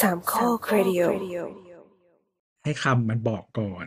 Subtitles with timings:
[0.00, 1.02] สามข้อครดิโอ
[2.64, 3.86] ให้คำมันบอกก่อน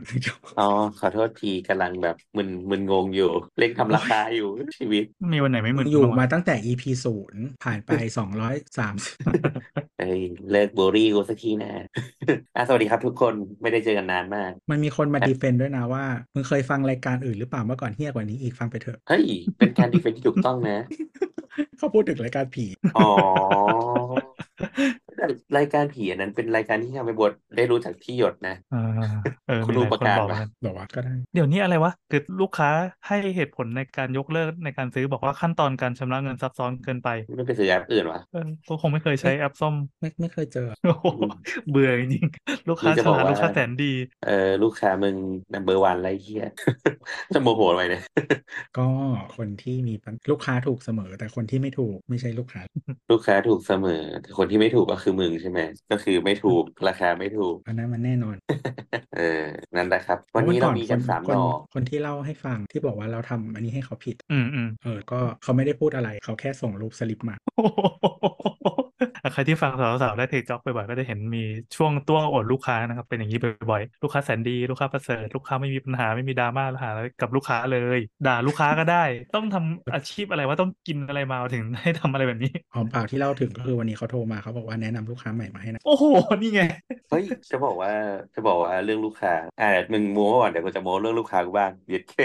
[0.59, 4.47] อ๋อขอโทษทีกำลังแบบมึนมึนงงอยู่เร่งทำราคาอยู่
[4.77, 9.15] ชีวิต มีวันไหนไม่มึนอยู่บ้งวะมาตั้งแต่ EP ศูนย์ผ่านไปสองร้อยสามสิบ
[9.99, 11.71] เอ้ยเลิกบูลลี่กูสักทีนะ
[12.55, 19.25] อะสวัสดีครับทุกคนไม่ได้เจอกันนานมาก มันมีคนมาดีเฟนต์ด้วยนะว่า มึงเคยฟังรายการอื่นหรือเปล่าเมื่อก่อนเฮี้ยกว่านี้อีกฟังไปเถอะเฮ้ย
[19.57, 20.77] เป็นการดีเฟนที่ถูกต้องนะ
[21.77, 22.65] เขาพูดถึงรายการผี
[22.97, 23.09] อ๋อ
[25.17, 25.25] แต่
[25.57, 28.81] รายการผีอันนั้นเป็นรายการที่ทำให้บทได้รู้จักที่หยดนะอ่า
[29.47, 32.69] เออคุณมีรู้หลายประคนการบอกปะกันบอกว่าก็ได้ เดี๋ยวนี้อะไรวะ คือลูกค้า
[33.07, 41.07] ให้เหตุผลในการยกเลิกในการซื้อบอกว่าขั้นตอนการชำระเงินซับซ้อนเกินไปไม่ไปซื้อแอปอื่นวะ เออก็คงไม่เคยใช้แอปส้มไม่ไม่เคยเจอ โอ้โห
[41.69, 43.93] เบื่อจริงๆลูกค้าหรือจะฉบอกลาดว่าลูกค้าแสนดี
[44.25, 45.15] เออลูกค้ามึง
[45.53, 46.45] นัมเบอร์วันไรเฮีย
[47.33, 48.01] จะโมโหไปเนี่ย
[48.77, 48.87] ก็
[49.37, 52.61] คนที่มีปัญลูกค้าถูกเสมอ แต่คนที่ไม่ถูกไม่ใช่ลูกค้า
[53.11, 55.59] ลูกค้าถูกเสมอแต่คนที่ไม่ถูกก็คือมึงใช่ไหม
[55.91, 58.35] ก็คือไม่ถูกราคาไม่ถูกอันนั้นมันแน่นอน
[59.17, 59.43] เออ
[59.75, 68.80] นั่นแหละครับ วันนี้เรามีกันคสามคดนอกคนที่เล่าให้ฟังที่บอกว่าเราทำอันนี้ให้เขาผิด อืมอืมเออ ก็เขาไม่ได้พูดอะไร เขาแค่ส่งรูปสลิปมาโอ้โห
[69.33, 71.43] ใครที่ฟังสาวๆได้เทคจ็อกบ่อยๆก็จะเห็นมี
[71.75, 79.03] ช่วงต้วงอดลูกค้านะครับ เป็นอย่างนี้บ่อยๆ ลูกค้าแสนดีลูกค้าประเสริฐลูกค้าไม่มีปัญหาไม่มีดราม่าหาอะไรกับลูกค้าเลย ด่าลูกค้าก็ได้
[79.35, 86.03] ต้องทำอาชีพอะไรว่าต้องกินอะไรมาถึงให้ทำอะไรแบบนี้หอมปากที่เล่าถึงก็คือวันนี้เขาโทรมาเขาบอกว่าแนะนำลูกค้าใหม่มาให้นะโอ้โห
[86.41, 86.61] นี่ไง
[87.09, 87.91] เฮ้ยจะบอกว่า
[88.35, 92.15] จะบอกว่าเรื่องลูกค้าอ่ามึงโม้ก่อนเดี๋ยวกูจะโม้เรื่องลูกค้ากูบ้างเย็ดเค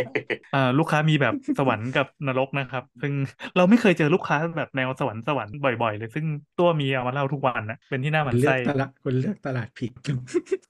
[0.55, 3.13] อ่าลูกค้ามีแบบสวรรค์กับนรกนะครับซึ่ง
[3.57, 6.27] เราไม่เคยเจอลูกค้าแบบแนวสวรรค์สวรรค์บ่อยๆเลยซึ่ง
[6.59, 9.91] ตัวมีเอามาเล่าทุกวันนะเป็นที่น่าหมั่นไส้คุณเลือกตลาดคุณเลือกตลาดผิด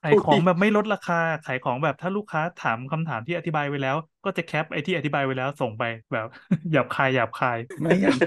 [0.04, 3.96] ขายของแบบไม่ลดราคาขายของแบบถ้าลูกค้าถามคำถามที่อธิบายไว้แล้ว
[4.26, 6.26] ก็จะแคปไอ้ที่อธิบายไว้แล้วส่งไปแบบ
[6.72, 8.18] หยาบคายหยาบคายไม่อยาก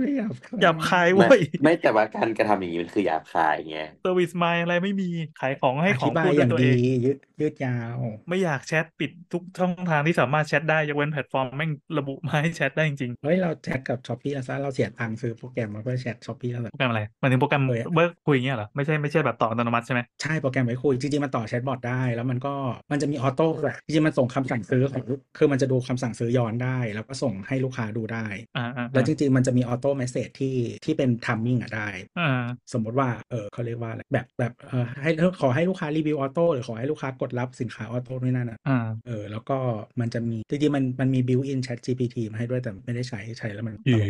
[0.00, 5.08] ไม่อยากหยาบคายไม่เว้ยไม่แต่ว่าการกระทำอย่างนี้มันคือหยาบคายไง service mind อะไรไม่มี
[5.40, 7.98] ขายของให้ขอพูดด้วยย่างตัวเอดียืดยืดยาว
[8.28, 22.54] ไม่อยากแชทปิดทุกช่องทางที่สามารถแชทได้ยกเว้นแพลตฟอร์มแม่งระบุมาให้แชทได้จริงเฮ้ยเราแชทกับ Shopee แล้วซะเราเสียตังค์ซื้อโปรแกรมมาเพื่อแชท Shopee แล้วๆโปรแกรมอะไรหมายถึงโปรแกรมเออ work คุยอย่างเงี้ยเหรอไม่ใช่ไม่ใช่แบบต่ออัตโนมัติใช่ไหมใช่โปรแกรมไว้คุยจริงๆมันต่อ chatbot ได้ แล้วมันก็
[22.92, 25.02] มันจะมี auto ด้วยจริงๆมันส่งคำสั่งซื้อของ
[25.36, 31.88] คือมันจะดูคำสั่งซื้อย้อนได้ แล้วก็ส่งให้ลูกค้าดูได้อ่าอ่าแล้วจริงๆ มันจะมี auto message ที่ที่เป็น timing อะได้
[32.20, 32.42] อ่า
[32.72, 39.56] สมมติว่า เออเขาเรียกว่าอะไร แบบแบบเออให้ขอให้ลูกค้ารีวิว auto หรือขอให้ลูกค้ากดรับสินค้า auto ด้วยนั่นอะอ่าเออ แล้วก็
[40.00, 44.06] มันจะมี จริงๆ มันมันมีบิวอิน Chat GPT มาให้ด้วยแต่ไม่ได้ใช้ใช้แล้วมันตลก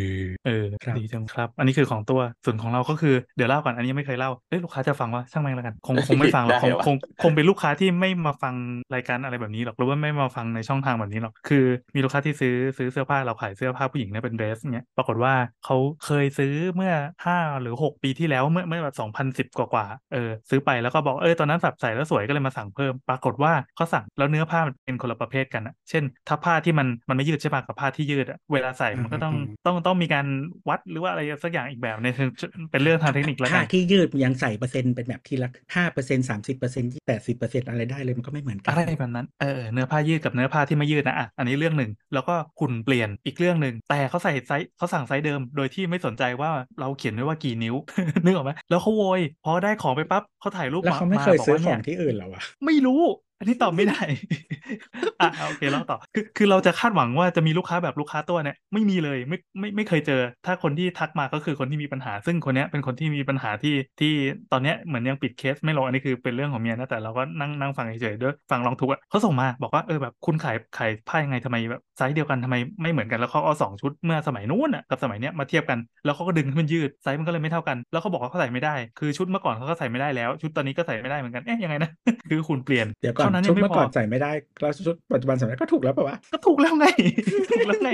[0.46, 8.54] เออครับดีจังครับ อันนี้คือของตัวส่วนของเราก็คือเดี๋ยวเล่าก่อนอันนี้ยังไม่เคยเล่าเอ้ยลูกค้าจะฟังว่าช่างแม่งแล้วกันคงคงไม่ฟังหรอกได้คงวะคงคงเป็นลูกค้าที่ไม่มาฟัง
[8.94, 15.34] รายการอะไรแบบนี้หรอกหรือว่าไม่มาฟังในช่องทางแบบนี้หรอก คือมีลูกค้าที่ซื้อซื้อเสื้อผ้าเราขายเสื้อผ้าผู้หญิงเนี่ยเป็นเดรสเนี่ยปรากฏว่า
[15.64, 16.94] เขาเคยซื้อเมื่อ
[17.26, 30.26] ห้าหรือหกปีที่แล้วเมื่อเมื่อแบบสองพันสิบกว่ากว่าๆเออซื้อไปแล้วก็บอกเออตอนนั้นแบบใส่แล้วสวยก็เลยมาสั่งเพิ่ม ปรากฏว่าเขาสั่งแล้วเนื้อผ้ามันเป็นคนละประเภทกันอะเช่น ถ้าผ้าที่มันมันไม่ยืดใช่ปะกับผ้าที่ยืดอะเวลาใส่มันก็ต้องอืมต้องต้องมีการ
[30.68, 32.28] วัดหรือว่าอะไรสักอย่างอีกแบบในเชิง
[32.72, 46.50] เป็นเรื่องทางเทคนิคแล้วถ้ากันที่ยืดยังใส่เปอร์เซ็นต์เป็นแบบที่ละห้าเปอร์เซ็นต์สามสิบเปอร์เซ็นต์ที่แปดสิบเปอร์เซ็นต์อะไรได้เลยมันก็ไม่เหมือนกันอะไรแบบนั้นเออเนื้อผ้ายืดกับเนื้อผ้าที่ไม่ยืดนะอะอันนี้เรื่องหนึ่งแล้วก็หุ่นเปลี่ยนอีกเรื่องหนึ่งแต่เขาใส่ไซส์เขาสั่งไซส์เดิม โดยที่ไม่สนใจว่า
[46.80, 47.74] เราเขียนไว้ว่ากี่นิ้ว
[48.24, 53.00] นึกออกไหมแล้วเขาโวยพอได้ของไปปั๊บเขาถ่ายรูปแล้วเขาไม่มาเคยบอกซื้อว่าขเนี่อยงที่อื่นเหรอวะไม่รู้
[53.38, 54.00] อันนี้ตอบไม่ได้
[55.20, 64.12] อะโอเคเล่าต่อ คือคือเราจะคาดหวังว่าจะมีลูกค้าแบบลูกค้าตัวเนี่ยไม่มีเลยไม่ไม่ไม่เคยเจอ ถ้าคนที่ทักมาก็คือคนที่มีปัญหา ซึ่งคนเนี้ยเป็นคนที่มีปัญหาที่ที่
[64.52, 81.90] ตอนเนี้ยเหมือนยังปิดเคสไม่ลงอันนี้คือเป็นเรื่องของเมียนะแต่เราก็นั่งนั่งฟังเฉยๆด้วยฟังลองทุกข์อะเขาส่งมาบอกว่าเออแบบคุณขายขายผ้ายังไงทำไมแบบ ไซส์เดียวกันทำไมไม่เหมือนกันแล้วเขาเอาสองชุดเมื่อสมัยนู้นอะกับสมัยเนี้ยมาเทียบกันแล้วเขาก็ดึงให้มันยืดไซส์มันก็เลยไม่เท่ากัน แล้วเขาบอกว่าเขาใส่ไม่ได้ คือชุดเมื่อก่อนเขาก็ใส่ไม่ได้แล้ว ชุดตอนนี้ก็ใส่ไม่ได้เหมือนกันเอ๊ะยังไงนะ
[82.30, 86.86] คือคุณเปลี่ยนเดี๋ยวก่อนเท่านั้นชุยัดงไม่เมื่อพก่ออนใส่ไม่ได้แล้วชุดปัจจุบันใส่ไม่ได้ก็ถูกแล้วป่าวะก็ถูกแล้วไง
[87.50, 87.90] ถูกแล้วไง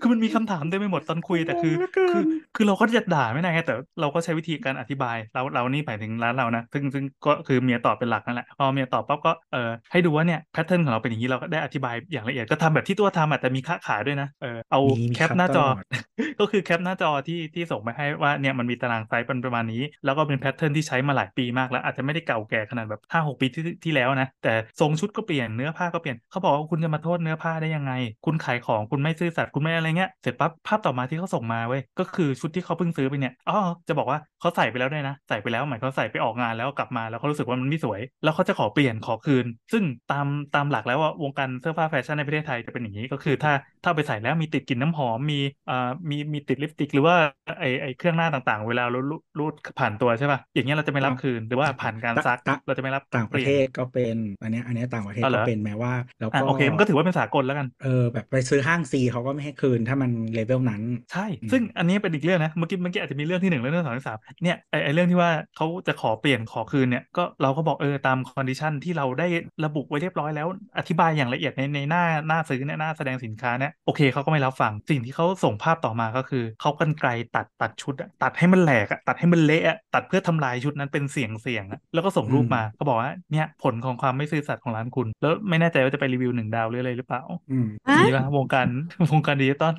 [0.00, 2.22] คือมันมีคำถามเต็มไปหมดตอนคุยแต่คือ คือ
[2.56, 15.84] คือเราก็จะด่าไม่ได้ไงแต่เราก็ใช้วิธีการอธิบายเราเรานี่หมายถึงร้านเรานะซึ่งซึ่งก็คือเมียตอบเป็นหลักนั่นแหละพอเมียตอบปั๊บก็เออให้ดูว่าเนี่ย pattern ของเราเป็นอย่างนี้เราก็ได้อธิบายอย่างละเอียดก็ทำแบบที่ตัวทำอะแต่มีคะขาด้วยนะเออเอามีมีแคปหน้าจอคัดตลอด
[16.40, 27.92] ก็คือแคปหน้าจอที่ที่ส่งมาให้ว่าเนี่ยมันมีตารางไซส์เป็นประมาณนี้ แล้วก็เป็น pattern ที่ใช้มาหลายปีมากแล้วอาจจะไม่ได้เก่าแก่ขนาดแบบห้าหกปีที่ที่แล้วนะ แต่ทรงชุดก็เปลี่ยนเนื้อผ้าก็เปลี่ยนเขาบอกว่าคุณจะมาโทษเนื้อผ้าได้ยังไง
[28.26, 43.52] คุณขายของคุณไม่ซื่อสัตย์คุณไม่อะไรเงี้ยเงี้ยเสร็จปั๊บภาพต่อมาที่เขาส่งมาเว้ยก็คือชุดที่เขาเพิ่งซื้อไปเนี่ยอ๋อจะบอกว่าเขาใส่ไปแล้วด้วยนะ ใส่ไปแล้วหมายเขาใส่ไปออกงานแล้วกลับมาแล้วเขารู้สึกว่ามันไม่สวย แล้วเขาจะขอเปลี่ยนขอคืน ซึ่งตามตามหลักแล้วว่าวงการเสื้อผ้าแฟชั่นในประเทศไทยจะเป็นอย่างนี้ก็คือ ถ้า
[43.82, 45.40] ถ้าเอาไปใส่แล้วมีติดกลิ่นน้ำหอมมี
[45.70, 47.14] อ่ามีมีติดลิปสติก หรือว่า
[47.60, 60.82] ไอไอเครื่องหน้าต่างๆ เวลาเรารูดรูดผ่านตัวใช่ป่ะอย่างเงี้ยเราจะไม่รับคืนหรือว่าผ่านการซักตะเราจะไม่รับต่างประลี่ยนเทศก็เป็นอันเนี้ยอันเนี้ยต่างประเทศอ๋อเหรก็อเป็นแม้ว่าแล้วอะก็โอเคมันก็ถือว่าเป็นสากลแล้วกันเออแบบไปซื้อห้างซีเขาก็ไม่ให้คืนถ้ามันเลเวลนั้น
[61.12, 69.26] ใช่อืมซึ่งอันนี้เป็นอีกเรื่องนะเมื่อกี้เมื่อกี้อาจจะมีเรื่องที่หนึ่งเรื่องที่สองที่สามเนี่ยไอไอเรื่องที่ว่าเขาจะขอเปลี่ยนขอคืนเนี่ยก็เราก็บอกเออตาม condition ที่เราได้
[69.64, 70.46] ระบุไว้เรียบร้อยแล้ว
[70.78, 88.66] อธิบายอย่างละเอียดในในหน้าหน้าซื้อเนี่ยหน้าแสดงสินค้าเนี่ยโอเคเขาก็ไม่รับฟังสิ่งที่เขาส่งภาพต่อมาก็คือเขากรรไกรตัดตัดชุดอะตัดให้มันแหลกอะตัดให้มันเละอะตัดเพื่อทำลายชุดนั้นเป็นเสี่ยงเสี่ยงอะแล้วก็ส่งรูปมาเขาบอกว่าเนี่ยผลของความไม่ซื่อสัตย์ของร้านคุณ แล้วไม่แน่ใจว่าจะไปรีวิวหนึ่งดาวหรืออะไรหรือเปล่าอืมฮะมีป่ะวงการ
[89.12, 89.74] วงการดิจิตอล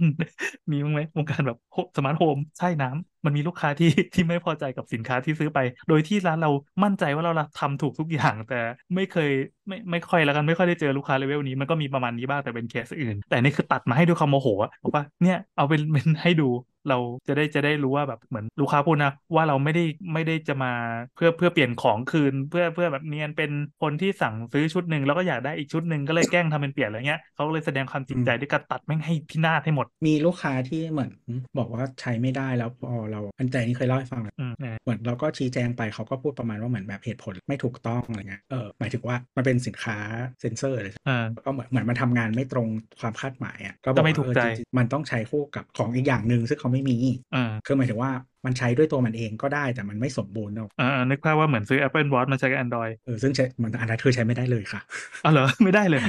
[0.72, 1.57] มีบ้างไหมวงการแบบ
[1.98, 6.50] smart home ใช่น้ำมันมีลูกค้าที่ที่ไม่พอใจกับสินค้าที่ซื้อไป โดยที่ร้านเรา
[6.84, 8.56] มั่นใจว่าเราทำถูกทุกอย่าง แต่
[8.96, 9.30] ไม่เคย
[9.68, 14.48] ไม่ไม่ค่อยแล้วกันไม่ค่อยได้เจอลูกค้าเลเวลนี้มันก็มีประมาณนี้บ้างแต่เป็นเคสอื่น แต่นี่คือตัดมาให้ด้วยความโมโห
[14.84, 16.50] บอกว่าเนี่ยเอาเป็นเป็นให้ดู
[16.89, 16.98] เรา
[17.28, 19.83] จะได้จะได้รู้ว่าแบบเหมือนลูกค้าพูดนะว่าเราไม่ได้
[20.13, 20.74] ไม่ได้จะมา
[21.16, 23.51] เพื่อเพื่อเปลี่ยนของคืน เพื่อเพื่อแบบเนียนเป็น
[23.81, 31.12] คนที่สั่งซื้อชุดหนึ่งแล้วก็อยากได้อีกชุดหนึ่งก็เลยแกล้งทำเป็นเปลี่ยนอะไรเงี้ยเขาเลยแสดงความจริงใจด้วยการตัดแม่งให้พินาศให้หมด มีลูกค้าที่เหมือน
[31.57, 39.98] บอกว่าใช้ไม่ได้แล้วพอเราอันแต่อันนี้เคยเล่าให้ฟังนะอืมเนี่ยเหมือนเราก็ชี้แจงไปเขาก็พูดประมาณว่าเหมือนแบบเหตุผลไม่ถูกต้องอะไรเงี้ยเออหมายถึงว่ามันเป็นสินค้า
[40.42, 42.68] เซ็นเซอร์เลยเออก็เหมือนเหมือนมันทำงานไม่ตรง
[43.01, 46.94] ความคาดหมายอะก็บก็อกไม่ว่าถูกเออใจจริงๆมันต้องใช้คู่กับของอีกอย่างหนึ่งซึ่งเขาไม่มี
[47.30, 48.12] เออคือหมายถึงว่า
[48.46, 54.82] มันใช้ด้วยตัวมันเองก็ได้แต่มันไม่สมบูรณ์เนอะเออนึกภาพว่าเหมือนซื้อ Apple Watch มาใช้กับ Android เออซึ่งใช้มันอันนั้นคือใช้ไม่ได้เลยค่ะ
[55.26, 56.02] อ๋อเหรอ ไม่ได้เลย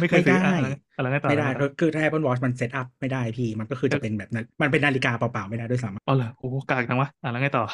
[0.00, 7.64] ไม่เคยซื้อไม่ได้อะอะไรอะไรต่อไม่ได้อะรก็คือถ้า Apple Watch มัน set up ไม่ได้พี่ มันก็คือจะเป็นแบบนั้นมันเป็นนาฬิกาเปล่าๆไม่ได้ด้วยซ้ำอ๋อเหรอโอ้โหกากจังวะอะแล้วไงต่อ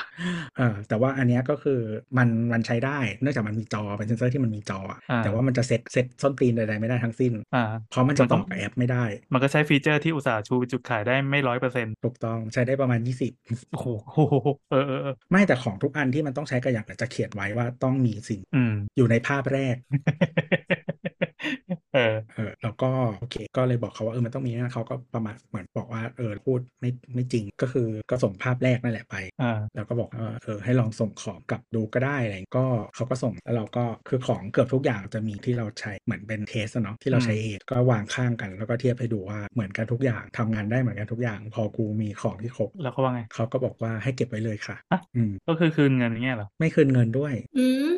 [0.58, 1.80] เออแต่ว่าอันเนี้ยก็คือ
[2.18, 13.00] มันมันใช้ได้ เนื่องจากมันมีจอเป็นเซนเซอร์ที่มันมีจออะอ่าแต่ว่ามันจะ set set ส้นตีนใดๆไม่ได้ทั้งสิ้นอ่าเพราะมันจะมันต้ต่อกับแอปไม่ได้ มันก็ใช้ feature ที่อุตส่าห์ชูจุดขายได้ไม่ร้อยเปอร์เซ็นต์ถูกต้องใช้ได้ประมาณ
[13.32, 13.88] 20โอ้โห
[14.70, 19.76] เออเออเออไม่แต่ของทุกอันที่มันต้องใช้กับอย่างจะเขียนไว้ว่าต้องมีสิ่งอืมอยู่ในภาพแรก
[21.94, 47.92] เออเออแล้วก็โอเค ก็เลยบอกเขาว่าเออมันต้องมีนะเขาก็ประมาณเหมือนบอกว่าเออพูดไม่ไม่จริงก็คือก็ส่งภาพแรกนั่นแหละไปอ่าแล้วก็บอกว่าเออให้ลองส่งของกลับดูก็ได้อะไรก็เขาก็ส่งแล้วเราก็คือของเกือบทุกอย่างจะมีที่เราใช้เหมือนเป็นเทสอะเนาะที่เราใช้อืมเองก็วางข้างกัน แล้วก็เทียบให้ดูว่าเหมือนกันทุกอย่างทำงานได้เหมือนกันทุกอย่าง พอกูมีของที่ครบแล้วเขาว่าไงเขาก็บอกว่าให้เก็บไว้เลยค่ะอะอืมก็คือคืนเงินอย่างเงี้ยเหรอไม่คืนเงินด้วย อืม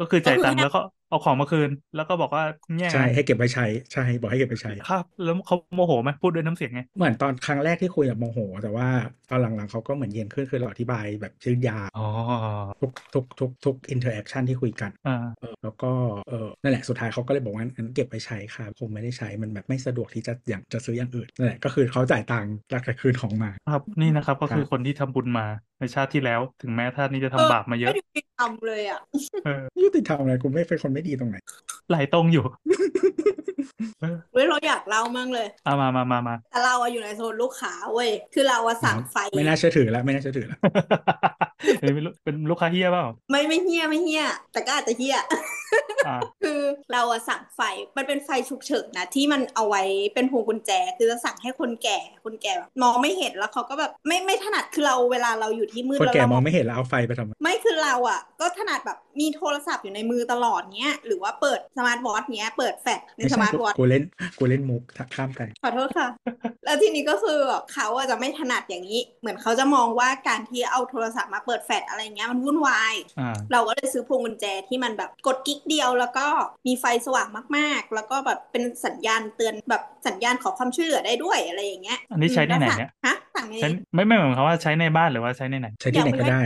[0.00, 0.80] ก็คือจ่ายก็คือตังค์ให้แล้วก็
[1.10, 2.44] เอาของมาคืน แล้วก็บอกว่า
[2.78, 8.88] แย่งใช่นะให้เก็บไว้ใช้ใช่บอกให้เก็บไว้ใช้ครับ แล้วเขาโมโหไหมพูดด้วยน้ำเสียงไงเหมือนตอนครั้งแรกที่คุยกับโมโห แต่ว่า
[9.30, 12.06] ตอนหลังๆเขาก็เหมือนเย็นขึ้นคือเราอธิบายแบบยืดยาวอ๋อ
[12.80, 15.90] ทุกทุกทุกทุก interaction ที่คุยกันอ่าเออแล้วก็
[16.28, 25.46] เออนั่นแหละสุดท้ายเขาก็เลยบอกว่างั้นเก็บไปใช้ค่ะคงไม่ได้ใช้มันแบบไม่สะดวกที่จะอย่างจะซื้ออย่างอื่นนั่นแหละก็คือเขาจ่ายตังค์แล้วก็คืนของมาครับนี่นะครับก็คือครับคนที่ทำบุญมา
[25.80, 29.00] ในชาติที่แล้ว ถึงแม้ชาตินี้จะทำเออบาปมาเยอะไม่ได้ทำเลยอะ
[29.44, 31.36] เออยุติธรรมเลยกูไม่เป็นคนไม่ดีตรงไหน
[31.88, 32.44] ไหลตรงอยู่
[34.00, 40.58] เออเว้ยเราอยากเล่ามั่งเลยเอามามามามาแต่เราอะอยู่ในโซนลูกค้าเว้ยคือเราอะสั่งไฟ ไม่น่าเชื่อถือแล้วไม่น่าเชื่อถือแล้ว
[41.80, 45.16] เฮ้ยเป็นลูกเป็นลูกค้าเฮียเปล่าไม่ไม่เฮี้ยไม่เฮี้ยแต่ก็อาจจะเฮี้ย
[46.06, 46.60] อ่าคือ
[46.92, 47.60] เราอะสั่งไฟ
[47.96, 49.82] มันเป็นไฟฉุกเฉินนะที่มันเอาไว้
[50.14, 64.02] เป็นพวงกุญแจ คือจะสั่งให้คนแก่คนแก่แบบมองไม่เห็นแล้วเขาก็แบบไม่ไม่ถนัดคือเราเวลาเราอยู่ที่มืดแล้วแก่เรามองคนแก่มองงไม่เห็นแล้วเอาไฟไปทำไมไม่คือเราอะก็ถนัดแบบมีโทรศัพท์อยู่ในมือตลอดเนี้ยหรือว่าเปิด smart watch เนี้ยเปิดแฟลชใน smart watch ไม่สใช่กูกูเล่น
[64.38, 64.82] กูเล่นมุก
[65.14, 66.08] ข้ามไปขอโทษค่ะ
[66.64, 76.26] แล้วทีนี้ก็คือแบบเขาอะจะไม่ถนัดอย่างนี้ เหมือนเขาจะมองว่าการที่เอาโทรศัพท์มาเปิดแฟลชอะไรเงี้ยมันวุ่นวายอ่าเราก็เลยซื้อพวงกุญแจที่มันแบบกดกิ๊กเดียว แล้วก็
[76.66, 86.42] มีไฟสว่างมากๆ แล้วก็แบบเป็นสัญญาณเตือนแบบสัญญาณขอความช่วยเหลือได้ด้วยอะไรอย่างเงี้ย อันนี้ใช้ในไหนเนี่ยฮะสั่งในใช้ไม่ไม่เหมือนเขามว่าใช้ในบ้านหรือว่าใช้ในไหนใช้ที่ไหนก็ได้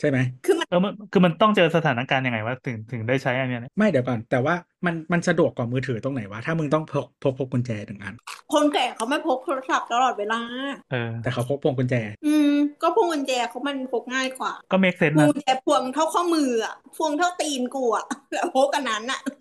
[0.00, 4.54] ใช่ไหมคือมันเออมันคือมันต้องเจอสถานการณ์ยังไงวะถึงถึงได้ใช้อันเนี้ยเนี่ยไม่เดี๋ยวก่อน แต่ว่า
[4.86, 8.14] มันมันสะดวกกว่ามือถือตรงไหนวะ ถ้ามึงต้องพกพกพกกุญแจหนึ่งอัน
[8.52, 10.40] คนแก่เขาไม่พกโทรศัพท์ตลอดเวลา
[10.90, 11.94] เออแต่เขาพกพวงกุญแจ
[12.24, 12.48] อืม
[12.82, 19.32] ก็พวงกุญแจเขามันพกง่ายกว่า ก็ make sense พวงนะกุญแจพวงเท่าข้อมืออะพวงเท่าตีนกูอะแล้วพกกันนั้นอะเออ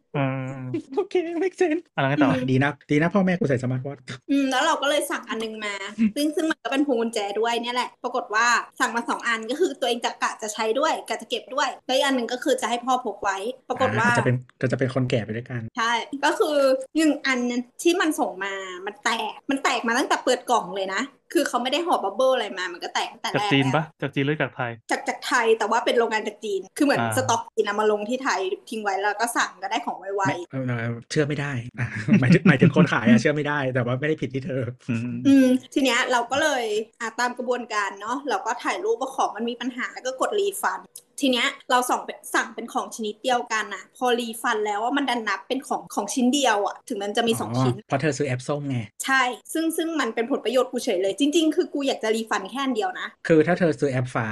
[0.96, 3.98] โอเคไม่ sense อะไรกันต่อดีนะดีนะพ่อแม่กูใส่ smart watch
[4.32, 5.74] อืมแล้วเราก็เลยสั่งอันนึงมา
[6.16, 8.48] ซึ่งซึ่งมันก็เป็นพวงกุญแจด้วยเนี่ยแหละ ปรากฏว่า
[8.80, 13.38] สั่งมาสองอันก็คือตัวเองจะกะจะใช้ด้วยกะจะเก็บด้วยแล้วอีกอันหนึ่งก็คือจะให้พ่อพกไว้
[13.70, 15.92] ปรากฏว่าจะเป็นก็จะเป็นคนแก่ไปด้วยกัน ใช่
[16.26, 16.58] ก็คือ
[16.98, 17.40] หนึ่งอัน
[17.84, 18.54] ที่มันส่งมา
[18.86, 21.02] มันแตกมันแตกมาตั้งแต่เปิดกล่องเลยนะ
[21.34, 28.39] คือเขาไม่ได้ห่อ bubble อะไรมา มันก็แตกตั้งแต่จากแรกจีนแล้วปะจากจีนหรือจากไทย จากจากไทยแต่ว่าเป็นโรงงานจากจีน คือเหมือนอ่าสต็อกจีนเอามาลงที่ไทย
[28.70, 31.88] ทิ้งไว้แล้วก็สั่งก็ได้ของไวไม่เออเออเชื่อไม่ได้อะ
[32.20, 36.63] หมายถึงหมายถึงคนขายอะเชื่อไม่ได้ แต่ว่าไม่ได้ผิดที่เธอ อืมๆอืมทีเนี้ยเราก็เลย
[37.01, 40.80] อะตามกระบวนการเนาะเราก็ถ่ายรูปว่าของมันมีปัญหาแล้วก็กด refund
[41.20, 49.22] ทีเนี้ยเราส่งเป็นสั่งเป็นของชนิดเดียวกันอะพอ refund แล้วว่ามันดันนับเป็นของของชิ้นเดียวอะถึงมันจะมีสองชิ้นเพราะเธอซื้อแอปส้มไง ใช่
[49.54, 54.28] ซึ่งซึ่งมันเป็นผลประโยชน์กูเฉยเลย จริง ๆ คือกูอยากจะรีฟันแค่อันเดียวนะ คือถ้าเธอซื้อแอปฟ้า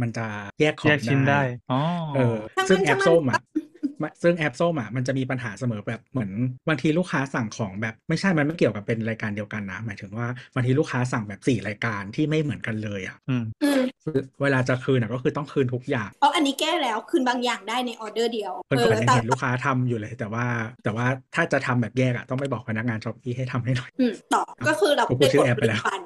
[0.00, 0.26] มันจะ
[0.60, 1.40] แยกของแยกชิ้นได้
[1.72, 1.80] อ๋อ
[2.16, 3.67] เออช่างมันซึ่งแอปช่างมันส้มอะมัน
[4.22, 6.30] ซึ่งแอปส้มอะมันจะมีปัญหาเสมอแบบเหมือน
[6.68, 13.82] บางทีลูกค้าสั่งของแบบไม่ใช่มันไม่เกี่ยวกับเป็นรายการเดียวกันนะ หมายถึงว่าบางทีลูกค้าสั่งแบบสี่รายการที่ไม่เหมือนกันเลยอะอืมอืม
[14.42, 20.44] เวลาจะคืนอะก็คือต้องคืนทุกอย่างเพราะอันนี้แก้แล้วคืนบางอย่างได้ในออเดอร์เดียวเพื่อนเอก่ออนยังแต่เห็นลูกค้าทำอยู่เลย แต่ว่า
[20.84, 26.00] แต่ว่าถ้าจะทำแบบแยกอะต้องไปบอกพนักงาน Shopee ให้ทำให้หน่อยอืมต่อก็คือเรากูพูดชื่อแอปไปแล้ว refund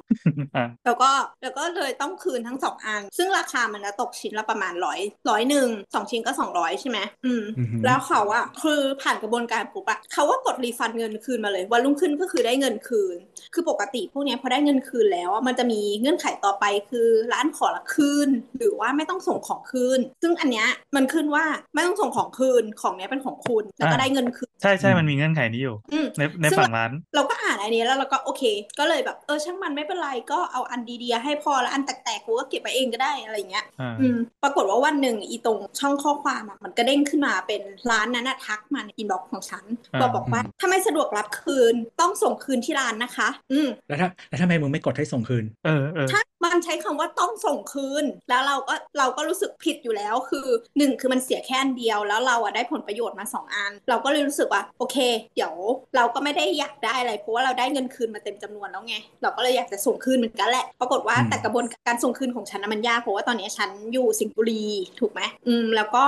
[0.57, 1.11] อะแล้วก็
[1.41, 4.99] แล้วก็เลยต้องคืนทั้งสองอันซึ่งราคามันจะตกชิ้นละประมาณร้อย
[5.29, 13.17] ร้อยหนึ่งสองชิ้นก็สองร้อยใช่ไหมอืมอือหือแล้วเขาอะคือผ่านกระบวนการปุ๊บอะเขาว่ากด refund เงินคืนมาเลย วันรุ่งขึ้นก็คือได้เงินคืน
[13.53, 28.43] คือปกติพวกเนี้ยพอได้เงินคืนแล้วอะมันจะมีเงื่อนไขต่อไปคือร้านขอละคืน หรือว่าไม่ต้องส่งของคืน ซึ่งอันเนี้ยมันขึ้นว่าไม่ต้องส่งของคืนของเนี้ยเป็นของคุณแล้วก็ได้เงินคืน ใช่ใช่มันมีเงื่อนไขนี้อยู่อืมในในซึ่งฝั่งร้าน เราก็อ่านอันนี้แล้วเราก็โอเค
[28.79, 50.47] ก็เลยแบบเออช่างมันไม่เป็นไรก็เอาอันดีๆให้พอแล้วอันแตกๆกูก็เก็บไปเองก็ได้อะไรเงี้ยอ่าอืมปรากฏว่าวันหนึ่งอีตรงช่องข้อความอะมันก็เด้งขึ้นมาเป็นร้านนั้นนะทักมาใน inbox ของฉันอ่าบอกบอกว่าถ้าไม่สะดวกรับคืนต้องส่งคืนที่ร้านนะคะ อืมแล้วถ้าแล้วทำไมมึงไม่กดให้ส่งคืน เออเออถ้า มันใช้คำว่าต้องส่งคืน แล้วเราก็เราก็รู้สึกผิดอยู่แล้วคือ
[50.77, 54.97] หนึ่งคือมันเสียแค่อันเดียว แล้วเราอะได้ผลประโยชน์มาสองอัน เราก็เลยรู้สึกว่าโอเค
[55.35, 55.53] เดี๋ยว
[55.95, 64.65] เราก็ไม่ได้อยากได้อะไรเพราะว่าเราได้เงินคืนมาเต็มจำนวนแล้วไงเราก็เลยอยากจะส่งคืนเหมือนกันแหละปรากฏว่าอืมแต่กระบวนการส่งคืนของฉันนะมันยากเพราะว่าตอนนี้ฉันอยู่สิงห์บุรี
[64.99, 66.03] ถูกไหมอืมแล้วก็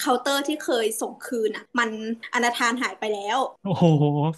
[0.00, 1.90] เคาน์เตอร์ที่เคยส่งคืนอะมัน
[2.34, 3.84] อนาทานหายไปแล้วโอ้โห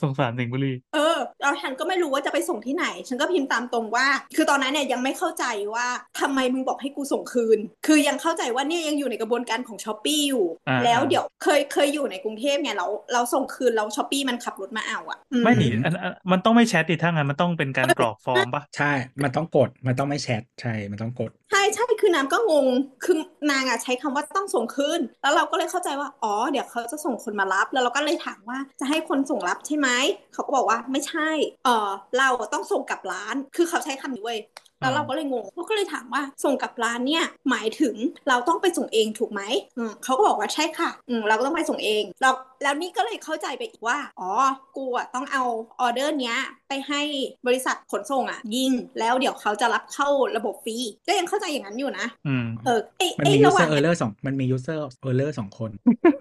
[0.02, 5.86] สงสารสิงห์บุรีเออแล้วฉันก็ไม่รู้ว่าจะไปส่งที่ไหน ฉันก็พิมพ์ตามตรงว่า คือตอนนั้นเนี่ยยังไม่เข้าใจว่า
[6.20, 18.92] ทำไมมึงบอกให้กูส่งคืน คือยังเข้าใจว่าเนี่ยยังอยู่ในกระบวนการของช้อปปีอยู่อ่าแล้วเดี๋ยวเคยเคยอยู่ในกรุงเทพไงเราเราส่งคืนแล้วช้อปปีมันขับรถมาเอาอะอืไม่หนีอันอันมันต้องไม่แชทดิถ้างั้นมันต้องเป็นการกรอกฟอร์มปะใช่
[19.22, 22.66] มันต้องกดมันต้องไม่แชทใช่ มันต้องกดใช่ใช่คือน้ำก็งง
[23.04, 23.16] คือ
[23.50, 29.88] นางอะใช้คำว่าต้องส่งคืนแล้วเราก็เลยเข้าใจว่าอ๋อเดี๋ยวเขาจะส่งคนมารับ แล้วเราก็เลยถามว่าจะให้คนส่งรับใช่ไหม
[30.34, 31.30] เขาก็บอกว่าไม่ใช่
[31.64, 34.38] เออเราต้องส่งกลับร้าน คือเขาใช้คำนี้เว้ย
[34.80, 37.94] แล้วเราก็เลยงงเราก็เลยถามว่าส่งกลับร้านเนี่ยหมายถึง
[38.28, 39.42] เราต้องไปส่งเองถูกไหม
[39.76, 44.30] อืมเขาก็บอกว่าใช่ค่ะอืมเราก็ต้องไปส่งเองแล้ว แล้วนี่ก็เลยเข้าใจไปอีกว่า อ๋อ
[44.76, 45.44] กูอะต้องเอา
[45.80, 46.38] ออเดอร์เนี้ย
[46.68, 47.02] ไปให้
[47.46, 50.76] บริษัทขนส่งอะยิง แล้วเดี๋ยวเขาจะรับเข้าระบบฟรี
[51.08, 55.70] ก็ยังเข้าใจอย่างนั้นอยู่นะ อืม เออไอ้มันไอ้มีระหว่า user ง error สองมันมี user error สองคน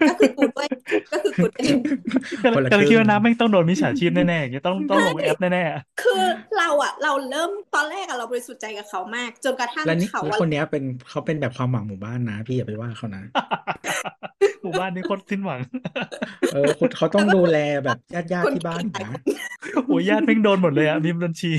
[0.10, 0.68] ก็คือกูด้วย
[1.12, 1.68] ก็คือกูด้วย
[2.44, 5.64] ก็เลยคนละก็เลยครึ่ง คิดว่าน้ำไม่งต้องโดนมิจฉาชีพแน่ๆอย่างเงี้ยต้องต้องลงแอปแน่
[6.04, 6.24] คือ
[6.58, 15.60] เราอะเราเริ่มตอนแรกอะเราบริสุทธิ์ใจกับเขามาก จนกระทั่งแล้วนี่เขาแล้วอะคนเนี้ยเป็นเขาเป็นแบบความหวังหมู่บ้านนะ พี่อย่าไปว่าเขานะๆหมู่บ้านนี้โคตรสิ้นหวัง
[16.54, 19.22] เออคุณเขาต้องดูแลแบบญาติญาติๆที่บ้านอยู่นะ
[19.86, 21.52] โอ้ยญาติแม่งโดนหมดเลยอะมีบัญชี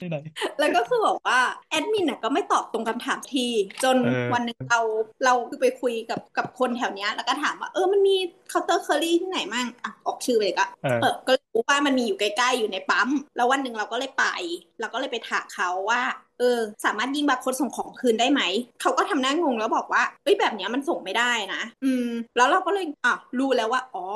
[0.00, 0.16] ที่ไหน
[0.58, 1.40] แล้วก็คือบอกว่า
[1.70, 3.46] แอดมินน่ะก็ไม่ตอบตรงคำถามที
[3.84, 4.80] จนเออวันหนึ่งเรา
[5.24, 8.16] เราคือไปคุยกับกับคนแถวเนี้ย แล้วก็ถามว่าเออมันมี
[8.48, 14.24] เคาน์เตอร์เคอรี่ที่ไหนมั่งอะออกชื่อไปเลยก็เออเออก็เลยรู้ว่ามันมีอยู่ใกล้ๆอยู่ในปั๊ม แล้ววันหนึ่งเราก็เลยไป
[14.80, 18.42] เราก็เลยไปถามเขาว่าเออ สามารถยิงบาร์โค้ดส่งของคืนได้ไหม
[18.80, 24.06] เขาก็ทำหน้างงแล้วบอกว่าเอ้ยแบบเนี้ยมันส่งไม่ได้นะ อืม แล้วเราก็เลยอะรู้แล้วว่า อ๋อ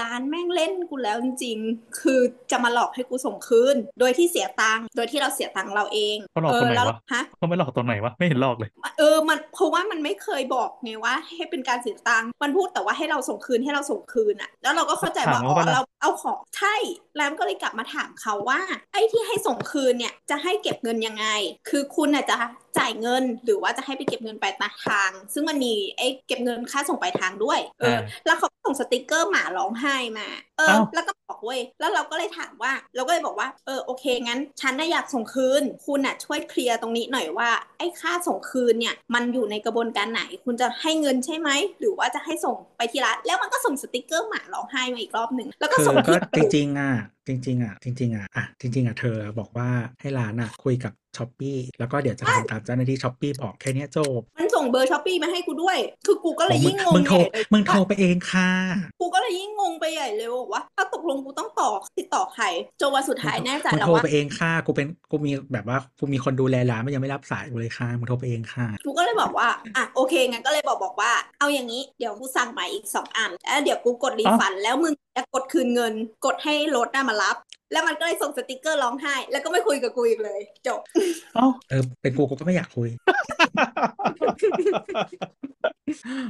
[0.00, 2.20] ร้านแม่งเล่นกูแล้วจริงๆ คือ
[2.50, 16.74] จะมาหลอกให้กูส่งคืน โดยที่เสียตังค์ โดยที่เราเสียตังค์เราเองเขาหลอกเอตรองไหนแล้ววะฮะเขาไม่หลอกตรงไหนวะ ไม่เห็นหลอกเลย เออ มัน เพราะว่ามันไม่เคยบอกไงว่า ให้เป็นการเสียตังค์ มันพูดแต่ว่าให้เราส่งคืนให้เราส่งคืนอะแล้วเราก็เข้าใจว่าถามอ๋เขาอปะล่ะเราเอาของใช่
[17.18, 18.60] แล้วก็เลยกลับมาถามเขาว่า
[18.92, 21.26] ไอ้ที่ให้ส่งคืนเนี่ย จะให้เก็บเงินยังไง
[21.68, 22.36] คือคุณน่ะจะ
[22.78, 24.52] จ่ายเงินหรือว่าจะให้ไปเก็บเงินปลาย
[24.86, 46.92] ทาง ซึ่งมันมีไอ้เก็บเงินค่าส่งปลายทางด้วยเอออ่าแล้วเขาก็ส่งสติกเกอร์หมาร้องไห้มา เออเอ้าแล้วก็บอกเว้ยแล้วเราก็เลยถามว่า เราก็เลยบอกว่า เออโอเคงั้น ฉันน่ะอยากส่งคืน คุณน่ะช่วยเคลียร์ตรงนี้หน่อยว่าไอ้ค่าส่งคืนเนี่ยมันอยู่ในกระบวนการไหน คุณจะให้เงินใช่ไหมหรือว่าจะให้ส่งไปที่ร้านแล้วมันก็ส่งสติกเกอร์หมาร้องไห้มาอีกรอบหนึ่งแล้วก็คือส่งก็ที่จริงๆอะ
[47.26, 49.68] จริงๆอะจริงๆอะอะจริงๆอะเธอบอกว่า
[50.00, 58.50] ให้ร้านอะคุยกับ Shopee แล้วก็เดี๋ยวจะทำตามเจ้าหน้าที่ Shopee บอกแค่เนี้ยจบ มันส่งเบอร์ Shopee มาให้กูด้วย คือกูก็เลยมึยิ่งงงงมึงโทรใหญ่เลยมึงโทรไปเองค่ะ
[59.00, 62.44] กูก็เลยยิ่งงงไปใหญ่เลยว่าถ้าตกลงกูต้องต่อติดต่อใคร
[62.80, 75.92] จนวันสุดท้ายแน่ใจมึงแล้วโทรว่าไปเองค่ะกูเป็นกูมีแบบว่ากูมีคนดูแลร้านมันยังไม่รับสายกูเลยค่ะมึงโทรไปเองค่ะกูก็เลยบอกว่าอะโอเคงั้นก็เลยบอกบอกว่า เอาอย่างนี้เดี๋ยวกูสั่งใหม่อีกสองอันแล้วเดี๋ยวกูกด refund แล้วมึงจะกดคืนเงิน
[76.24, 77.36] กดให้รถน่ะมารับ
[77.72, 80.80] แล้วมันก็เลยส่งสติกเกอร์ร้องไห้ แล้วก็ไม่คุยกับกูอีกเลย จบ
[81.34, 82.88] เอ้าเออเป็นกูกูก็ไม่อยากคุย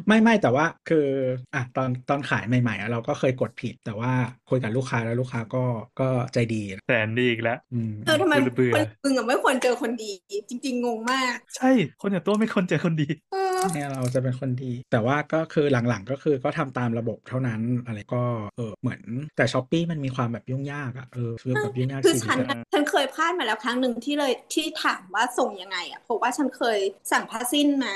[0.06, 1.06] ไม่ไม่แต่ว่าคือ
[1.54, 4.12] อะตอนตอนขายใหม่ๆอะเราก็เคยกดผิด แต่ว่า
[4.50, 5.64] คุยกับลูกค้าแล้วลูกค้าก็
[6.00, 10.12] ก็ใจดีนะแสนดีอีกแล้วอืมเออทำไมเบื่อคนมึงอะไม่ควรเจอคนดี
[10.48, 18.22] จริง ๆ งงมาก ใช่ คนอย่างตัวไม่คนเจอคนดี เออ เนี่ยเราจะเป็นคนดี แต่ว่าก็คือหลังๆก็คือก็ทำตามระบบเท่านั้นอะไรก็
[18.56, 19.00] เออเหมือน
[19.36, 26.78] แต่ช้อปปีมันมีความแบบยุ่งยากอะเออคือแบบยุ่งยากคือจริงฉันแต่น่ะฉันเคยพลาดมาแล้วครั้งหนึ่งที่เลยที่ถามว่าส่งยังไงอะเพราะว่าฉันเคย
[27.12, 27.94] สั่งผ้าสิ้นมา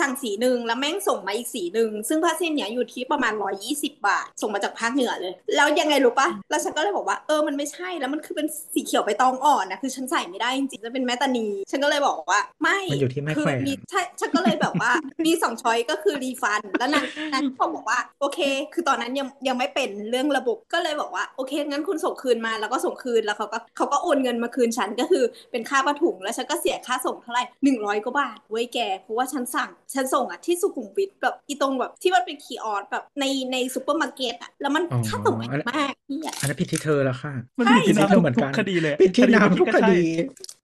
[0.00, 3.32] สั่งสีหนึ่งแล้วแม่งส่งมาอีกสีหนึ่งซึ่งผ้าสิ้นเนี้ยอยู่ที่ประมาณ
[3.64, 14.92] 120 บาท ส่งมาจากภาคเหนือเลย แล้วยังไงรู้ปะแล้วฉันก็เลยบอกว่าเออมันไม่ใช่แล้วมันคือเป็นสีเขียวใบตองอ่อนนะคือฉันใส่ไม่ได้จริงๆจะเป็นแม่ตานีฉันก็เลยบอกว่า ไม่มันอยู่ที่แม่คืแขวนมีใช่ฉันก็เลยแบบว่า
[15.26, 18.38] มีสอง choice ก็คือ refund แล้วนางนางก็บอกว่า โอเค
[18.74, 40.63] คือตอนนั้นยังยังไม่เป็นเรื่องระบบก็เลยบอกว่าโอเคงั้นคุณส่งคืนมาแล้วก็ส่งคืนแล้วเขาก็เขาก็โอนเงินมาคืนฉันก็คือเป็นค่าผ้าถุงแล้วฉันก็เสียค่าส่งเท่าไหร่หนึ่งร้อยกว่าบาทเว้ยแกเพราะว่าฉันสั่งฉันส่งอะที่สุขุมวิทแบบอีตรงแบบที่มันเป็น kiosk แบบในในซูเปอร์มาร์เก็ตอะแล้วมันอ๋อค่าส่งแพงมากพี่อะอันนั้นผิดที่เธอแล้วค่ะมันผิดที่ใช่น้ำทุกเหมือนทุกักนคดีเลยผิดที่น้ำทุกคดีอุ้ยน้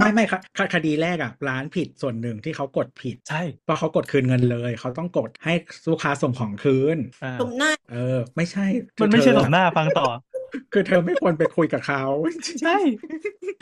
[0.00, 5.54] ไม่ไม่ค่ะคคดีแรกอะร้านผิดส่วนหนึ่งที่เขากดผิดใช่เพราะเขากดคืนเงินเลย เขาต้องกดให้
[5.90, 8.64] ลูกค้าส่งของคืนอ่าสมหน้าเออ ไม่ใช่
[8.96, 10.08] คือมันไม่ใช่เธหอลบหน้าฟังต่อ
[10.72, 12.02] คือเธอไม่ควรไปคุยกับเขา
[12.60, 12.76] ใช่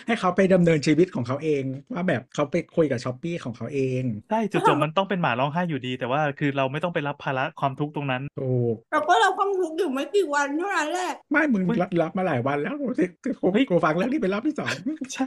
[0.07, 14.73] ให้เขาไปดำเนินชีวิตของเขาเอง ว่าแบบเขาไปคุยกับช้อปปี้ของเขาเองใช่จุดจบมันต้องเป็นหมาร้องไห้อยู่ดี แต่ว่าคือเราไม่ต้องไปรับภาระความทุกข์ตรงนั้นถูกเราก็เราความทุกข์อยู่ไม่กี่วันเท่านั้นแหละไม่มึงเฮ้ยรับรับมาหลายวันแล้วที่ที่กูเฮ้ยกูฟังเรื่องนี้เป็นรอบที่สอง
[15.15, 15.27] ใช่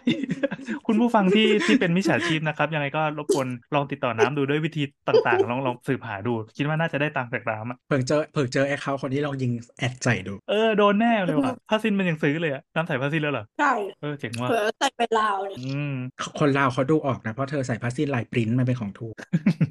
[0.87, 15.93] คุณผู้ฟังที่ที่เป็นมิจฉาชีพนะครับ ยังไงก็รบกวนลองติดต่อน้ำดูด้วยวิธีต่างๆลองลองสืบหาดู คิดว่าน่าจะได้ตังค์จากน้ำอะเพิ่งเจอเพิ่งเจอแอคเคาท์คนที่ลองยิงแอดใจดู เออโดนแน่เลยว่ะผ้าสิ้นมันยังซื้อเลยอะน้ำใส่ผ้าสิ้นแล้วเหรอใช่เออเจ๋งว่ะเผลอใส่ไปลาวเนี่ยอืม
[16.39, 19.15] คนลาวเขาดูออกนะ เพราะเธอใส่ผ้าสิ้นลายปริ้นท์มันเป็นของถูก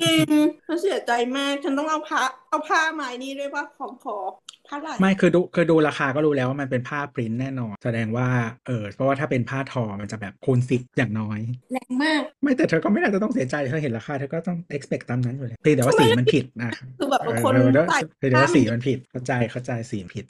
[0.02, 0.28] จริง
[0.66, 4.16] ฉันเสียใจมาก ฉันต้องเอาผ้าเอาผ้ามาไอ้นี่ด้วยว่าของขอ
[4.68, 8.26] ผ้าลายไม่คือดูคือดูราคาก็รู้แล้วว่ามันเป็นผ้าปริ้นท์แน่นอน แสดงว่า
[8.66, 11.40] เออเพราะว่าถ้าเป็นผ้าทอมันจะแบบคูณสิบอย่างน้อย
[11.72, 20.24] แรงมาก ไม่แต่เธอก็ไม่น่าจะต้องเสียใจเธอเห็นราคาเธอก็ต้อง expect ตามนั้นอยู่แล้วเพียงแต่ว่าสีมันผิดนะคือแบบเอบางอคนเดี๋ยวเดี๋ยวใส่เดี๋ยวว่าผ้าสีมันผิดเข้าใจเข้าใจสีมันผิด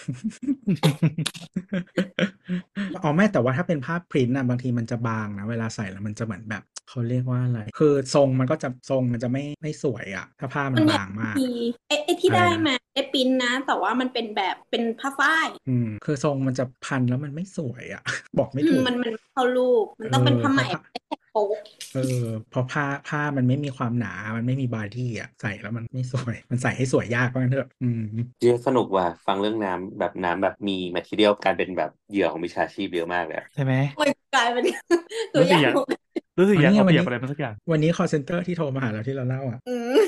[3.02, 11.48] อ๋อไม่แต่ว่าถ้าเป็นผ้าพริ้นท์อะบางทีมันจะบางนะ เวลาใส่แล้วมันจะเหมือนแบบ เขาเรียกว่าอะไร คือทรงมันก็จะทรงมันจะไม่ไม่สวยอะถ้าผ้ามันบางมากมี
[11.86, 18.00] ไอ้ไอ้ที่อะไรได้นะมาได้ปริ้นนะ แต่ว่ามันเป็นแบบเป็นผ้าฝ้ายอืมคือทรงมันจะพันแล้วมันไม่สวยอะ
[18.36, 21.58] บอกไม่อืถูมกมันมันไม่เข้ารูปมันต้องเป็นเออผ้าไหมเพราะไม่ใช่โป๊ก
[21.92, 22.00] เออ
[22.50, 28.00] พอผ้าผ้ามันไม่มีความหนา มันไม่มีบอดี้อะใส่แล้วมันไม่สวย มันใส่ให้สวยยากว่างั้นเถอะอืม
[28.38, 34.64] เจียสนุกว่ะฟังเรื่องน้ำแบบน้ำแบบมีแมทเทียลการเป็นแบบเหยื่อของมิจฉาชีพเยอะมากเลยอะใช่ไหมมันกลายเป็น
[35.32, 35.76] ตัวรู้อสึกย่างอยาก
[36.38, 40.02] รู้สึกอยากวันนี้เอาเปรียบวันนี้อะไรมาสักอย่าง วันนี้ call center ที่โทรมาหาเราที่เราเล่าอะอืม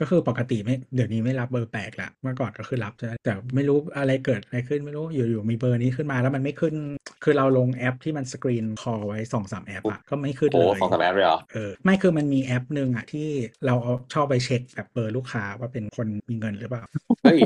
[0.00, 6.74] ก็คือปกติไม่เดี๋ยวนี้ไม่รับเบอร์แปลกละเมื่อก่อนก็คือรับใช่ไหมแต่ไม่รู้อะไรเกิดอะไรขึ้นไม่รู้อยู่ๆมีเบอร์นี้ขึ้นมาแล้วมันไม่ขึ้น
[7.24, 13.28] คือเราลงแอปที่มัน screen call ไว้สองสามแอปอะก็ไม่ขึ้นโอ้เลยสองสามแอปเลยเหรอเออไม่คือมันมีแอปหนึ่งอะที่
[13.66, 16.84] เราเอาชอบไปเช็คแบบเบอร์ลูกค้าว่าเป็นคนมีเงินหรือเปล่า
[17.22, 17.38] เฮ้ย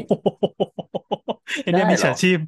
[1.62, 2.38] ไอ้เนี่ยได้เหรอมิจฉาชีพ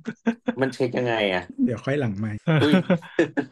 [0.61, 2.73] มันเช็คยังไงอะ เดี๋ยวค่อยหลังไม่อุ้ย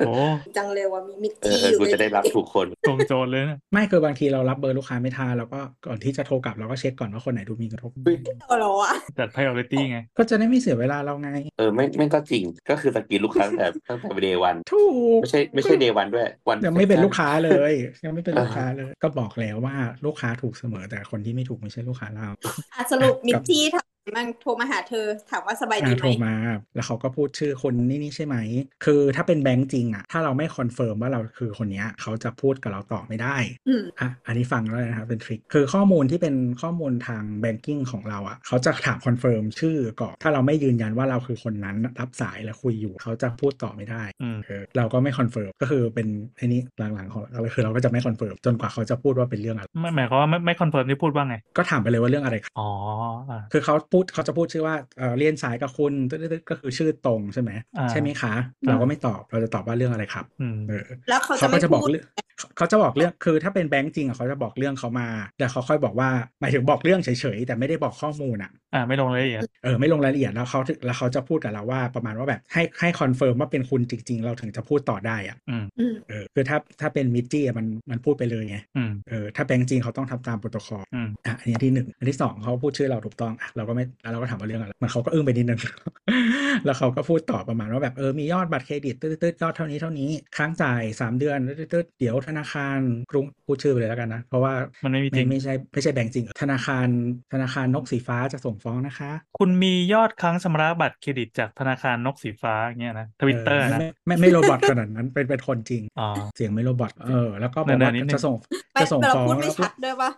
[0.07, 0.13] โอ้
[0.57, 14.85] จังเลยว่ามีมิตรเออที่เอออยู่กูในจะได้รับถูกคนตรงโจรเลยนะ ไม่คือบางทีเรารับเบอร์ลูกค้าไม่ทันแล้วก็ก่อนที่จะโทรกลับเราก็เช็คก่อนว่าคนไหนดูมีกระทบอุ๊ยตัวเราอะจัด priority ไง ก็จะได้ไม่เสียเวลาเราไง เออไม่ไม่ก็จริงก็คือสกรีนลูกค้าตั้งแต่ตั้งแต่เดย์วันถู
[15.17, 17.73] กไม่ใช่ไม่ใช่เดย์วันด้วยวันยังไม่เป็นลูกค้าเลย
[18.05, 22.29] ยังไม่เป็นลูกค้าเลย ก็บอกแล้วว่าลูกค้าถูกเสมอแต่คนที่ไม่ถูกไม่ใช่ลูกค้าเรา
[22.75, 23.77] อะสรุปมิตรที่ท
[24.17, 26.35] มันโทรมาหาเธอถามว่าสบายดีอ่าไหโทมรมา
[26.75, 28.37] แล้วเขาก็พูดชื่อคนนี่นี่ใช่ไหม
[28.85, 33.37] คือถ้าเป็นแบงก์จริงอะถ้าเราไม่ confirm ว่าเราคือคนเนี้ยเขาจะพูดกับเราต่อไม่ได้
[33.69, 46.61] อืมอะอันนี้ฟังแล้วนะครับเป็น trick คือข้อมูลที่เป็นข้อมูลทาง banking ของเราอะเขาจะถาม confirm ชื่อก่อนถ้าเราไม่ยืนยันว่าเราคือคนนั้นรับสายแล้วคุยอยู่เขาจะพูดต่อไม่ได้อืมเออเราก็ไม่ confirm ก็คือเป็นไอ้นี้
[46.95, 52.69] หลังๆของเราคือเราก็จะไม่ confirm จนกว่าเขาจะพูดว่าเป็นเรื่องอะไรไม่หมายความว่าไม่ไม่ confirm ที่พูดว่าไงก็ถามไปเลยว่าเรื่องอะไรครับอ๋อ
[53.31, 58.35] อ่าคือเขาพูดเขาจะพูดชื่อว่าเออเรียนสายกับคุณตึ๊ดๆๆก็คือชื่อตรงใช่ไหมอ่าใช่ไหมคะ
[58.69, 62.07] เราก็ไม่ตอบเราจะตอบว่าเรื่องอะไรครับอืมเออแล้วเขาจะเขาก็ไม่จะบอกพูดเรื่อง
[62.57, 65.09] เขาจะบอกเรื่องคือถ้าเป็นแบงก์จริงอะเขาจะบอกเรื่องเขามา
[65.39, 66.09] แต่เขาค่อยบอกว่า
[66.41, 85.61] หมายถึงบอกเรื่องเฉยๆแต่ไม่ได้บอกข้อมูลอะอ่าไม่ลงรายละเอียดเออไม่ลงรายละเอียดแล้วเขาถึงแล้วเขาจะพูดกับเราว่าประมาณว่าแบบให้ให้ confirm ว่าเป็นคุณจริง ๆ เราถึงจะพูดต่อได้อะอืมอืมเออคือถ้าถ้าเป็นมิจจี้อะมันมันพูดไปเลยไงอืมเออถ้าแบงก์จริงเขาต้องทำตามโปรโตคอลอืมอะอันนี้ที่หนึ่งอันที่สองเขาพูดชื่อเราถูกต้องอะเราก็ไม่แล้วเราก็ถามว่าเรื่องอะไรมันเขาก็อึ้งไปนิดนึง
[86.65, 91.39] แล้วเขาก็พูดต่อประมาณว่าแบบเออมียอดบัตรเครดิตตืดๆยอดเท่านี้เท่านี้ค้างจ่ายสามเดือน
[91.73, 92.79] ตืดๆเดี๋ยวธนาคาร
[93.11, 94.53] กรุงพูดชื่อไปเลยแล้วกันนะเพราะว่า
[94.85, 96.87] มันไม่มีจไม่ริงไม่ใช่ไม่ใช่แบงก์จริง ธนาคาร
[97.33, 108.37] ธนาคารนกสีฟ้าจะส่งฟ้องนะคะ คุณมียอดค้างชำระบัตรเครดิตจากธนาคารนกสีฟ้าอย่างเงี้ยนะทวิตเตอร์ไม่นะไม่ไม่ไม่โรบอทขนาดนั้นเป็นเป็นคนจริงอ๋อเสียงไม่โรบอทเออแล้วก็บเนิอกนๆว่านิดนึงจะส่ง
[108.73, 110.11] ไม่จะส่งแต่เราฟ้องพูดไม่แล้วก็ชัดด้วยปะ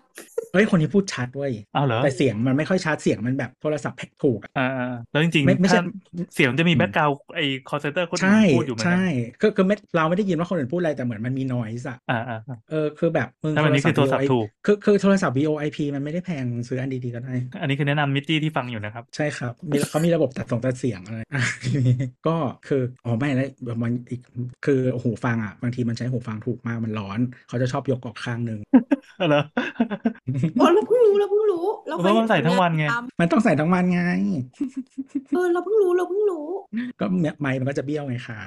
[0.52, 5.78] เอ้ยคนนี้พูดชัดเว้ยอ้าวเหรอแต่เสียงมันไม่ค่อยชัดเสียงมันแบบโทรศัพท์แพ็กถูกอะอ่าอ่าแล้วจริงไม่ๆไม่ใช่ถ้า
[6.34, 9.00] เสียงจะมีอืมแบ็กกราวไอ้คอเซนเตอร์คนอื่ใช่นพูดอยู่เหมือนกัใช่น
[9.40, 21.92] ก็คือไม่เราไม่ได้ยินว่าคนอื่นพูดอะไรแต่เหมือนมันมีนอยส์อะอ่าอ่าอ่าเออคือแบบมึงถ้ามันนี่คือโทรศัพท์ VoIP ถูกคือคือโทรศัพท์ VoIP มันไม่ได้แพงซื้ออันดีๆก็ได้ อันนี้คือแนะนำมิตตี้ที่ฟังอยู่นะครับ ใช่ครับมีเขามีระบบตัดส่งตัดเสียงอะไรอะทีนี้
[22.24, 22.30] ก็
[22.64, 24.20] คืออ๋อไม่แล้วมันอีก
[24.62, 28.58] คือหูฟังอะบางทีมันใช้หูฟังถูกมากมันร้อน เขาจะชอบยกออกข้างหนึ่ง
[29.28, 29.38] เหรอ
[30.56, 31.58] โอ้เราเพิ่งรู้เราเพิ่งรู้
[31.92, 34.02] เพราะว่ามันใส่ทั้งวันไงทำมันต้องใส่ทั้งวันไง
[35.34, 36.46] เออเราเพิ่งรู้เราเพิ่งรู้
[37.00, 37.06] ก็
[37.40, 38.40] ไมค์มันก็จะเบี้ยวไงคะ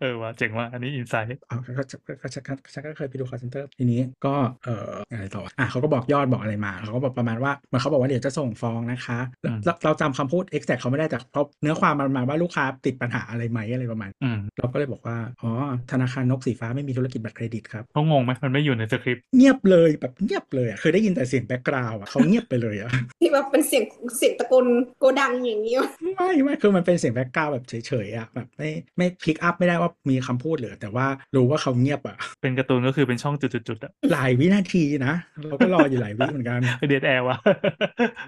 [0.00, 4.34] เออว่ะเจ๋งว่ะอันนี้อินไซต์อ๋อก็ก็ก็ก็ก็ฉันก็เคยไปดู call center ทีนี้ก็
[4.64, 15.50] เอ่ออะไรต่ออะเขาก็บอกยอดบอกอะไรมาเขาก็บอกประมาณว่าเหมือนเขาบอกว่าเดี๋ยวจะส่งฟ้องนะคะแล้วเราเราจำคำพูด exact เขาไม่ได้แต่เพราะเนื้อความมันมาว่าลูกค้าติดปัญหาอะไรไหมอะไรประมาณอืมเราก็เลยบอกว่าอ๋อ
[15.92, 23.84] ธนาคารนกสีฟ้าไม่มีธุรกิจบัตรเครดิตครับเขางงไหมมันไม่อยู่ในสคริปต์เงียบเลยแบบเงียบเลยอะเคยได้ยินแต่เสียงแบ็กกราวด์อะเขาเงียบไปเลยอะที่แบบเป็นเสียง
[24.16, 24.66] เสียงตะโกน
[25.00, 37.38] โกดังอย่างนี้วะไม่ไม่คือมันเป็นเสียงแบ็กกราวด์แบบเฉยๆอะแบบไม่ไม่พลิกอัพไม่ได้ว่ามีคำพูดเหลือแต่ว่ารู้ว่าเขาเงียบอะ เป็นการ์ตูนก็คือเป็นช่องจุดๆๆอะหลายวินาทีนะ เราก็รออยู่หลายวิเหมือนกันเดดแอร์ว่ะ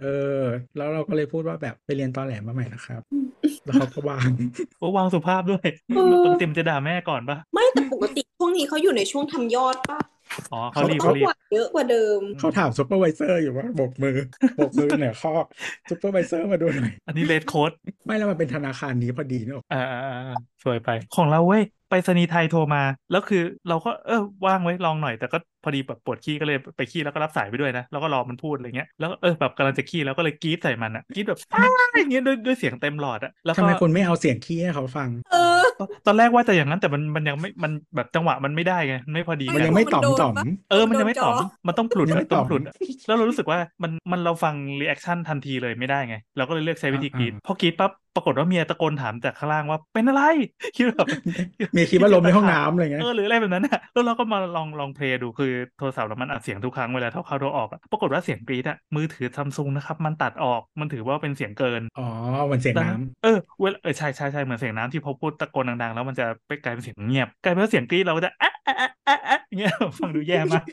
[0.03, 0.09] เอ
[0.41, 0.43] อ
[0.77, 3.03] แล้วเราก็เลยพูดว่าแบบไปเรียนตอนแหลมาใหม่นะครับ
[3.65, 4.29] แล้วเขาก็วาง
[4.79, 5.67] โอ้วางสุภาพด้วย
[6.25, 9.99] ต้องเตรียมจะด่าแม่ก่อนปะไม่แต่ปกติช่วงนี้เขาอยู่ในช่วงทำยอดปะ
[10.53, 14.17] อ๋อเขารีบต้อเขางรีกบว่าเยอะกว่าเดิมเขาถามซูเปอร์ไวเซอร์อยู่ว่าโบกมือ
[14.57, 15.45] โบกมือเหนือคอก
[15.91, 17.71] ซูเปอร์ไวเซอร์มาดูหน่อย อันนี้เลดโค้ด
[18.07, 31.63] ไม่แล้วมันเป็นธนาคารนี้พอดีเนอะอ่าอ่าอ่าอ่าสวยไป ของเราเว้ยไปรษณีย์ไทยโทรมา แล้วคือเราก็เออว่างไว้ลองหน่อยแต่ก็พอดีแบบปวดขี้ก็เลยไปขี้แล้วก็รับสายไปด้วยนะ แล้วก็รอมันพูดอะไรเงี้ยแล้วก็เออแบบกำลังจะขี้แล้วก็เลยกรี๊ดใส่มันอะกรี๊ดแบบอ้า
[31.99, 35.39] อย่างเงี้ยด้วยด้วยเสียงเต็มหลอดอะแล้วทำก็ไมคุณไม่เอาเสียงขี้ให้เขาฟัง เออ
[35.79, 42.75] ตอนตอนแรกว่าจะอย่างนั้นแต่มันมันยังไม่มันแบบจังหวะมันไม่ได้ไงมันไม่พอดีมันกัยังไม่ต่อมมันโดนต่อมปะเออมันยังไม่ตอบโดนจอมันต้องปลุดยังไม่อะต้องตอบปลุดอะ
[43.07, 50.23] แล้วเรารู้สึกว่ามันมันเราฟังรีแอคชั่นทันทีเลยไม่ได้ไง เราก็เลยเลือกใช้วิธีกรีดอ่าพอกรีดปั๊บ ปรากฏว่าเมียตะโกนถามจากข้างล่างว่าเป็นอะไร
[50.77, 51.09] คิดว่าแบบ
[51.73, 62.03] เมียคิดว่าลมในห้องน้ำอะไรเงี้ยเออหรืออะไรแบบนั้นอะแล้วเราก็มาลองลองเพลย์ดูคือโทรศัพท์เรามันอัดเสียงทุกครั้งเวลาเท่าเข้าโทรออกอะปรากฏว่าเสียงกรีดอะมือถือซัมซุงนะครับ มันตัดออกมันถือว่าเป็นเสียงเกินอ๋อ
[62.53, 70.65] มันเสียงดังน้นั้นเออเวลาเออใช่ใช่ใช่เหมือนเสียงน้ำที่พอพูดตะโกนดังๆ แล้วมันจะไปกลายเป็นเสียงเงียบกลายเป็นว่าเสียงกรีดเราก็จะอะอะอะอะอะอย่างเงี้ยฟังดูแย่มาก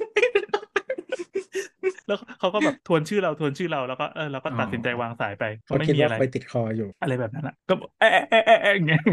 [2.07, 9.03] แล้วเขาก็แบบทวนชื่อเราทวนชื่อเราแล้วก็เออเราก็ตัดสินใจวางสายไปำเขาไม่คิดมีว่าอะไรไปติดคออยู่ อะไรแบบนั้นอะก็บอกเอะเอะเอะเอะเอะอย่างเงี้ย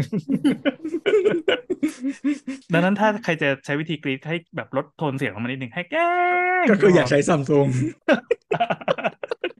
[2.73, 6.09] ดังนั้นถ้าใครจะใช้วิธีกรีดให้แบบลดโทนเสียงของมันนิดนึงให้แกล้
[6.63, 7.67] งก็คืออยากใช้ซัมซุง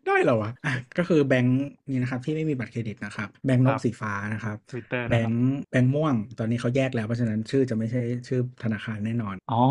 [0.10, 9.62] ได้เหรอวะอะก็คือแบงค์นี่นะครับที่ไม่มีบัตรเครดิตนะครับแบงค์นกสีฟ้านะครับทวิตเตอร์นะครับแบงค์แบงค์ม่วงตอนนี้เขาแยกแล้วเพราะฉะนั้นชื่อจะไม่ใช่ชื่อธนาคารแน่นอนอ๋อ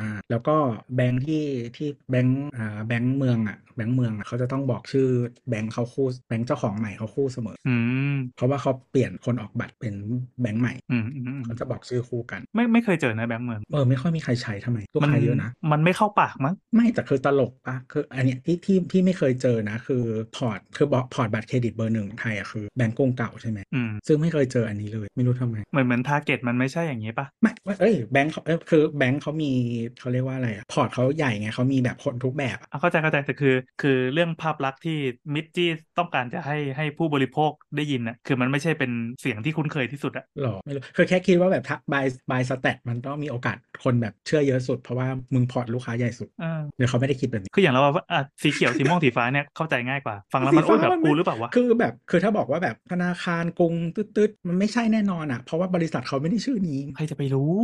[0.00, 0.56] อ่าแล้วก็
[0.96, 1.44] แบงค์ที่
[1.76, 5.08] ที่แบงค์อ่าแบงค์เมืองอะแบงค์เมืองอะเขาจะต้องบอกชื่อ
[5.48, 7.74] แบงค์เขาคู่แบงค์เจ้าของใหม่เขาคู่เสมอ อื
[8.12, 9.94] มเพราะว่าเขาเปลี่ยนคนออกบัตรเป็น
[10.42, 20.04] แบงค์ใหม่อืมอืมอืมเขาจะบอกชื่อคู่กัน ไม่ไม่เคยเจอนะแบงค์เมืองเออไม่ค่อยมีใครใช้ทำไมลูกค้ามันเยอะนะมันไม่เข้าปากมั้งไม่แต่คือตลกปะคืออันเนี้ยที่ที่ที่ไม่เคยเจอนะคือ
[20.36, 29.52] พอร์ตคือบอกพอร์ตบัตรเครดิตเบอร์หนึ่งไทยอะคือแบงก์กงเก่าใช่ไหมอืมซึ่งไม่เคยเจออันนี้เลยไม่รู้ทำไมเหมือนเหมือนทาร์เก็ตมันไม่ใช่อย่างนี้ปะไม่ไม่เอ้ยแบงก์เขาเอ้ยคือแบงก์เขามี
[30.00, 34.98] เขาเรียกว่าอะไรอะพอร์ตเขาใหญ่ไงเขามีแบบคนทุกแบบอะอะเข้าใจเข้าใจแต่คือ คือเรื่องภาพลักษณ์ที่
[35.34, 57.54] มิดจี้ต้องการจะให้ให้ผู้บริโภคได้ยินน่ะคือมันไม่ใช่เป็นเสียงที่คุ้นเคยที่สุดอะหรอไม่รู้คือแค่คิดว่าแบบถ้าบายบายสแตทมันต้องมีโอกาสคนแบบเชื่อเยอะสุด เพราะว่ามึง port ลูกค้าใหญ่สุดเออเดี๋ยวเขาไม่ได้คิดแบบนี้คืออย่างเราว่าอะสีเขียวสีม่วงสีฟ้าเนี่ยเข้าใจง่ายกว่า ฟังแล้วมันสีฟ้าโอ้ยแบบมันกูไม่หรือเปล่าวะคือแบบคือถ้าบอกว่าแบบธนาคารกรุงตืดๆมันไม่ใช่แน่นอนอะ เพราะว่าบริษัทเขาไม่ได้ชื่อนี้ใครจะไปรู้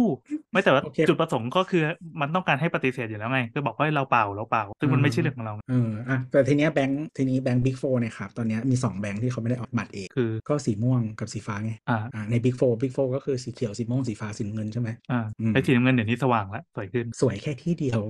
[0.52, 1.82] ไม่แต่ว่าโอเคจุดประสงค์ก็คือ
[2.20, 18.00] มันต้องการให้ปฏิเสธอยู่แล้วไงคือบอกว่าเราเปล่าเราเปล่า ซึ่งมันไม่ใช่เรื่องของเราเอออะแต่ทีเนี้ยแบงค์ทีนี้แบงค์ Big Four เนี่ยครับตอนเนี้ยมีสองแบงค์ที่เขาไม่ได้ออกบัตรเองคือก็สีม่วงกับสีฟ้าไงอ่าอ่าใน Big Four Big Four ก็คือสีเขียวสีม่วงสีฟ้าสีน้ำเงินใช่ไหมอ่าอืมไอ้สีน้ำเงินเดี๋ยวนี้สว่างแล้วสวยขึ้นสวยแค่ที่เดียว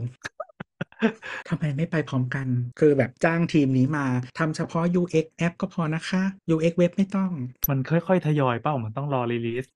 [1.48, 2.46] ทำไมไม่ไปพร้อมกัน
[2.80, 4.06] คือแบบจ้างทีมนี้มา
[4.38, 6.22] ทำเฉพาะ UX แอปก็พอนะคะ
[6.54, 7.30] UX เว็บไม่ต้อง
[7.68, 9.66] มันค่อยๆ ทยอยเป้ามันต้องรอรีลีส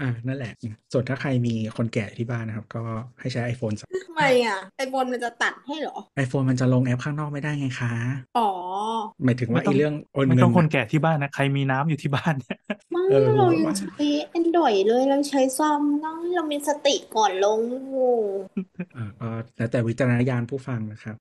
[0.00, 0.52] อ่านั่นแหละ
[0.92, 2.82] ส่วนถ้าใครมีคนแก่ที่บ้านนะครับ ก็
[3.20, 7.92] ให้ใช้ iPhone สักทำไมอะไอโฟนมันจะตัดให้เหรอ iPhone มันจะลงแอปข้างนอกไม่ได้ไงคะ
[8.38, 8.50] อ๋อ
[9.24, 12.58] หมายถึงว่าไม่ต้ไอ้องเรื่องโอนไม่เงิต้องคนนะแก่ที่บ้านนะ ใครมีน้ำอยู่ที่บ้านเนี่ย
[12.92, 14.06] ไม่เออเรารู้ยังว่าใช้
[14.38, 18.08] Android เลยเราใช้ซัมนะเรามีสติก่อนลงโอ้
[18.96, 21.16] อ่าก็แล้วแต่วิจารณญาณผู้ฟังนะครับ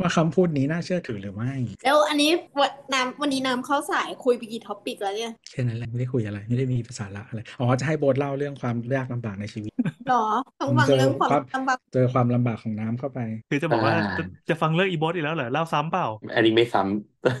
[0.00, 1.52] ว่าคำพูดนี้น่าเชื่อถือหรือไม่
[1.84, 9.72] แล้วอันนี้วันน้ำวันนี้น้ำเข้าสายคุยไปกี่ท็อปิกแล้วเนี่ยแค่นั้นแหละไม่ได้คุยอะไร ไม่ได้มีภาษาละอะไรอ๋อจะให้โบทเล่าเรื่องความยากลำบากในชีวิต
[10.08, 10.24] หรอ
[10.60, 16.82] ต้องฟังเจอเรื่องความความลำบากเจอความลำบากของน้ำเข้าไป คือจะบอกว่าอ่า จะจะฟังเรื่องอีโบสอีกแล้วเหรอเล่าซ้ำเปล่า อันนี้ไม่ซ้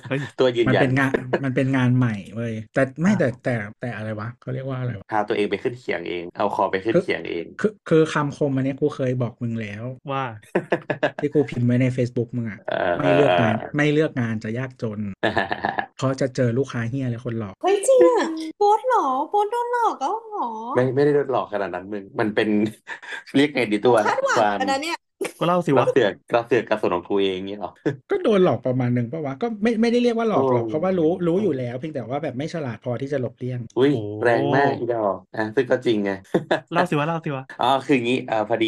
[0.08, 1.12] เฮ้ยำ ตัวยืนมันยัเป็นนงาน
[1.44, 10.24] มันเป็นงานใหม่เว้ยแต่ไม่อ่าแต่แต่แต่อะไรวะเขาเรียกว่าอะไรวะพาตัวเองไปขึ้นเขียงเอง เอาคอไปขึ้นเขียงเอง คือคือคำคมอันเนี้ยกูเคยบอกมึงแล้ว ว่า
[11.20, 15.00] ที่กูพิมพ์ไว้ใน Facebook มึงอะเออไม่เลือกงานไม่เลือกงานจะยากจน
[15.96, 22.48] เพราะจะเจอลูกค้าเฮียและคนหลอกเฮ้ยจริงอะโบสเหรอโบสโดนหลอกก็หรอไม่ไม่ได้โดนหลอกขนาดนั้นมึงมันเป็น
[23.36, 24.98] เรียกไงดีตัวคาดหวังความกันนะเนี่ย
[25.38, 27.70] ก็เล่าสิกระวะเสือกกระเสือกกระสนของกูเองเงี้ยหรอ
[28.10, 36.10] ก็โดนหลอกประมาณหนึ่งปะวะ ก็ไม่ไม่ได้เรียกว่าหลอกหรอกโอ้เพราะว่ารู้รู้อยู่แล้ว เพียงแต่ว่าแบบไม่ฉลาดพอที่จะหลบเลี่ยง อุ้ยโอ้แรงมากอีดอกอะซึ่งก็จริงไง
[36.72, 38.66] เล่าสิวะเล่าสิวะ อ๋อคืออย่างนี้อ่าพอดี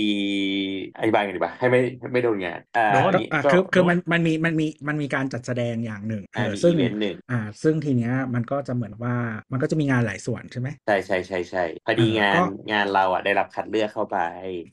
[0.99, 1.81] อธิบายกันดีกว่าให้ไม่
[2.13, 9.15] ไม่โดนงานอ่าโดนอันนี้อะก็คือคือโดนมันมันมีมันมีมันมีการจัดแสดงอย่างหนึ่งเออ่าอมีซึ่งอีเวนต์หนึ่งอ่า ซึ่งทีเนี้ยมันก็จะเหมือนว่า
[9.53, 14.17] มันก็จะมีงานหลายส่วนใช่ไหมใช่ใช่ใช่ใช่พอดีเอองานก็งานเราอะได้รับคัดเลือกเข้าไป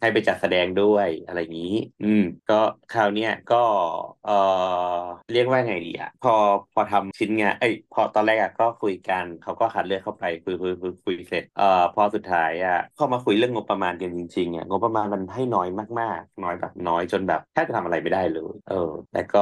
[0.01, 1.66] ให้ไปจัดแสดงด้วยอะไรอย่างนี้
[2.01, 2.53] อืม ก็
[2.89, 3.55] คราวเนี้ยก็
[4.23, 4.31] เออ
[5.31, 6.31] เรียกว่าไงดีอะพอ
[6.73, 15.67] พอทำชิ้นงานเอ้ยพอตอนแรกอะก็คุยกันเขาก็คัดเลือกเข้าไปคุยคุยคุยคุยเสร็จเอ่อพอสุดท้ายอะพอมาคุยเรื่องงบประมาณกันจริงๆอะงบประมาณมันให้น้อย
[15.99, 18.75] มากๆ น้อยแบบน้อยจนแบบแทบจะทำอะไรไม่ได้เลยเออ
[19.11, 19.39] แต่ก็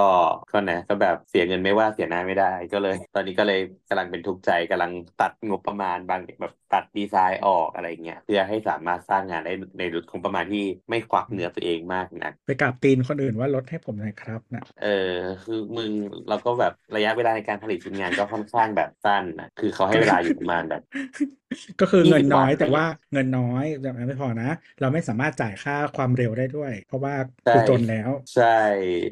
[0.51, 3.59] ก็นะก็แบบเสียเงินไม่ว่าเสียหน้าไม่ได้ก็เลย ตอนนี้ก็เลย
[3.89, 15.91] กำลังเป็นทุกข์ใจกำลังตัดงบประมาณบางแบบตัดดีไซน์ออกอะไรเงี้ยเพื่อให้สามารถสร้างงานได้ในรุดของประมาณที่ไม่ควักเหนือตัวเองมากนักไปกราบตีนคนอื่นว่าลดให้ผมหน่อยครับนะเออ คือมึง
[16.29, 20.81] เราก็แบบระยะเวลาในการผลิตชิ้นงานก็ค่อนข้างแบบสั้นนะคือเขาให้เวลาอยู่ประมาณแบบ
[21.81, 24.49] ก็คือเงินน้อย20แต่ว่าเงินน้อยแต่ไม่พอนะ
[24.81, 27.13] เราไม่สามารถจ่ายค่าความเร็วได้ด้วย เพราะว่า
[27.45, 28.59] ใช่กูจนแล้ว ใช่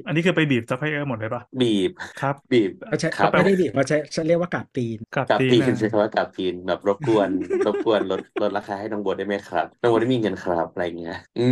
[0.08, 7.30] อันนี้คือไปบีบซัพพลายเออร์หมดเลยปะบีบครับบีบเขาใช้ครับไม่ได้ดิเขาใช้ใช้เรียกว่ากราบตีนกับกับตีตีนนนะใช้คำว่ากับตีนแบบรบกวน
[7.68, 11.48] รบกวนลดลดราคาให้น้องโบทได้ไหมครับน้องโบทได้มีเงินครับอะไรเงี้ยอื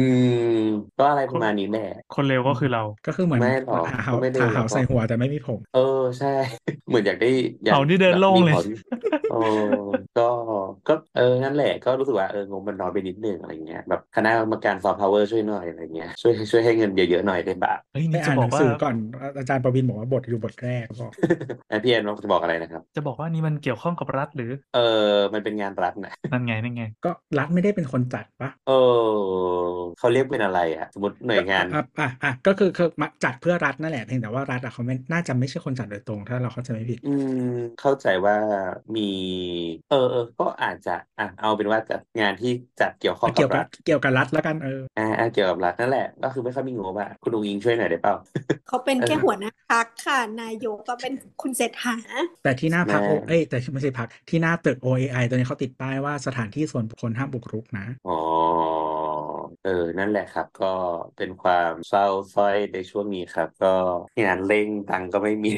[0.56, 0.62] ม
[1.00, 6.34] ก็อะไรประมาณนี้แหละคนเร็วก็คือเราก็คือเหมือนไม่หรอกหาเหาก็ไม่ได้หาเหาหรอกใส่หัวแต่ไม่มีผม เออใช่
[6.88, 7.32] เหมือนอยากได้
[7.64, 8.92] อยากเอานี่เดินโล่งเลยแบบมีผ
[9.32, 9.74] เออ
[10.18, 10.28] ก็
[10.88, 18.96] ก็เออนั่นแหละก็รู้สึกว่าเอองบมันน้อยไปนิดนึงอะไรเงี้ยแบบคณะกรรมการซอฟต์พาวเวอร์ช่วยหน่อยอะไรเงี้ยช่วยช่วยให้เงินเยอะๆหน่อยได้ปะเฮ้ยไปนี่จะอ่านบหอนักงว่าสือก่อน
[19.38, 21.12] อาจารย์ประวินบอกว่าบทอยู่บทแรกบอก
[21.70, 24.80] ไอพี่แอนจะบอกอะไรนะครับ จะบอกว่านี่มันเกี่ยวข้องกับรัฐหรือ เอ
[25.12, 37.14] อมันเป็นงานรัฐนะนั่นไงนั่นไง ก็รัฐไม่ได้เป็นคนจัดปะเออเขาเรียกเป็นอะไรอะสมมติหน่วยงานอะอะอะก็คือคือมาจัดเพื่อรัฐนั่นแหละเพียงแต่ว่ารัฐอะเขาไม่น่าจะไม่ใช่คนจัดโดยตรง ถ้าเราเข้าใจไม่ผิดอื
[37.52, 38.36] มเข้าใจว่า
[38.96, 39.10] มี
[39.90, 48.16] เออเออก็อาจจะอะเอาเป็นว่าจัดงานที่จัดเกี่ยวข้องกัเกี่ยบวกัรับฐเกี่ยวกับรัฐแล้วกันเอออ่าอ่าเกี่ยวกับรัฐนั่นแหละ ก็คือไม่ค่อยมีงบอะคุณอุ้งอิงช่วยหน่อยได้เปล่า
[48.66, 51.96] เขาเป็นแค่เออหัวหน้าพักค่ะ นายกก็เป็นคุณเศรษฐา
[52.42, 58.12] แต่ที่หน้าพักแม่เอ้ยแต่ไม่ใช่พักที่หน้าตึก OAI ตัวนี้เขาติดป้ายว่าสถานที่ส่วนบุคคลห้ามบุกรุกนะอ๋อ
[59.62, 59.70] เออ
[60.00, 60.66] นั่นแหละครับ ก็
[61.16, 63.68] เป็นความเศร้าสร้อยในช่วงนี้ครับ ก็
[64.24, 65.50] งานเร่งตังค์ก็ไม่มี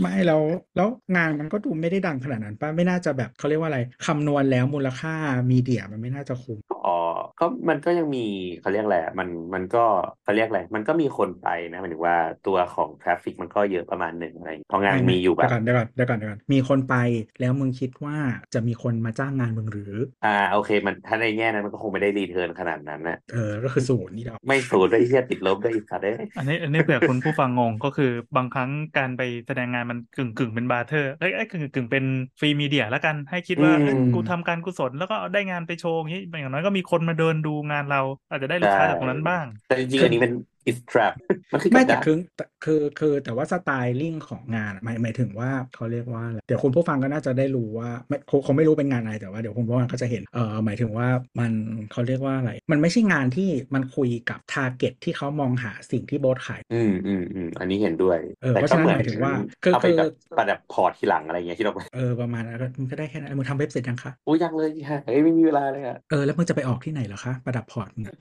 [0.00, 0.42] ไม่แล้ว
[0.74, 5.12] แล้วงานมันก็ดูไม่ได้ดังขนาดนั้นป้าไม่น่าจะแบบเขาเรียกว่าอะไรคำนวณแล้วมูลค่า
[5.50, 6.90] มีเดียมันไม่น่าจะคุ้มอ๋อ
[7.38, 8.20] ก็มันก็ยังมี
[8.58, 9.78] เขาเรียกอะไรอะมันมันก็
[10.22, 16.92] เขาเรียกอะไรมันก็มีคนไปนะหมายถึงว่าตัวของ traffic มันก็เยอะประมาณหนึ่งอะไรอย่างเงี้ยเพราะงานไม่มีอยู่แบเดี๋ยบวก่อนเดี๋ยวก่อนเดี๋ยวก่อนเดี๋ยวก่อนมีคนไป
[17.40, 18.16] แล้วมึงคิดว่า
[18.54, 32.04] จะมีคนมาจ้างงานมึงหรือ อ่าโอเค มันถ้าในแง่นั้นมันก็คงไม่ได้ return ขนาดนั้นนะเออก็คือศูนย์นี่ดอกไม่สูญด้วยเฮียติดลบด้วยอีกสัตว์เอ้ยอันนี้อันนี้เผื่อคุณผู้ฟังงงก็คือบางครั้งการไปแสดงงานมันกึ่งกึ่งเป็น barter เอ้ยเอ้ยกึ่งกึ่งเป็น
[32.38, 40.32] free media แล้วกันให้คิดว่าเอ้ยกูทำการกุศลแล้วก็ได้งานไปโชว์อย่างนี้อย่างน้อยก็มีคนมาเดินดูงานเราอาจจะได้ลูกค้าจากตรงนั้นบ้าง แต่จริงๆอันนี้เป็น
[40.70, 41.12] it's trap
[41.52, 51.08] มันคือไม่กับแต่ดักคือแต่คือคือแต่ว่า styling ของงานอะหมายหมายถึงว่าเขาเรียกว่าอะไรเดี๋ยวคุณผู้ฟังก็น่าจะได้รู้ว่าไม่คงคงไม่รู้เป็นงานอะไรแต่ว่าเดี๋ยวคุณผู้ฟังก็จะเห็นเออหมายถึงว่า
[51.40, 51.52] มัน
[51.92, 68.14] เขาเรียกว่าอะไรมันไม่ใช่งานที่มันคุยกับ target ที่เขามองหาสิ่งที่โบ๊ทขายอืมอืมอืมอันนี้เห็นด้วยเออแต่เพราะก็ฉะนั้นเหมือนหมายถึงว่าคือเอาไปคือแบบประดับ port ทีหลังอะไรเงี้ยที่เราเออประมาณนั้นก็มันก็ได้แค่นั้นมึงทำเว็บเสร็จยังคะอุ้ยยังเลยฮะเฮ้ยไม่มีเวลาเลยอะเออแล้วมึงจะไปออกที่ไหนเหรอคะประดับ port มึงอะ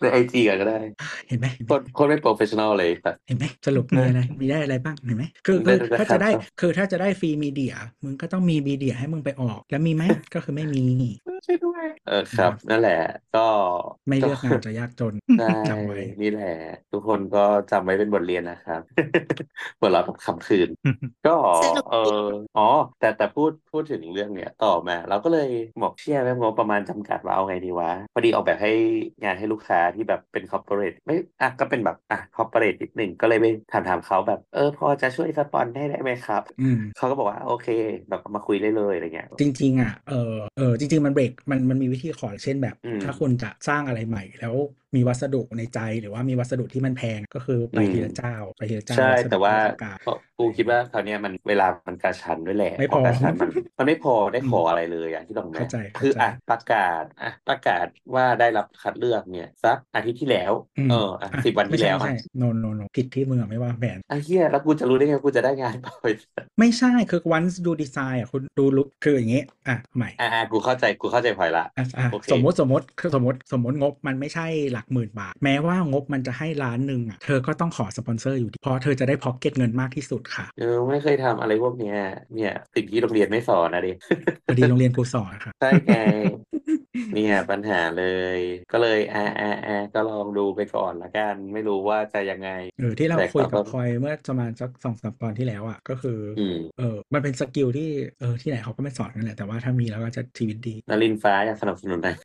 [0.00, 0.78] ใน IG ก็ได้
[1.28, 10.04] เห็นไหมเห็นไหมคนคนไม่ professional เลยแต่เห็นไหมสรุปมีอะไรมีได้อะไรบ้างเห็นไหมคือได้คือได้ถ้าจะได้ครับคือถ้าจะได้ free media มึงก็ต้องมี media ให้มึงไปออก แล้วมีไหม
[10.34, 10.84] ก็คือไม่มี
[11.46, 12.98] ช่วยด้วยเออครับ นั่นแหละ
[13.36, 13.46] ก็
[14.08, 16.54] ไม่เลือกงานจะยากจนใช่จำไว้นี่แหละ
[16.92, 18.80] ทุกคนก็จำไว้เป็นบทเรียนนะครับ
[19.80, 20.68] หัวเราะแบบขำคืน
[21.26, 21.98] ก็สนุกเออ
[22.56, 22.62] อ๋อ
[23.00, 25.48] แต่แต่พูดพูดถึงเรื่องเนี้ยต่อมา เราก็เลย
[25.82, 28.70] บอกเชี่ยแม่งงบประมาณจำกัดว่าเอาไงดีวะพอดีออกแบบให้
[29.22, 37.66] งานให้ลูกค้าที่แบบเป็น corporate ไม่อะก็เป็นแบบอะ corporate นิดหนึ่งก็เลยไปถามถามเขาแบบเออพอจะช่วย spon ให้ได้ไหมครับอืมเขาก็บอกว่าโอเค
[38.08, 44.54] แบบมาคุยได้เลยอะไรเงี้ย จริง ๆ อะเออเออจริง ๆ มันเบรกมันมันมีวิธีขอเช่นแบบอืมถ้าคุณจะสร้างอะไรใหม่แล้ว
[44.96, 65.94] มีวัสดุในใจหรือว่ามีวัสดุที่มันแพงก็คือไปอืมทีละเจ้าไปทีละเจ้าใช่วัสดุแต่ว่าที่ต้องการเพราะกูคิดว่าคราวเนี้ยมันเวลามันกระชั้นด้วยแหละไม่พอพอกระชั้นมันมันไม่พอได้อืมขออะไรเลยอะที่ต้องไหมเข้าใจคือเข้าใจอะประกาศอะประกาศว่าได้รับคัดเลือกเนี่ยสักอาทิตย์ที่แล้วอืมเอออะอะสิบวันไม่ที่ใช่แล้วไม่อะใช่โนโนโนผิดที่มึงอะไม่วางแผนไอ้เหี้ยแล้วกูจะรู้ได้ไงว่ากูจะได้งานเปล่า
[66.58, 81.98] ไม่ใช่คือ once ดูดีไซน์อะคุณดูลุคคืออย่างงี้อะใหม่อะอะกูเข้าใจกูเข้าใจพลอยละอะอะโอเคสมมติสมมติคือสมมติสมมติงบมันไม่ใช่หลักหมื่นบาท แม้ว่างบมันจะให้ล้านหนึ่งอะเธอก็ต้องขอสปอนเซอร์อยู่ดีเพราะเธอจะได้ pocket เงินมากที่สุดค่ะเออไม่เคยทำอะไรพวกเนี้ย
[82.34, 83.92] เนี่ยสิ่งที่โรงเรียนไม่สอนนะดิ
[84.46, 85.94] พอดีโรงเรียนกูสอนค่ะใช่ไง
[87.14, 88.04] เนี่ยปัญหาเล
[88.36, 88.38] ย
[88.72, 97.88] ก็เลยอ่าอ่าอ่าก็ลองดูไปก่อนละกันไม่รู้ว่าจะยังไง เออที่เราแต่คุยเขากับก็พลอยเมื่อประมาณสักสองสามตอนที่แล้วอะก็คือออืมเออมันเป็น skill ที่
[98.20, 102.16] เออที่ไหนเขาก็ไม่สอนกันแหละแต่ว่าถ้ามีแล้วก็จะชีวิตดีนลินฟ้าอยากสนับสนุนหน่อย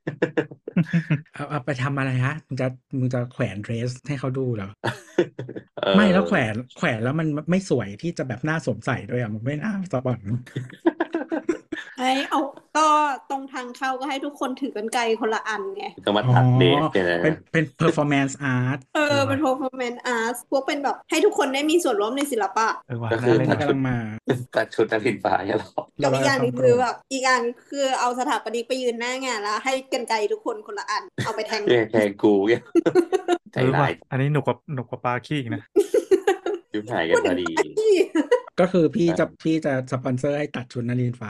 [1.33, 2.67] เอาเอาไปทำอะไรฮะมึงจะ
[2.99, 4.69] มึงจะแขวนเดรสให้เขาดูเหรอ
[5.83, 10.19] เออไม่แล้วแขวนแขวนแล้วมันไม่สวยที่จะแบบน่าสวมใส่ด้วยอะมันไม่น่าสปอน
[11.99, 12.41] ให้เอา
[12.77, 12.87] ก็
[13.29, 23.97] ตรงทางเข้าก็ให้ทุกคนถือกันไกลคนละอันไงก็มาตัดเดทเนี่ยนะเป็นเป็น performance art เออเป็น performance art พวกเป็นแบบให้ทุกคนได้มีส่วนร่วมในศิลปะเออว่าก็คือน่าเล่นที่กำลังมา
[24.55, 25.71] ตัดชุดนลินฟ้าเนี่ยหรอ
[26.03, 32.61] กับอีกอย่างหนึงคือแบบอีกอย่างคือเอาสถาปนิกไปยืนหน้างานแล้ว ให้กันไกลทุกคนคนละอัน เอาไปแทงแย่แทนกูเนี่ย
[33.51, 35.63] ใจเออว่าร้ายอันนี้หนุกกว่าหนุกกว่าปลาขี้อีกนะ
[36.73, 37.45] ยุบหายกันพอดี
[38.59, 41.29] ก็คือพี่ครัจะบพี่จะสปอนเซอร์ให้ตัดชุดนารินฟ้า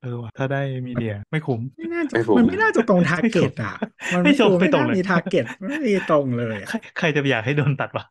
[0.00, 3.74] เออว่ะถ้าได้มีเดียไม่คุ้มไม่น่าจะไม่ถูกมันไม่น่าจะตรงทาร์เก็ตอะ
[4.12, 8.04] มันไม่ไม่ตรงดูไม่ไม่ตรงน่าเลยมีทาร์เก็ตไม่มีตรงเลยอะ ใครใครจะไปอยากให้โดนตัดวะ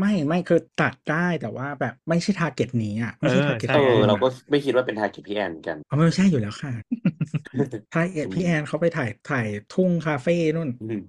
[0.00, 6.72] ไม่ไม่คือตัดได้แต่ว่าแบบไม่ใช่ target นี้อะไม่ใช่เออ target ใช่เออ เราก็ไม่คิดว่าเป็น target พี่แอนกัน เอาไม่ใช่อยู่แล้วค่ะ
[7.92, 11.00] target พี่แอนเขาไปถ่ายถ่ายทุ่งคาเฟ่นู่น อืม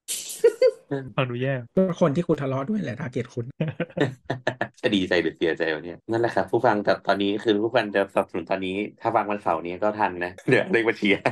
[1.15, 3.45] ฟังดูแย่ก็คนที่คุณทะเลาะด้วยแหละ target คุณ
[4.81, 11.31] จะดีใจหรือเสียใจวะเนี่ยนั่นแหละครับผู้ฟังแต่ตอนนี้คือผู้ฟังจะสนับสนุนตอนนี้ ถ้าฟังวันเสาร์นี้ก็ทันนะเดี๋ยวเลขบัญชีให้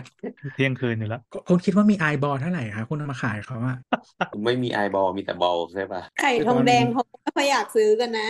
[0.56, 3.78] เที่ยงคืนอยู่แล้วคุณคิดว่ามีไอบอลเท่าไหร่คะคุณเอามาขายเขาอะ
[4.46, 8.30] ไม่มีไอบอลมีแต่บอลใช่ปะไข่ทองแดงเขาไม่ค่อยอยากซื้อกันนะ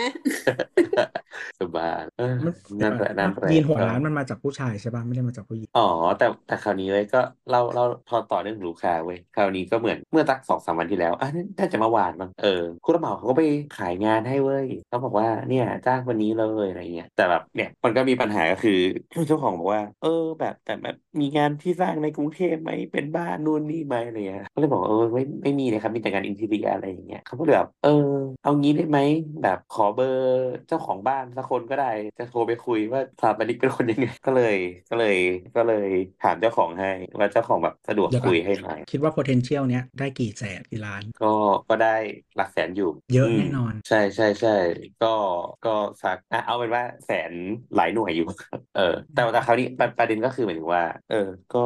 [1.60, 13.42] สบายเออมันนั่นแหละนั่นแหละยีนหัวร้านมันมาจากผู้ชายใช่ป่ะไม่ได้มาจากผู้หญิงอ๋อแต่แต่คราวนี้เลยก็เราเราพอต่อเรื่องลูกค้าเว้ยคราวนี้ก็เหมือนเมื่อสักสองสามวันที่แล้วอะน่าจะมาหวานมั้งเออผู้รับเหมาเขาก็ไป
[13.78, 18.78] ขายงานให้เว้ยเขาบอกว่าเนี่ยจ้างวันนี้เลยอะไรเงี้ยแต่แบบเนี่ยมันก็มีปัญหาก็คือ
[19.26, 28.98] เจ้าของบอกว่า เออ แบบแต่แบบมีงานที่สร้างในกรุงเทพไหมเป็นบ้านนู่นนี่ไหมอะไรเงี้ยก็เลยบอกเออไม่ไม่มีเลยครับมีแต่งานอินทีเรียอะไรอย่างเงี้ยเขาก็เลยแบบเออ เอางี้ได้ไหม
[29.42, 30.30] แบบขอเบอร์
[30.68, 34.56] เจ้าของบ้านสักคนก็ได้จะโทรไปคุยว่าสถาปนิกเป็นคนยังไงก็เลย
[34.90, 35.16] ก็เลย
[35.56, 35.88] ก็เลย
[36.22, 41.26] ถามเจ้าของให้ว่าเจ้าของแบบสะดวกคุยให้ไหมคิดว่า potential เนี้ยได้กี่แสนกี่ล้านก็
[41.68, 41.86] ก็ได้
[42.36, 44.50] หลักแสนอยู่ เยอะมแน่นอน ใช่ใช่ใช่
[45.00, 45.06] ก็
[45.62, 45.70] ก็
[46.02, 47.32] สักอะเอาเป็นว่าแสน
[47.74, 48.24] หลายหน่วยอยู่
[48.72, 48.80] เออ
[49.12, 51.16] แต่แต่คราวนี้ประประเด็นก็คือหมายถึงว่า เออ
[51.50, 51.58] ก็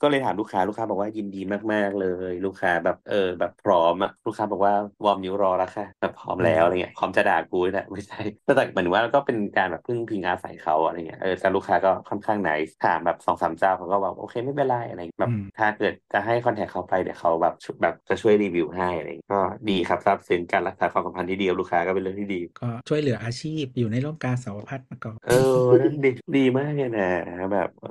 [0.00, 1.38] ก็เลยถามลูกค้าลูกค้าบอกว่ายินดี
[1.72, 25.34] มาก ๆ เลย ลูกค้าแบบเออ แบบพร้อมอะลูกค้าบอกว่าวอร์มนิ้วรอแล้วค่ะแบบพร้อมแล้วอะไรเงี้ยพร้อมจะด่ากูนี่แหละไม่ใช่แต่แต่หมายถึงว่าก็เป็นการแบบพึ่งพิงอาศัยเขาอะไรเงี้ยเออแต่ลูกค้าก็ค่อนข้างไหนถามแบบสองสามเจ้าเขาก็บอกโอเคไม่เป็นไรอะไรเงี้ยแบบอืมถ้าเกิดจะให้คอนแทคเขาไปเดี๋ยวเขาแบบช่วยแบบจะช่วยรีวิวให้อะไรเงี้ยก็ดีครับทราบซึ้งการรักษาความสัมพันธ์ที่ดีกับลูกค้าก็เป็นเรื่องที่ดีก็ช่วยเหลืออาชีพอยู่ในร่มกาสาวพัฒน์มาก่อนเออ
[25.80, 27.04] นั่นดีดีมากเลยนะ
[27.52, 27.90] แบบเออ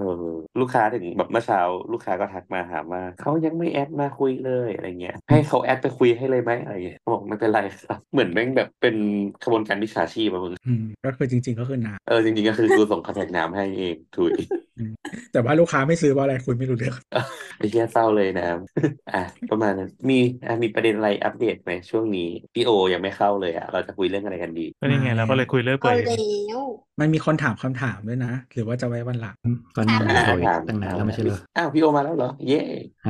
[0.59, 1.59] ลูกค้าถึงแบบเมื่อเช้า
[1.91, 8.95] ลูกค้าก็ทักมาถามว่าเขายังไม่แอดมาคุยเลยอะไรเงี้ยให้เขาแอดไปคุยให้เลยไหมอะไรเงี้ยเขาบอกไม่เป็นไรครับ เหมือนแม่งแบบเป็น
[9.43, 14.68] ขบวนการมิจฉาชีพอะมึงอืมก็คือจริง ๆ ก็คือนาเออจริงๆก็คือกูส่งคอนแทคน้ำให้เองถุยอืม
[15.33, 16.95] แต่ว่าลูกค้าไม่ซื้อเพราะอะไรคุยไม่รู้เรื่อง
[17.57, 18.47] ไอ้เหี้ยเศร้าเลยนะ
[19.13, 26.61] อะประมาณนั้นมีอะมีประเด็นอะไรอัปเดตไหมช่วงนี้พี่โอยังไม่เข้าเลยอะเราจะคุยเรื่องอะไรกันดีก็นี่ไงเราก็เลยคุยเรื่อยเอาเปื่อยแล้ว
[26.99, 29.37] มันมีคนถามคำถามด้วยนะ หรือว่าจะไว้วันหลัง
[29.75, 32.61] ก็นั่งอ่าฟังอยู่ถามตั้งนานแล้วไม่ใช่เหรออ้าวพี่โอมาแล้วเหรอเย่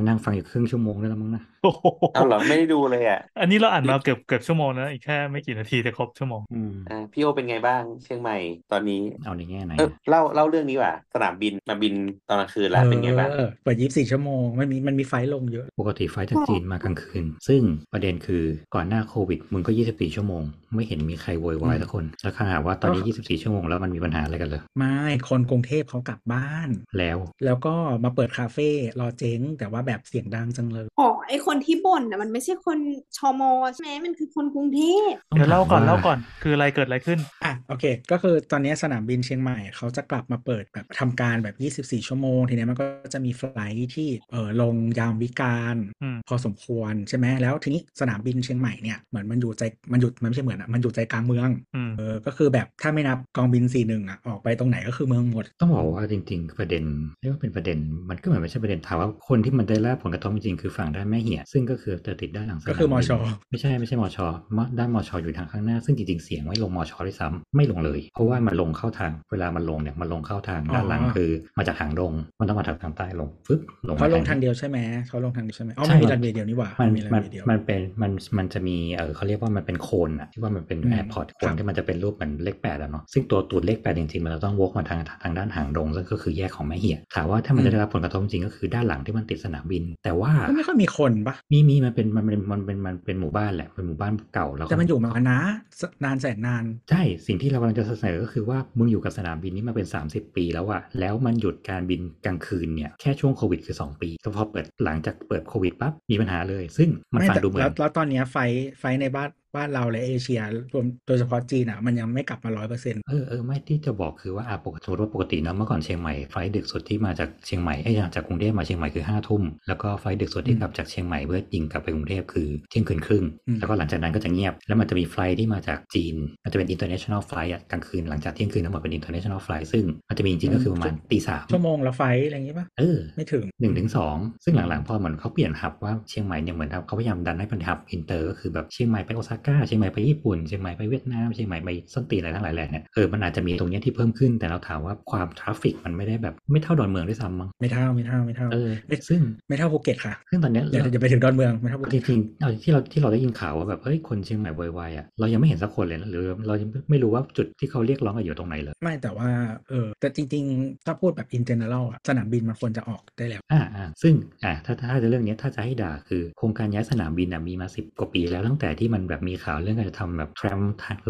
[0.02, 8.38] นั่งฟังอยู่ครึ่งชั่วโมงได้แล้วมั้งนะโอ้โหเอาเหรอไม่ได้ดูเลยอะอันนี้เราอ่านมาเกือบเกือบชั่วโมงนะอีกแค่ไม่กี่นาทีจะครบชั่วโมงอืมอ่าพี่โอเป็นไงบ้างเชียงใหม่
[8.72, 11.94] ตอนนี้เอาในแง่ไหนเออเล่าเล่าเรื่องนี้ว่ะสนามบินมาบิน
[12.28, 17.62] ตอนกลางคืนแล้วเป็นไงบ้างเออเปิดยี่สิบสี่ชั่วโมงมันมีมันมีไฟล์ลงเยอะ ปกติไฟล์จากจีนมากลางคืน ซึ่ง
[17.94, 18.44] ประเด็นคือ
[18.76, 20.44] ก่อนหน้าโควิดมึงก็24ชั่วโมง
[20.74, 24.98] ไม่เห็นมีใครโวยวายอืมสักคน แล้วขนาดว่าตอนนี้ 24 ชั่วโมงแล้วมันมีปัญหาอะไรกันเลยไม่
[25.30, 32.78] คนกรุงเทพเขากลับบ้าน แล้ว แล้วก็มาเปิดคาเฟ่รอเจ๊ง แต่ว่าแบบเสียงดังจังเลย อ๋อ ไอคนที่บ่นน่ะมันไม่ใช่คน
[33.18, 33.42] ชม
[33.74, 41.50] ใช่ไหมมันคือคนกรุงเทพ เดี๋ยวเล่าก่อนต้องถามว่าเล่าก่อน คืออะไรเกิดอะไรขึ้น อะ โอเค ก็คือตอนนี้สนามบินเชียงใหม่เขาจะกลับมาเปิดแบบทำการแบ
[41.84, 56.84] บ 24 ชั่วโมง ทีนี้มันก็จะมีไฟลท์ที่เออลงยามวิการอืมพอสมควรใช่ไหมแล้วทีนี้สนามบินเชียงใหม่เนี่ยเหมือนมันอยู่ใจมันอยู่มันไม่ใช่เหมือนอะมันอยู่ใจกลางเมืองอืมเออก็คือแบบถ้าไม่นับกองบิน41อะออกไปตรงไหนก็คือเมืองหมด ต้องบอกว่าจริง ๆ ประเด็น
[57.20, 57.78] เรียกว่าเป็นประเด็น
[58.10, 63.12] มันก็เหมือนไม่ใช่ประเด็นถามว่าคนที่มันได้รับผลกระทบจริงๆคือฝั่งด้านแม่เหี่ยซึ่งก็คือจะติดด้านหลังสนามก็คือมบินช
[63.50, 64.18] ไม่ใช่ไม่ใช่มช
[64.58, 95.40] มด้านมชอยู่ทางข้างหน้าซึ่งจริงๆเสียงไม่ลงมชด้วยซ้ำไม่ลงเลย เพราะว่ามันลงเข้าทางเวลามันลงเนี่ยมันลงเข้าทางอ๋อด้านหลังคือมาจากทางดงมันต้องมาทางทางใต้ลงฟึบลงเขาลงมทางเดียวใช่ไหมเขาลงทางเดียวใช่ไหมอ๋อใช่มันมีรันเวย์เดียวนี่หว่ามันมีรันมันเวย์เดียวมันเป็นมันมันจะมีเออเขาเรียกว่ามันเป็นโคนอะที่ว่ามันเป็นอืมแอร์พอร์ตโคครันบที่มันจะเป็นรูปเหมือนเลขแปดอะเนาะซึ่งตัวตูดเลขแปดจริงๆ มันจะต้องวกมาทางทางด้านหางดงซึ่งก็คือแยกของแม่เหี่ยถามว่าถ้ามันจะได้รับผลกระทบจริงๆก็คือด้านหลังที่มันติดสนามบิน แต่ว่าก็ไม่ค่อยมีคนปะมีมีมันเป็นมันเป็นมันเป็นมันเป็นหมู่บ้านแหละเป็นหมู่บ้านเก่าแล้วก็แต่มันอยู่มานะ
[95.82, 108.38] สนานแสนนาน ใช่สิ่งที่เรากำลังจะเสนอก็คือว่ามึงอยู่กับสนามบินนี้มาเป็น 30 ปีแล้วอะแล้วมันหยุดการบินกลางคืนเนี่ยแค่ช่วงโควิดคือ 2 ปีแต่พอเปิดหลังจากเปิดโควิดปั๊บมีปัญหาเลย ซึ่งมันไม่ฟังแต่ดูเหมือแล้วนแล้วตอนเนี้ยไฟ
[108.80, 110.42] ไฟในบ้าน บ้านเราและเอเชีย
[110.74, 123.24] รวมโดยเฉพาะจีนอะมันยังไม่กลับมาร้อยเปอร์เซ็นต์เออเออไม่ที่จะบอกคือว่าอะปกติสมมติว่าปกติเนอะเมื่อก่อนเชียงใหม่ไฟล์ดึกสุดที่มาจากเชียงใหม่ไอ้ยจากกรุงเทพมาเชียงใหม่คือห้าทุ่มแล้วก็ไฟล์ดึกสุดที่กลับจากเชียงใหม่เพื่อยิงกลับไปกรุงเทพคือเที่ยงคืนครึ่ง
[123.60, 145.28] แล้วก็หลังจากนั้นก็จะเงียบ แล้วมันจะมี flight ที่มาจากจีน มันจะเป็น international flight อะกลางคืนหลังจากเที่ยงคืนทั้งหมดเป็น international flight ซึ่งมันจะมีจริงๆก็คือประมาณตีสามชั่วโมงละไฟอะไรอย่างงี้ปะเออไม่ถึงหนึ่งถึงสองซึ่งหลังๆพอเหมือนเขาเปลี่ยน hub ว่าเชียงใหม่เนี่ยเหมือนเขาพยายามดันให้เป็น hub inter ก็คือแบบเชียงใหม่ไปโอซาก้าเชียงใหม่ไปญี่ปุ่นเชียงใหม่ไปเวียดนามเชียงใหม่ไปส้นตีนอะไรทั้งหลายแหล่เนี่ยเออมันอาจจะมีตรงเนี้ยที่เพิ่มขึ้นแต่เราถามว่าความ
[145.40, 148.70] traffic มันไม่ได้แบบไม่เท่าดอนเมืองด้วยซ้ำมั้งไม่เท่าไม่เท่าไม่เท่าเออ
[149.10, 159.30] ซึ่งไม่เท่าภูเก็ตค่ะซึ่งตอนเนี้ยอย่าเราอย่าไปถึงดอนเมืองไม่เท่าภูจเก็ตริงๆเอาที่เราที่เราได้ยินข่าวว่าแบบเฮ้ยคนเชียงใหม่โวยวายอะเรายังไม่เห็นสักคนเลยนะหรือเรายังไม่รู้ว่าจุดที่เขาเรียกร้องกันอยู่ตรงไหนเลย ไม่แต่ว่า
[159.70, 164.14] เออแต่จริงๆ ถ้าพูดแบบ in general อะสนามบินมันควรจะออกได้แล้วอ่าอ่าซึ่ง
[164.44, 170.60] อ่าถ้าถ้าจะเรื่องเนี้ยถ้าจะให้ด่าคือโครงการย้ายสนามบินอะมีมาสิบกว่าปีแล้วตั้งแต่ที่มันแบบมีข่าวเรื่องการจะทำแบบแทรม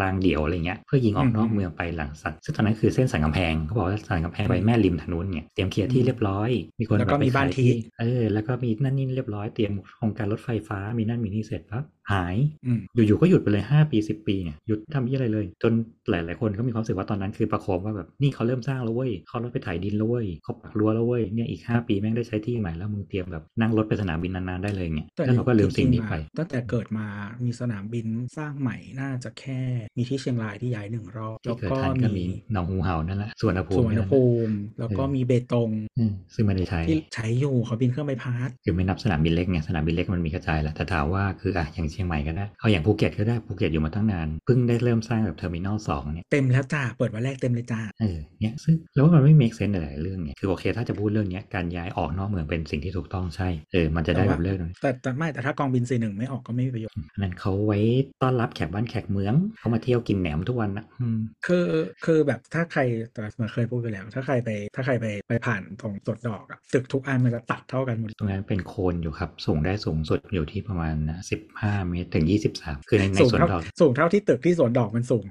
[0.02, 6.50] รางเดี่ยวอะไรเงี้ยเพื่อยิงออกนอกอืมเมืองไปหลังสันซึ่งตอนนั้นคือเส้นสันกำแพงเขาบอกว่าสันกำแพงไปแม่ริมถนนเนี่ยเตรียมเคลียร์ที่อืมเรียบร้อย
[6.80, 12.36] มีคนแล้วก็บบไปมีบ้านขยที่เออแล้วก็มีนั่นนี่เรียบร้อยเตรียมโครงการรถไฟฟ้ามีนั่นมีนี่เสร็จปั๊บ หาย
[12.66, 15.74] อืมอยู่ๆก็หยุดไปเลย 5 ปี 10 ปีเนี่ยหยุดทำยี่อะไรเลย จน
[16.10, 27.08] หลายๆคนก็มีความรู้สึกว่าตอนนั้นคือประโคมว่าแบบนี่เขาเริ่มสร้างแล้วเว้ยเขารถไปถ่ายดินแล้วเว้ยเขาปักรั้วแล้วเว้ยเนี่ยอีก 5 ปีแม่งได้ใช้ที่ใหม่แล้วมึงเตรียมแบบนั่งรถไปสนามบินนานๆได้เลยเนี่ยแต่แล้วเราก็ลืมสิ่งนี้จริๆไปอะตั้งแต่เกิดมา
[27.44, 28.08] มีสนามบิน
[28.38, 29.60] สร้างใหม่น่าจะแค่
[29.98, 57.80] มีที่เชียงรายที่ย้ายหนึ่งรอบที่แล้วเกิดก็ทันก็มีมีหนองงูเห่านั่นแหละสวนภูสุมิวรรณนั่นแหละภูมิแล้วก็เออมีเบตงอืมซึ่งไม่ได้ใช้ที่ใช้อยู่เขาบินเครื่องใบพัดคือไม่นับสนามบินเล็กไงสนามบินเล็กมันมีกระจายแหละแต่ถามว่าคืออะอย่างเชียงใหม่ก็ได้ เอาอย่างภูเก็ตก็ได้ภูเก็ตอยู่มาตั้งนานเพิ่งได้เริ่มสร้างแบบ terminal สองเนี่ยเต็มแล้วจ้าเปิดวันแรกเต็มเลยจ้าเออเนี่ยซึ่งแล้วมันไม่ make sense หลายๆเรื่องเนี่ยคือโอเค ถ้าจะพูดเรื่องเนี้ยการย้ายออกนอกเมืองเป็นสิ่งที่ถูกต้องใช่เออมันจะได้แบบเรื่องนึงแต่แต่ไม่แต่ถ้ากองบินสี่หนึ่งไม่ออกก็ไม่มีประโยชน์อันนั้นเขาไว้
[58.22, 61.68] ต้อนรับแขกบ้านแขกเมืองเขามาเที่ยวกินแหนมทุกวันนะอืมคือ
[62.06, 62.82] คือแบบถ้าใคร
[63.14, 70.96] แต่เหมือนเคยพูดไปแล้ว ถ้าใครไปถ้าใครไปไปผ่านตรงสวนดอกอะตึกทุกอันมันจะตัดเท่ากันหมดตรงนั้นเป็นโคนอยู่ครับสูงได้สูงสุดอยู่ที่ประมาณ
[71.30, 71.36] สิ
[71.84, 75.26] บห้าเมตรถึงยี่สิบสามคือในในสูงสวนเท่าดอก สูงเท่าที่ตึกที่สวนดอกมันสูง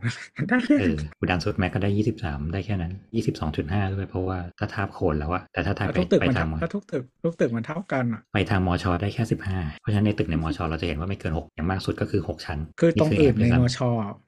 [0.80, 13.78] เอออุดันสุดแม็กก็ได้ยี่สิบสามได้แค่นั้นยี่สิบสองจุดห้าด้วยเพราะว่าถ้าทาบโคนแล้วอะแต่ถ้าทาบแล้วไปทุกตึกไปมันทางเท่าแล้วทุกตึกทุกตึกมันเท่ากันอะไปทางมอชอได้แค่สิบห้าเพราะฉะนั้นในตึกในมอชอเราจะเห็นว่าไม่เกินหกอย่างมากสุดก็คือหกชั้น คือตรงอื่นในแบมบช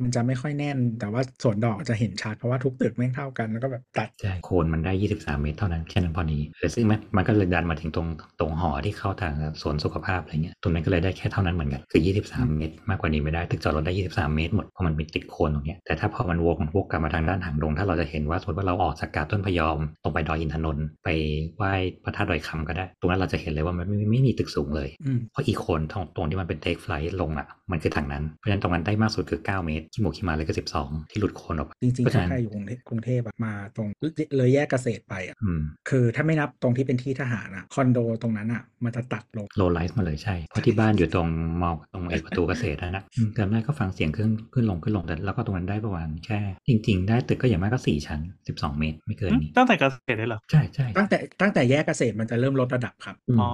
[0.02, 8.08] มันจะไม่ค่อยแน่น แต่ว่าสวนดอกจะเห็นชัดเพราะว่าทุกตึกแม่งเท่ากันแล้วก็แบบตัดใช่โคนมันได้ 23 เมตรเท่านั้นแค่นั้นพอดีเออซึ่งมันมันก็เลยดันมาถึงตรง
[8.40, 21.08] ตรงหอที่เข้าทางสวนสุขภาพอะไรเงี้ยตรงนั้นก็เลยได้แค่เท่านั้นเหมือนกันคือ23 เมตร มากกว่านี้ไม่ได้ตึกจอดรถได้ 23 เมตรหมดเพราะมันมีติดโคนตรงเนี้ยแต่ถ้าพอมันวกวกกลับมาทางด้านหางดง ถ้าเราจะเห็นว่าสมมติว่าเราออกจากกาดต้นพยอมตรงไปดอยอินทนนท์ไป
[21.56, 21.72] ไหว้
[22.04, 33.88] พระธาตุดอยคำก็ได้ ตรงนั้นเราจะเห็นเลยว่ามันไม่ไม่ไม่มีตึกสูงเลยอืมเพราะอีโคนตรงตรงที่มันเป็นเทคไฟล์ลงอะมันคือทางนั้นเพราะฉะนั้นตรงนั้นได้มากสุดคือ 9 เมตรขี้หมูขี้หมาเลยก็ 12 ที่หลุดโคนออกไปจริงเพๆราะฉะถ้านั้นใครอยู่กรุงเทพกรุงเทพอะมาตรง
[34.36, 41.28] เลยแยกเกษตรไปอะอืมคือถ้าไม่นับตรงที่เป็นที่ทหารอะคอนโดตรงนั้นอะมันจะตัดลงโลไลฟ์มาเลยใช่เพราะที่บ้านอยู่ตรง
[41.62, 46.38] มอตรงไอประตูเกษตรนั่นนะอืมเกิดได้ก็ฟังเสียงขึ้นขึ้นลงขึ้นลงแต่แล้วก็ตรงนั้นได้ประมาณแค่
[46.68, 48.20] จริง ๆ ได้ตึกก็อย่างมากก็สี่ชั้น
[48.50, 53.50] 12เมตรไม่เกินนี้ตั้งแต่เกษตรเลยเหรอใช่ใช่ตั้งแต่ตั้งแต่แยกเกษตรมันจะเริ่มลดระดับครับอืมอ๋อ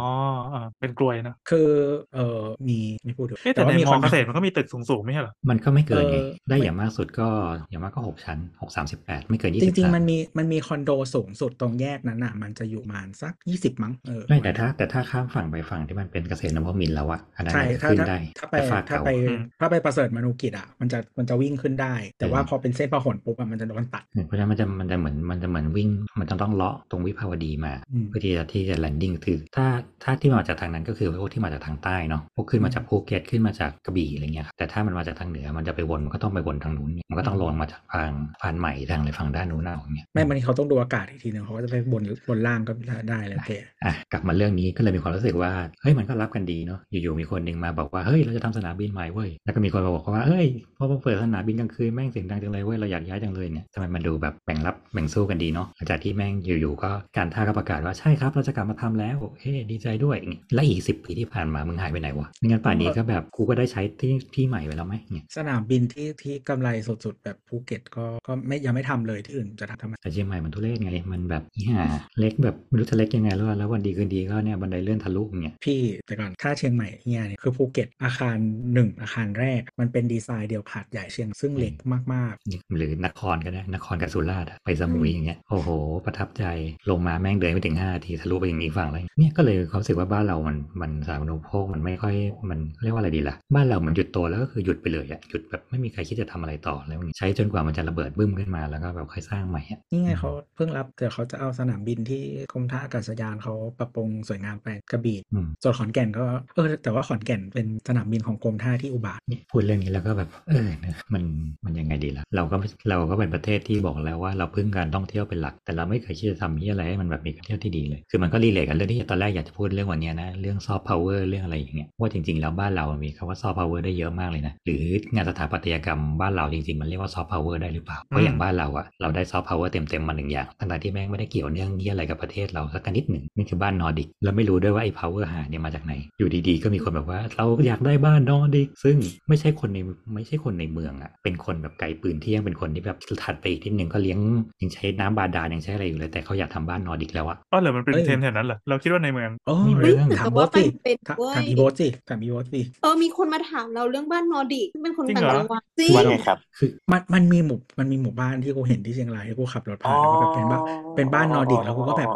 [0.54, 1.68] อ่าเป็นกลวยนะคือ
[2.14, 7.28] เออมีไม่พูดถึงเอ๊ะแต่ในมีมคออนโดเกษตรมันก็มีตึกสูงๆไม่ใช่เหรอมันก็ไม่เกินไงเออได้ไม่อย่างมากสุดก็
[7.70, 29.66] อย่างมากก็6ชั้น6 38ไม่เกินจริงๆ23มันมีมันมีคอนโดสูงสุดตรงแยกนั้นอะมันจะอยู่ประมาณสักยี่สิบมั้งเออไม่แต่ถ้าแต่ถ้าข้ามฝั่งไปฝั่งที่มันเป็นเกษตรนวมินทร์แล้วอะอันนั้นใช่น่าจะถ้าขึ้นถ้าได้ถ้าไปแต่ฝากถ้าเก่าไปอืมถ้าไปประเสริฐมนุกิจอะมันจะมันจะวิ่งขึ้นได้ แต่เออว่าพอเป็นเส้นพหลปุ๊บอะมันจะโดนตัด เพราะฉะนั้นมันจะมันจะเหมือนมันจะเหมือนวิ่ง มันจะต้องเลาะตรงวิภาวดีมาอืมเพื่อที่จะที่จะแลนดิ้งคือถ้า
[30.04, 38.10] ถ้าที่มาจากทางนั้นก็คือพวกที่มาจากทางใต้เนาะพวกขึ้นมาจากภูเก็ตขึ้นมาจากกระบี่อะไรเงี้ยครับแต่ถ้ามันมาจากทางเหนือมันจะไปวนมันก็ต้องไปวนทางนู้นเนี่ยมันก็ต้องลงมาจากทาง
[38.40, 42.72] พานใหม่ทางอะไรฝั่งด้านนู้นเอาอย่างเงี้ยไม่มันเขาต้องดูอากาศอีกทีหนึงเขาก็จะไปบนบนล่างก็
[43.10, 50.46] ได้แล้วแต่อะกลับมาเรื่องนี้ก็เลยมีความรู้สึกว่าเฮ้ยมันก็รับกันดีเนาะอยู่ๆมีคนหนึ่งมาบอกว่าเฮ้ยเราจะทำสนามบินใหม่เว้ยแล้วก็มีคนมาบอกว่าเฮ้ย
[50.78, 71.84] พอมาเปิดสนามบินกลางคืนแม่งเสียงดังจังเลยเว้ยเราอยากย้ายจังเลยเนี่ยทำไมมันดูแบบแบ่งรับแบ่งสู้กันดีเนาะหลังจากที่แม่งอยู่ๆก็การท่าก็ประกาศว่าใช่ครับเราจะกลับมาทำแล้วเฮ้ยดีใจด้วยอย่างเงี้ยและอีกสิปีที่ผ่านมามึงหายไปไหนวะไม่งั้นป่านนี้ก็แบบกูก็ได้ใช้ที่ที่ใหม่ไปแล้วไหมเนี่ยสนามบินที่ที่กำไรสุดๆแบบภูเก็ตก็ก็ไม่ยังไม่ทำเลยที่อื่นจะทำทำไมแต่เชียงใหม่มันทุเรศไงมันแบบอีห่า
[72.18, 78.36] เล็กแบบไม่รู้จะเล็กยังไงแล้วแล้ววันดีคืนดีก็เนี่ยบันไดเลื่อนทะลุอย่างเงี้ยพี่แต่ก่อนถ้าเชียงใหม่เนี่ยเนี่ยคือภูเก็ตอาคาร
[78.74, 81.74] หนึ่งอาคารแรก มันเป็นดีไซน์เดียวกับหาดใหญ่เชียงซึ่งเล็ก
[82.14, 85.68] มากๆ หรือนครก็ได้นครกับสุราษฎร์ไปสมุยอย่างเงี้ยโอ้โห
[86.04, 86.44] ประทับใจ
[86.90, 92.14] ลงมาแม่งเดินไม่ถึงห้านาทีทะลุไปอย่างอีกฝั่งเลยเนี่ยก็เลยควาสึกว่าบ้านเรามันมันสาธารณูปโภคมันไม่ค่อย
[92.50, 105.18] มันเรียกว่าอะไรดีล่ะ บ้านเราหมือนหยุดโตแล้วก็คือหยุดไปเลยอะหยุดแบบไม่มีใครคิดจะทำอะไรต่อแล้วใช้จนกว่ามันจะระเบิดบึ้มขึ้นมาแล้วก็แบบค่อยสร้างใหม่นี่ไงเขาเพิ่งรับแต่เขาจะเอาสนามบินที่กรมท่าอากาศยานเขาปรับปรุงสวยงามไปกระบี่
[105.62, 111.22] ส่วนขอนแก่นก็เออแต่ว่าขอนแก่นเป็นสนามบินของกรมท่าที่อุบาทว์เนี่ยพูดเรื่องนี้แล้วก็แบบเออนะมัน
[111.64, 112.56] มันยังไงดีล่ะเราก็
[112.88, 124.82] เราก็เป็นประเทศที่บอกแล้วว่าเราพึ่งการท่องเที่ยวเป็นหลัก แต่เราไม่เคยคิดจะทำที่อะไรให้มันแบบมีการเที่ยวที่ดีเลย คือมันก็ relate กันเรื่องที่ตอนแรกอยากจะพูดเรื่องวันเนี้ยนะเรื่องซอฟต์พาวเวอร์เรื่องอะไรอย่างเงี้ยว่าจริงๆแล้วบ้านเรามันมีคำว่าซอฟต์พาวเวอร์ได้เยอะมากเลยนะหรือ
[125.14, 138.96] งานสถาปัตยกรรมบ้านเราจริงๆมันเรียกว่าซอฟต์พาวเวอร์ได้หรือเปล่าเพราะอย่างบ้านเราอะเราได้ซอฟต์พาวเวอร์เต็มๆมาหนึ่งอย่างทั้งๆที่แม่งไม่ได้เกี่ยวเนื่องนี่อะไรกับประเทศเราสักนิดหนึ่งนี่คือบ้านนอร์ดิกแล้วไม่รู้ด้วยว่าไอ้พาวเวอร์หาเนี่ยมาจากไหนอยู่ดีๆ ก็มีคนแบบว่าเราอยากได้บ้านนอร์ดิกซึ่ง
[139.28, 139.78] ไม่ใช่คนใน
[140.14, 144.18] ไม่ใช่คนในเมืองอะเป็นคนแบบไกลปืนเที่ยงเป็นคนที่แบบถัดไปอีกนิดนึงก็เลี้ยง
[144.62, 160.62] ยังใช้น้ำบาดาลยังใช้อะไรอยู่เลยแต่เขาอยากทำบ้านนอร์ดิกแล้วอะอ๋อเหรอมันเป็นเอ้ยเทรนด์แถวนั้นเหรอเราคิดว่าในเมืองโอ้มียเรื่องถามแต่โบว่าสสิมันเป็นถามเว้ยถามอีโบสสิถามอีโบสสิเออมีคนมาถามเราเรื่องบ้านนอร์ดิกซึ่งเป็นคนจริงต่างเหรอจังหวัดจริงว่าไงครับคือมันมันมีหมู่มันมีหมู่บ้านที่กูเห็นที่เชียงรายที่กูขับรถผ่านแล้วก็แบบเป็นบ้าน
[160.96, 162.10] เป็นบ้านนอร์ดิกแล้วกูก็แบบ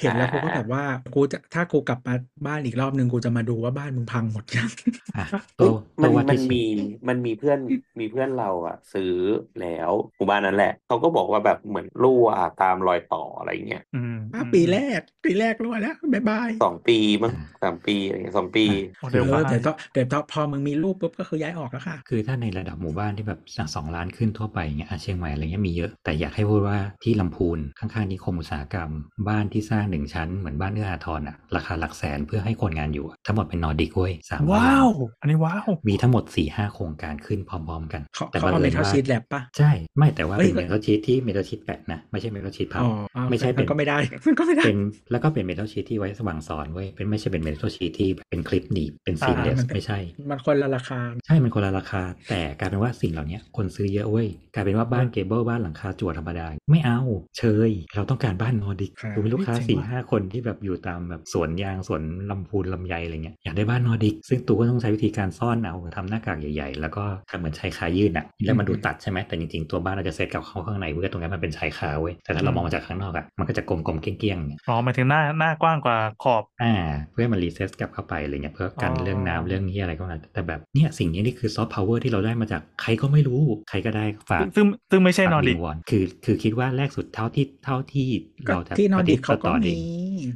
[0.00, 0.82] เห็นแล้วกูก็แบบว่า
[1.14, 2.14] กูจะถ้ากูกลับมา
[2.46, 4.68] บ้านอีกรอบนึงกูจะมาดูว่าบ้านมึงพังหมดยัง
[5.16, 5.26] อะ
[5.58, 6.64] เฮ้ยตัวมัตันววัดมันที่มี
[7.08, 7.58] มันมีเพื่อน
[8.00, 9.14] มีเพื่อนเราอะซื้อ
[9.60, 12.26] แล้วหมู่บ้านนั้นแหละเขาก็บอกว่าแบบเหมือนรั่ว
[12.62, 17.32] ตามรอยต่ออะไรเงี้ยอืมอะปีแรก ปีแรกรู้แล้วบ๊ายบายสองปีมั้ง
[17.62, 18.64] สามปีอะไรเงี้ยสองปี
[18.98, 23.40] โอ้เอเร็วอมากเดี๋ยวต้องเดี๋ยวต้องพอมึงมีรูปปุ๊บก็คือย้ายออกแล้วค่ะ คือถ้าในระดับหมู่บ้านที่แบบ
[23.74, 28.90] สองล้านขึ้นทั่วไปอย่างเงี้ยอะเชียงใหม่อะไรเงี้ยมีเยอะ แต่อยากให้พูดว่าที่ลำพูนข้างๆนิคมอุตสาหกรรม
[29.28, 34.86] บ้านที่สร้างหนึ่งชั้นเหมือนบ้านเอื้ออาทรอะราคาหลักแสนเพื่อให้คนงานอยู่อะทั้งหมดเป็นนอร์ดิกเว้ยสามร้อยว้าล้านว
[35.20, 44.78] อันนี้ว้าว มีทั้งหมด4ี่ห้าโครงการขึ้นพร้อมๆกันเขาแต่เขาบังเอาเมเอิญทัลว่าชีตแลบปะใช่ ไม่แต่ว่าเอ้ยเป็นเมทัลชีตที่เมทัลชีตแปะนะ ไม่ใช่เมทัลชีตพับอ๋ออ๋อไม่ใช่มัเป็นนก็ไม่ได้มันก็ไม่ได้เป็น
[45.10, 49.98] แล้วก็เป็นเมทัลชีตที่ไว้สว่างสอนเว้ยเป็นไม่ใช่เป็นเมทัลชีตที่เป็นคลิปหนีบเป็นซีนเลสมันเป็นไม่ใช่
[50.30, 57.00] มันคนละราคา ใช่มันคนละราคา แต่กลายเป็นว่าสิ่งเหล่านี้คนซื้อเยอะเว้ยกลายเป็นว่าบ้านเกเบิลบ้านหลังคาจั่วธรรมดาไม่เอา
[57.38, 76.74] เชย เราต้องการบ้านนอร์ดิกครับดูเป็นลูกค้าเจ๋งสี่ว่ะห้าคนที่แบบอยู่ตามแบบสวนยางสวนลำพูนลำไยอะไรเงี้ยอยากได้บ้านนอร์ดิก ซึ่งตูก็ต้องใช้วิธีการซ่อนเอาทำหน้ากากใหญ่ๆ แล้วก็ทำเหมือนชายคายื่นอะแล้วมันดูตัดใช่ไหมแต่จริงๆตัวบ้านเราจะเซตกับเข้าข้างในเว้ยตรงนั้นมันเป็นชายคาเว้ยแต่ถ้าเรามองมาจากข้างนอกอะมันก็จะกลมๆเกี้ยงๆเนี่ยอ๋อหมายถึงหน้าหน้ากว้างกว่าขอบอ่า
[77.12, 88.08] เพื่อให้มันรีเซ็ตกลับเข้าไปอะไรเงี้ยเพื่อกันอ๋อเรื่องน้ำเรื่องนี้อะไรก็แล้วแต่แบบเนี่ยสิ่งนี้นี่คือซอฟต์พาวเวอร์ที่เราได้มาจากใครก็ไม่รู้ใครก็ได้ฝากซึ่งซึ่งไม่ใช่นอฝากร์ดิวิกงวอนคือคือคิดว่าแรกสุดเท่าที่เท่าที่
[88.48, 89.78] ก็เราจะที่นอร์ดิกปฏิเขาก็ต่อเอมีง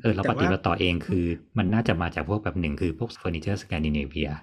[0.03, 1.25] เออเราปแต่ฏิว่าบัติต่อเองคือ
[1.59, 4.40] มันน่าจะมาจากพวกแบบหนึ่งคือพวกเฟอร์นิเจอร์สแกนดิเนเวียอ่า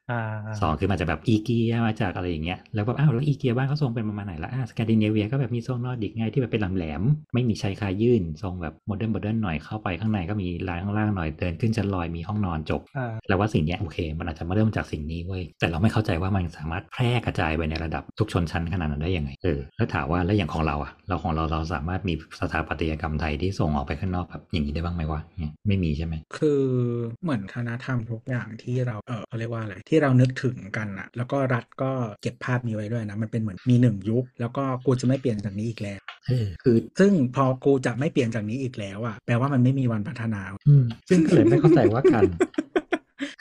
[0.61, 26.61] สองคือมาจากแบบอีเกียมาจากอะไรอย่างเงี้ยแล้วแบบอ้าวแล้วอีเกียบ้านเขาทรงเป็นประมาณไหนละอ่าสแกนดิเนเวียก็แบบมีทรงนอร์ดิกไงที่แบบเป็นแหลมๆไม่มีชายคายื่นทรงแบบ modern modern หน่อยเข้าไปข้างในก็มีลายข้างล่างหน่อยเดินขึ้นชั้นลอยมีห้องนอนจบอ่าแล้วว่าสิ่งเนี้ยโอเค มันอาจจะมาเริ่มจากสิ่งนี้เว้ยแต่เราไม่เข้าใจว่ามันสามารถแพร่กระจายไปในระดับทุกชนชั้นขนาดนั้นได้ยังไงเออแล้วถามว่าแล้วอย่างของเราอะเราของเราเราสามารถมีสถาปัตยกรรมไทยที่ส่งออกไปข้างนอกแบบอย่างนี้ได้บ้างไหมวะเนี่ยไม่มีใช่ไหมคือ
[27.23, 42.23] เหมือนคณะธรรมทุกอย่างที่เราเออเขาเรียกว่าอะไรที่เรานึกถึงกันอะแล้วก็รัฐก็เก็บภาพนี้ไว้ด้วยนะ มันเป็นเหมือนมีหนึ่งยุค แล้วก็กูจะไม่เปลี่ยนจากนี้อีกแล้วเออคือซึ่งพอกูจะไม่เปลี่ยนจากนี้อีกแล้วอะแปลว่ามันไม่มีวันพัฒนาอืมซึ่งก็เลยไม่เข้าใจว่าการ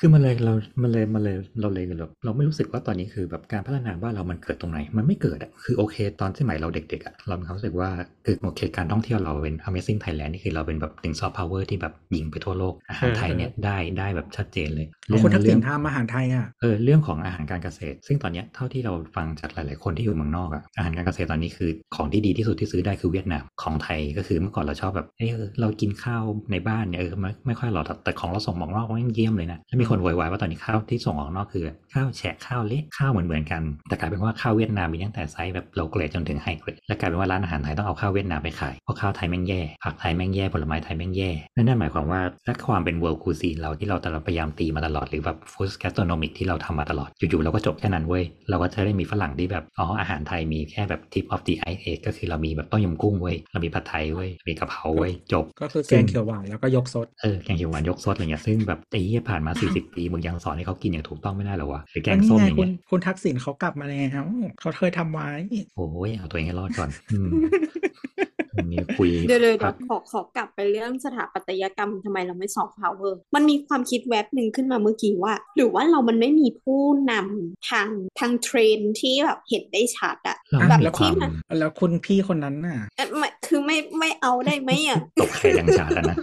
[0.01, 0.53] คือมันเลยเรา
[0.83, 7.91] มันเลย มันเลย เราเลยแบบเราไม่รู้สึกว่าตอนนี้คือแบบการพัฒนาบ้านเรามันเกิดตรงไหน มันไม่เกิดอะ คือโอเค ตอนสมัยเราเด็กๆอะ เรามีความรู้สึกว่า
[8.25, 14.87] คือโอเค การท่องเที่ยวเราเป็น Amazing Thailand นี่คือเราเป็นแบบหนึ่งซอฟต์พาวเวอร์ที่แบบยิงไปทั่วโลก อาหารไทยเนี่ยได้ได้แบบชัดเจนเลย
[15.25, 51.43] คุณทักษิณเรื่องทำอาหารไทยอะเออ เรื่องของอาหารการเกษตร ซึ่งตอนเนี้ยเท่าที่เราฟังจากหลาย ๆ คนที่อยู่เมืองนอกอะอาหารการเกษตรตอนนี้คือของที่ดีที่สุดที่ซื้อได้คือเวียดนาม ของไทยก็คือเมื่อก่อนเราชอบแบบ เออเรากินข้าวในบ้านเนี่ยเออไม่ไม่ค่อยหรอกแต่แต่ของเราส่งออกนอกมันเยี่ยมเลยนะแล้วมีคนโวยวายว่าตอนนี้ข้าวที่ส่งออกนอกคือข้าวแฉะข้าวเละข้าวเหมือนเหมือนๆกัน แต่กลายเป็นว่าข้าวเวียดนามมีตั้งแต่ไซส์แบบโลเกรดจนถึงไฮเกรดและกลายเป็นว่าร้านอาหารไทยต้องเอาข้าวเวียดนามไปขายเพราะข้าวไทยแม่งแย่ผักไทยแม่งแย่ผลไม้ไทยแม่งแย่นั่นนั่นหมายความว่าถ้าความเป็น world cuisine เราที่เราแต่เราพยายามตีมาตลอดหรือแบบ food gastronomic ที่เราทำมาตลอดอยู่ๆเราก็จบแค่นั้นเว้ยเราก็จะได้มีฝรั่งที่แบบอ๋ออาหารไทยมีแค่แบบ tip of
[51.49, 64.27] the iceberg ก็คือเรามีแบบต้มยำกุ้งเว้ยเรามีผัดไทยเว้ยมีกะเพราเว้ยจบ ก็คือแกงเขียวหวานแล้วก็ยกซดเออแกงเขียวหวานยกซดอะไรเงี้ยซึ่งแบบไอ้เหี้ยผ่านมา40ปีมึงยังสอนให้เขากินอย่างถูกต้องไม่ได้เหรอวะหรือแกงอันนี้ส้มไงอย่างคุเงี้ณยคุณทักษิณเขากลับมาแล้ว
[64.61, 65.31] เขาเคยทำไว้
[65.77, 66.91] โอ้ยเอาตัวเองให้รอดก่อน
[68.57, 77.89] อืมวันนี้คุยเดี๋ยวเดี๋ยวพัเดี๋ยวขอขอกลับไปเรื่องสถาปัตยกรรมทำไมเราไม่ซอฟต์พาวเวอร์มันมีความคิดแวบหนึ่งขึ้นมาเมื่อกี้ว่า หรือว่าเรามันไม่มีผู้นำทาง
[78.19, 86.17] ทางเทรนด์ที่แบบเห็นได้ชัดอะเราแบบมีแล้วคที่วามมันแล้วคุณพี่คนนั้นน่ะเอ่อไม่คือไม่ไม่เอาได้ไหมอะตกใครดังชาแล้วนะ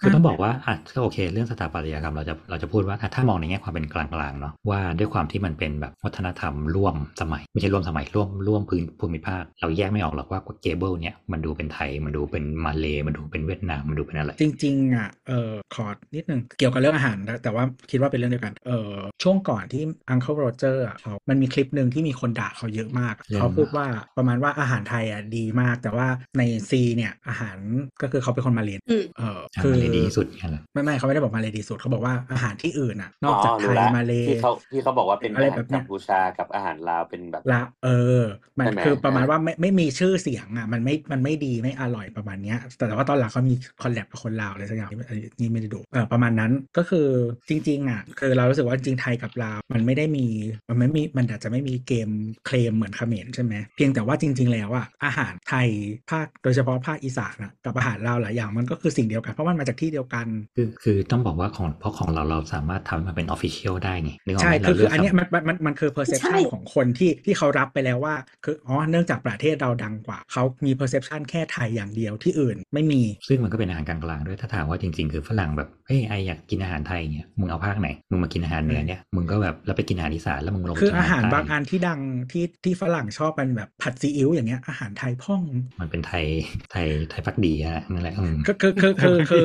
[0.00, 18.92] คือต้องบอกว่าอะก็โอเค เรื่องสถาปัตยกรรมเราจะเราจะพูดว่าอะถ้ามองในแง่ความเป็นกลางๆเนาะว่าด้วยความที่มันเป็นแบบวัฒนธรรมร่วมสมัย ไม่ใช่ร่วมสมัยร่วมร่วมพื้นภูมิภาค เราแยกไม่ออกหรอกว่า gable เนี่ยมันดูเป็นไทยมันดูเป็นมาเลมันดูเป็นเวียดนามมันดูเป็นอะไร จริงๆอะเออขอนิดนึงเกี่ยวกับเรื่องอาหารนะแต่ว่าคิดว่าเป็นเรื่องเดียวกันเออ
[19.22, 23.86] ช่วงก่อนที่ Uncle Roger อะเขามันมีคลิปหนึ่งที่มีคนด่าเขาเยอะมากเรื่องเขาพูดว่า
[24.16, 26.08] ประมาณว่าอาหารไทยอะดีมาก แต่ว่า
[26.38, 27.56] ใน SEA เนี่ยอาหาร
[28.02, 37.88] ก็คือเขาเป็นคนมาเลนอืมเอออะคือมาเลดีที่สุดแค่นั้นไม่ไม่เขาไม่ได้บอกมาเลดีสุดเขาบอกว่าอาหารที่อื่นอะนอกจากไทรู้ยละมาเลที่เขาที่เขาบอกว่าเป็นอะอาไรหารแบบเนี้กัยมพูชากับอาหารลาวเป็นแบบละเอ
[38.20, 38.22] อ
[38.58, 47.08] มันใช่ไหมคือประมาณอ่าว่าไม่ไม่มีชื่อเสียงอะมันไม่มันไม่ดีไม่อร่อยประมาณเนี้ยแต่แต่ว่าตอนหลังเขามีคอลแลบกับคนลาวอะไรสักอย่างที่อันนี้นี่ไม่ได้ดูเออประมาณนั้นก็คือ
[47.48, 50.26] จริงๆอะคือเรารู้สึกว่าจริงไทยกับลาวมันไม่ได้มี
[50.68, 52.08] มันไม่มีมันอาจจะไม่มีเกม
[52.46, 55.68] เคลมเหมือนเขมรใช่ไหมเพียงแต่ว่าจริง ๆ แล้วอะอาหารไทย
[56.10, 60.26] ภาคโดยเฉพาะภาคอีสานอะกับอาหารลาวหลายอย่างมันก็คือสิ่งเดียวกันเพราะมันมาจากที่เดียวกัน
[60.56, 82.00] คือคือต้องบอกว่าของเพราะของเราเราสามารถทำให้มันเป็นออฟฟิเชียลได้ไงนึกออกใช่ไหมคือเราคืเลือกอันเนี้ยทำมันมันมันมันคือใช่ perception ของคนที่ที่เขารับไปแล้วว่าคืออ๋อเนื่องจากประเทศเราดังกว่าเขามี perception perception แค่ไทยอย่างเดียวที่อื่นไม่มี ซึ่งมันก็เป็นอาหารกลางกลางด้วยถ้าถามว่าจริงๆ คือฝรั่งแบบเฮ้ยไออยากกินอาหารไทยเนี่ยมึงเอาภาคไหนมึงมากินอาหารเหนือเนี่ยมึงก็แบบแล้วไปกินอาหารอีสานแล้วมึงลงคืออาหารบางอันที่ดัง
[82.32, 85.42] ที่ที่ฝรั่งชอบเป็นแบบผัดซีอิ๊วอย่างเงี้ยอาหารไทยพ่อง
[85.80, 86.24] มันเป็นไทย
[86.70, 88.14] ไทยไทยพักดีฮะนั่นแหละ
[88.48, 89.40] ก็คือคือคือคื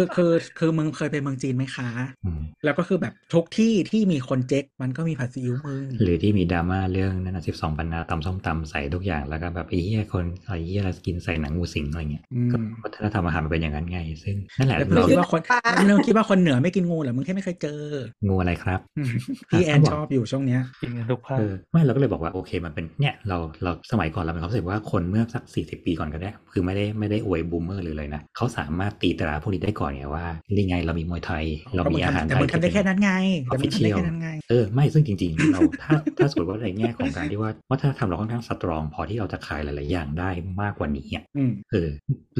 [0.00, 1.88] อคือคือมึงเคยไปเมืองจีนไหมคะ
[2.64, 15.40] แล้วก็คือแบบทุกที่ที่มีคนเจ๊กมันก็มีผัดซีอิ๊วมึงหรือที่มีดราม่าเรื่องนั่นนะสิบสองปันนาตำส้มตำใส่ทุกอย่างแล้วก็แบบไอ้เหี้ยคนไอ้เหี้ยเรากินใส่หนังงูสิงอะไรเงี้ยอืมก็วัฒนธรรมอาหารมันเป็นอย่างนั้นไง ซึ่งนั่นแหละแล้วมึงเราคิดว่าคน
[15.78, 17.80] มึงคิดว่าคนเหนือไม่กินงูเหรอมึงแค่ไม่เคยเจอ
[18.26, 19.10] งูอะไรครับอืม
[19.50, 31.44] พี่แอนชอบอยู่ช่วงเนี้ยกินกันทุกภาคเออไม่เราก็เลยบอกว่าโอเคมันเป็นเนี่ยเราเราสมัยก่อนเราเป็นความรู้สึกว่าคนเมื่อสักสี่สิบปีก่อนก็ได้ คือไม่ได้ไม่ได้อวยบูมเมอร์หรือเลยนะเขาสามารถตีตราพวกนี้ได้ก่อนไงว่านี่ไงเรามีมวยไทย
[31.74, 33.12] เรามีอาหารแต่ไทมึยงทำได้แค่นั้นไง
[33.44, 40.30] แต่มึงทำได้ official แค่นั้นไงเออไม่ซึ่งจริง ๆ เราถ้าถ้าสมมติว่าในแง่ของการที่ว่าวัฒนธรรมเราค่อนข้างสตรอง พอที่เราจะขายหลาย ๆ อย่างได้
[40.62, 41.88] มากกว่านี้อะอืมเออ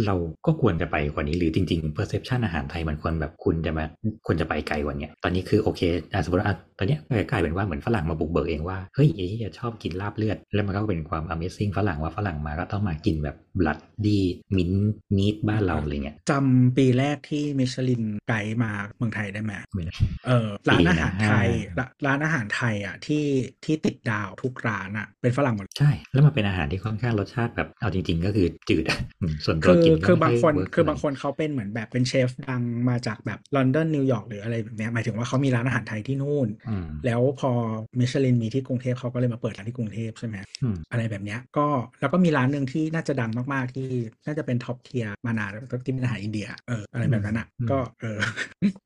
[0.06, 0.14] เรา
[0.46, 3.84] ก็ควรจะไปกว่านี้หรือจริงๆ perception อาหารไทยมันควรแบบคุณจะมา
[4.26, 5.80] ควรจะไปไกลกว่านี้ตอนนี้คือโอเค
[6.12, 7.00] อะสมมติว่าอะตอนเนี้ย
[7.30, 14.20] กลายเป็นว่าเหมือนฝรั่งมาบุกเบิกเองว่าเฮ้ยไอ้ที่ชอบกินลาบเลือด แล้วมันก็เป็นความ amazing ฝรั่งว่าฝรั่งมาก็ต้องมากินแบบ blood ดี
[14.56, 14.70] มิ้น
[15.16, 19.92] มีดบ้านเราอะไรเงี้ยจำปีแรกที่มิชลินไกด์มาเมืองไทยได้ไหมไม่ได้
[20.26, 23.26] เออร้านอาหารไทยปีนะร้านร้านอาหารไทยอะที่
[23.64, 37.50] ที่ติดดาวทุกร้านอะเป็นฝรั่งหมดใช่ แล้วมันเป็นอาหารที่ค่อนข้างรสชาติแบบเอาจริง ๆ ก็คือจืดอะอืมส่วนตัคืวอกินก็คือบางไม่คนได้ work คือบางเลยคนเขาเป็นเหมือนแบบเป็นเชฟดังมาจากแบบลอนดอนนิวยอร์กหรืออะไรแบบเนี้ยหมายถึงว่าเขามีร้านอาหารไทยที่นู่นอืมแล้วพอ
[37.98, 41.66] มิชลินมีที่กรุงเทพเขาก็เลยมาเปิดร้านที่กรุงเทพใช่ไหมอืมอะไรแบบเนี้ยก็
[42.00, 43.88] แล้วก็มีร้านหนึ่งที่น่าจะดังมากๆที่
[44.26, 48.18] น่าจะเป็น top tier มานานแล้วที่เป็นอาหารอินเดียเอออะไรแบบนั้นอะอืมก็เออ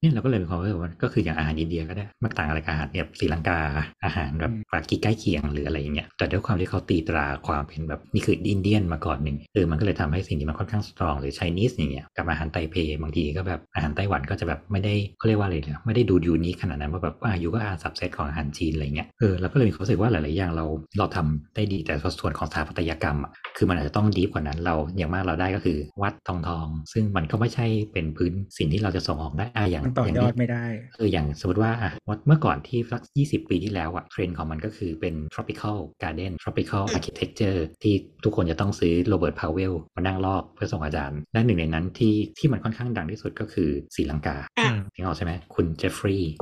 [0.00, 3.58] เนี่ยเราก็เลยมีความรู้สึกว่าก็คืออย่างอาหารอินเดียก็ได้ไมันต่างอะไรกับอาหารเนี่ยศรีลังกา
[4.04, 20.64] อาหารแบบอืมปากีใกล้เคียงหรืออะไรอย่างเงี้ยแต่ด้วยความที่เขาตีตราความเป็นแบบนี่คือ Indian มาก่อนหนึ่งเออมันก็เลยทำให้สิ่งนี้มันค่อนข้าง strong หรือ Chinese อย่างเงี้ยกับอาหารไทเปบางทีก็แบบอาหารไต้หวันก็จะแบบไม่ได้เขาเรียกว่าอะไรเนี่ยไม่ได้ดู unique ขนาดนั้นว่าแบบว่าอยู่ก็อา subset ของอาหารจีนอะไรเงี้ยเออเราก็เลยมีความรู้สึกว่าหลาย ๆ อย่างเรา
[20.98, 30.64] เราทำได้ดีแต่ส่วนของสถาปัตยกรรมอะคือมันอาจจะต้องดีกว่านั้นเราอย่างมากเราได้ก็คือวัดทองทอง ซึ่งมันก็ไม่ใช่เป็นพื้นสิ่งที่เราจะส่งออกได้อะอย่างมันต่อยางอที่ดไม่ได้
[30.96, 37.94] เอออย่างสมมติว่าอะวัดเมื่อก่อนที่สัก 20 ปีที่แล้วอะเทรนด์ของมันก็คือเป็น tropical garden tropical architecture ที่
[38.24, 46.34] ทุกคนจะต้องซื้อโรเบิร์ตพาวเวลมานั่งลอกเพื่อส่งอาจารย์ และหนึ่งในนั้นที่ที่มันค่อนข้างดังที่สุดก็คือศรีลังกาอะถึงออกใช่ไหมคุณเจฟฟรีย์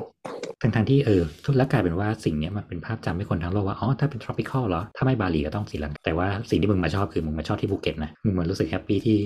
[0.62, 9.16] ทั้งทางๆที่เออทุกแล้วกลายเป็นว่าสิ่งเนี้ยมันเป็นภาพจำให้คนทั้งโลกว่า อ๋อ ถ้าเป็น tropical เหรอ ถ้าไม่บาหลีก็ต้องศรีลังกาแต่ว่าสิ่งที่มึงมาชอบคือมึงมาชอบที่ภูเก็ตนะมึงมันรู้สึก happy ที่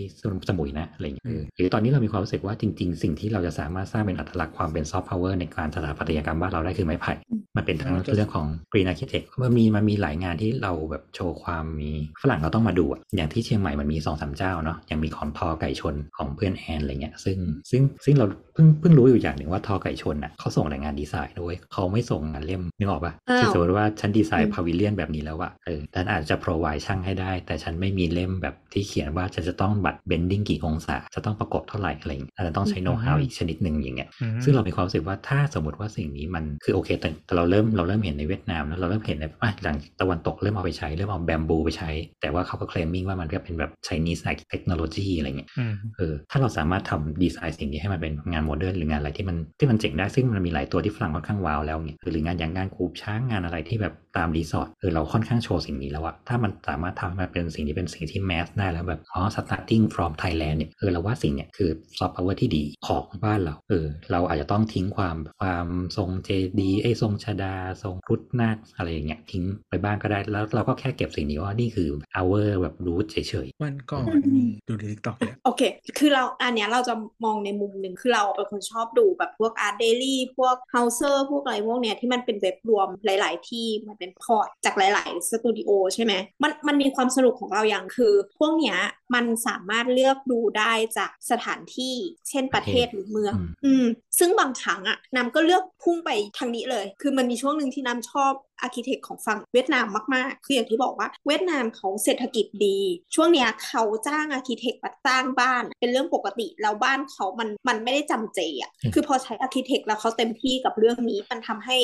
[0.49, 7.13] สมุยนะอะไรอย่างเงี้ยเออหรือตอนนี้เรามีความรู้สึกว่าจริง ๆ สิ่งที่เราจะสามารถสร้างเป็นอัตลักษณ์ความเป็นซอฟต์พาวเวอร์ในการสถาปัตยกรรมบ้านเราได้คือไม้ไผ่
[7.57, 11.93] มันเป็นทั้งอ่าจะเรื่องของ Green Architect มันมีมันมีหลายงานที่เราแบบโชว์ความมี
[12.23, 17.39] ฝรั่งเราต้องมาดูอะอย่างที่เชียงใหม่มันมีสองสามเจ้าเนาะอย่างมีของธ.ไก่ชนของเพื่อนแอนอะไรเงี้ยซึ่ง
[17.71, 41.91] ซึ่งซึ่งเราเพิ่งเพิ่งรู้อยู่อย่างหนึ่งว่าทอไก่ชนอะเขาส่งรายงานดีไซน์ด้วยเขาไม่ส่งงานเล่มนึกออกปะอ้าวคือสมมติว่าฉันดีไซอืน์มพาวิเลียนแบบนี้แล้วอะเออฉันอาจจะ provide ช่างให้ได้ แต่ฉันไม่มีเล่มแบบที่เขียนว่าฉันจะต้องบัตร bending กี่องศา จะต้องประกบเท่าไหร่อะไรเงี้ยอาจจะต้องใช้ know how อีกชนิดหนึ่งอย่างเงี้ยอืมซึ่งเรามีความรู้สึกว่าถ้าสมมติว่าสิ่งนี้มันคือโอเคแต่แต่เราเริ่มเราเริ่มเห็นในเวียดนามแล้วเราเริ่มเห็นในอะหลังตะวันตกเริ่มเอาไปใช้เริ่มเอาแบมบูไปใช้
[42.21, 66.29] แต่ว่าเขาก็เคลมมิ่งว่ามันก็เป็นแบบ Chinese technology อะไรเงี้ยอืมเออถ้าเราสามารถทำดีไซน์สิ่งนี้ให้มันเป็นงาน modern หรืองานอะไรที่มันที่มันเจ๋งได้ซึ่งมันมีหลายตัวที่ฝรั่งค่อนข้างว้าวแล้วเนี่ยหรืองานอย่างงานกูบช้างงานอะไรที่แบบตามรีสอร์ทเออเราค่อนข้างโชว์สิ่งนี้แล้วอะถ้ามันสามารถทำให้มันเป็นสิ่งที่เป็นสิ่งที่ mass ได้แล้วแบบอ๋อ starting from Thailand เนี่ยเออเราว่าสิ่งเนี่ยคือซอฟต์พาวเวอร์ที่ดีของบ้านเราเออเราอาจจะต้องทิ้งความความทรงเจ
[66.61, 71.89] ดีไอ้ทรงชฎาทรงครุฑนาคอะไรอย่างเงี้ยทิ้งไปบ้างก็ได้แล้วเราก็แค่เก็บสิ่งนี้ว่านี่คือ
[72.19, 75.63] our แบบ root เฉยวันก่อนมีดูใน TikTok เลยโอเค
[75.99, 76.95] คือเราอันเนี้ยเราจะ
[77.25, 88.79] มองในมุมหนึ่งคือเราเป็นคนชอบดูแบบพวก ArchDaily พวก h o u s e r พวกอะไรพวกเนี้ยที่มันเป็นเว็บรวมหลาย ๆ ที่มันเป็นพอร์ตจากหลาย ๆ สตูดิโอใช่ไหมมันมันมีความสนุกของเราอย่างคือพวกเนี้ย
[89.15, 91.95] มันสามารถเลือกดูได้จากสถานที่
[92.29, 93.85] เช่นประเทศหรือเมืองอืมอืม
[94.19, 102.79] ซึ่งบางครั้งอะน้ำก็เลือกพุ่งไปทางนี้เลย คือมันมีช่วงหนึ่งที่น้ำชอบ architect ของฝั่งเวียดนามมากๆ คืออย่างที่บอกว่าเวียดนามเขาเศรษฐกิจดี
[103.15, 111.79] ช่วงเนี้ยเขาจ้าง architect มาสร้างบ้าน เป็นเรื่องปกติแล้วบ้านเขามันมันไม่ได้จำเจอะอืมคือพอใช้ architect แล้วเขาเต็มที่กับเรื่องนี้มันทำให้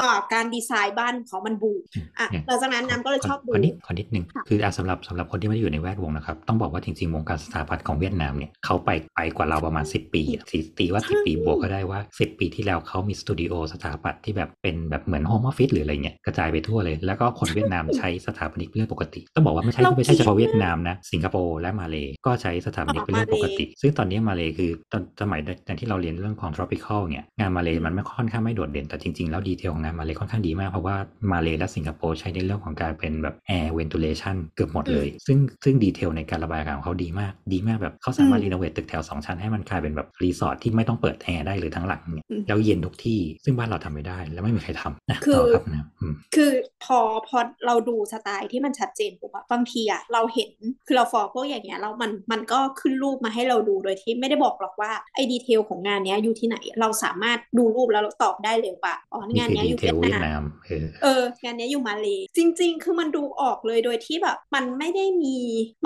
[0.00, 1.80] อ่าการดีไซน์บ้านของเขามันบูม
[2.18, 21.96] อะเนี่ยหลังจากนั้นน้ำก็เลยชอบดูขอนิดขอนิดนึงค่ะคืออะสำหรับสำหรับคนที่ไม่ได้อยู่ในแวดวงนะครับต้องบอกว่าจริงๆวงการสถาปัตย์ของเวียดนามเนี่ยเขาไปไปกว่าเราประมาณ 10 ปีอะสิตีว่า 10 ปีบวกก็ได้ว่า 10 ปีที่แล้วเขามีสตูดิโอสถาปัตย์ที่แบบเป็นแบบเหมือนโฮมออฟฟิศหรืออะไรเงี้ยกระจายไปทั่วเลย แล้วก็คนเวียดนามใช้สถาปนิกเรื่องปกติ ต้องบอกว่าไม่ใช่ไม่ใช่เฉพาะเวียดนามนะสิงคโปร์และมาเล
[22.26, 30.96] ก็ใช้สถาปนิกเป็นเรื่องปกติ ซึ่งตอนนี้มาเลคือตอนสมัยอย่างที่เราเรียนเรื่องของ tropical เนี่ยงานมาเลมันไม่ค่อนข้างไม่โดดเด่นแต่จริงๆแล้ว detail ของงานมาเลค่อนข้างดีมากเพราะว่า
[31.32, 46.03] มาเลและสิงคโปร์ใช้ในเรื่องของการเป็นแบบ air ventilation เกือบหมดเลย ซึ่งซึ่ง detail ในการระบายอากาศของเขาดีมากดีมากแบบเขาสามารถ renovate ตึกแถวสองชั้นให้มันกลายเป็นแบบรีสอร์ทที่ไม่ต้องเปิดแอร์ได้เลยทั้งหลังเนี่ยแล้วเย็นทุกที่ ซึ่งบ้านเราทำไม่ได้แล้วไม่มีใครทำนะคือต่อครับนะอืม
[46.34, 46.52] คือ
[46.84, 46.98] พอ
[47.28, 50.50] พอเราดูสไตล์ที่มันชัดเจนปุ๊บอะบางทีอะเราเห็น
[50.86, 65.36] คือเราฟอลพวกอย่างเงี้ยแล้วมันมันก็ขึ้นรูปมาให้เราดูโดยที่ไม่ได้บอกหรอกว่าไอ้ดีเทลของงานเนี้ยอยู่ที่ไหนเราสามารถดูรูปแล้วเราตอบได้เลยว่าอ๋องานนี่คือเนี้ยอดียู่เทเวียลดเวียดนามนามเออเอองานเนี้ยอยู่มาเลยจริง ๆ คือมันดูออกเลยโดยที่แบบมันไม่ได้มี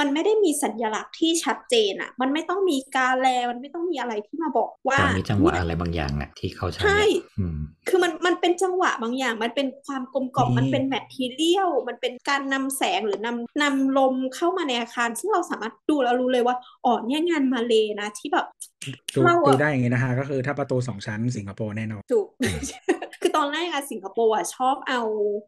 [0.00, 7.56] มันไม่ได้มีสัญลักษณ์ที่ชัดเจนอะมันไม่ต้องมีการแลมันไม่ต้องมีอะไรที่มาบอกว่าตอนมีจังหวะเนี่ยอะไรบางอย่างอะที่เขาใช้ใช่อะอืม
[7.88, 18.46] คือมันมันเป็นจังหวะบางอย่าง มันเป็นความกลมกล่อมนี่มันเป็น material มันเป็นการนำแสงหรือนำนำลมเข้ามาในอาคาร ซึ่งเราสามารถดูแล้วรู้เลยว่าอ๋อเนี่ยงานมาเลยนะที่แบบ
[19.14, 22.26] ดูเราอะดูได้อย่างงี้นะคะ ก็คือถ้าประตูสองชั้นสิงคโปร์แน่นอนถูก
[23.20, 25.00] คือตอนแรกอะสิงคโปร์อะชอบเอา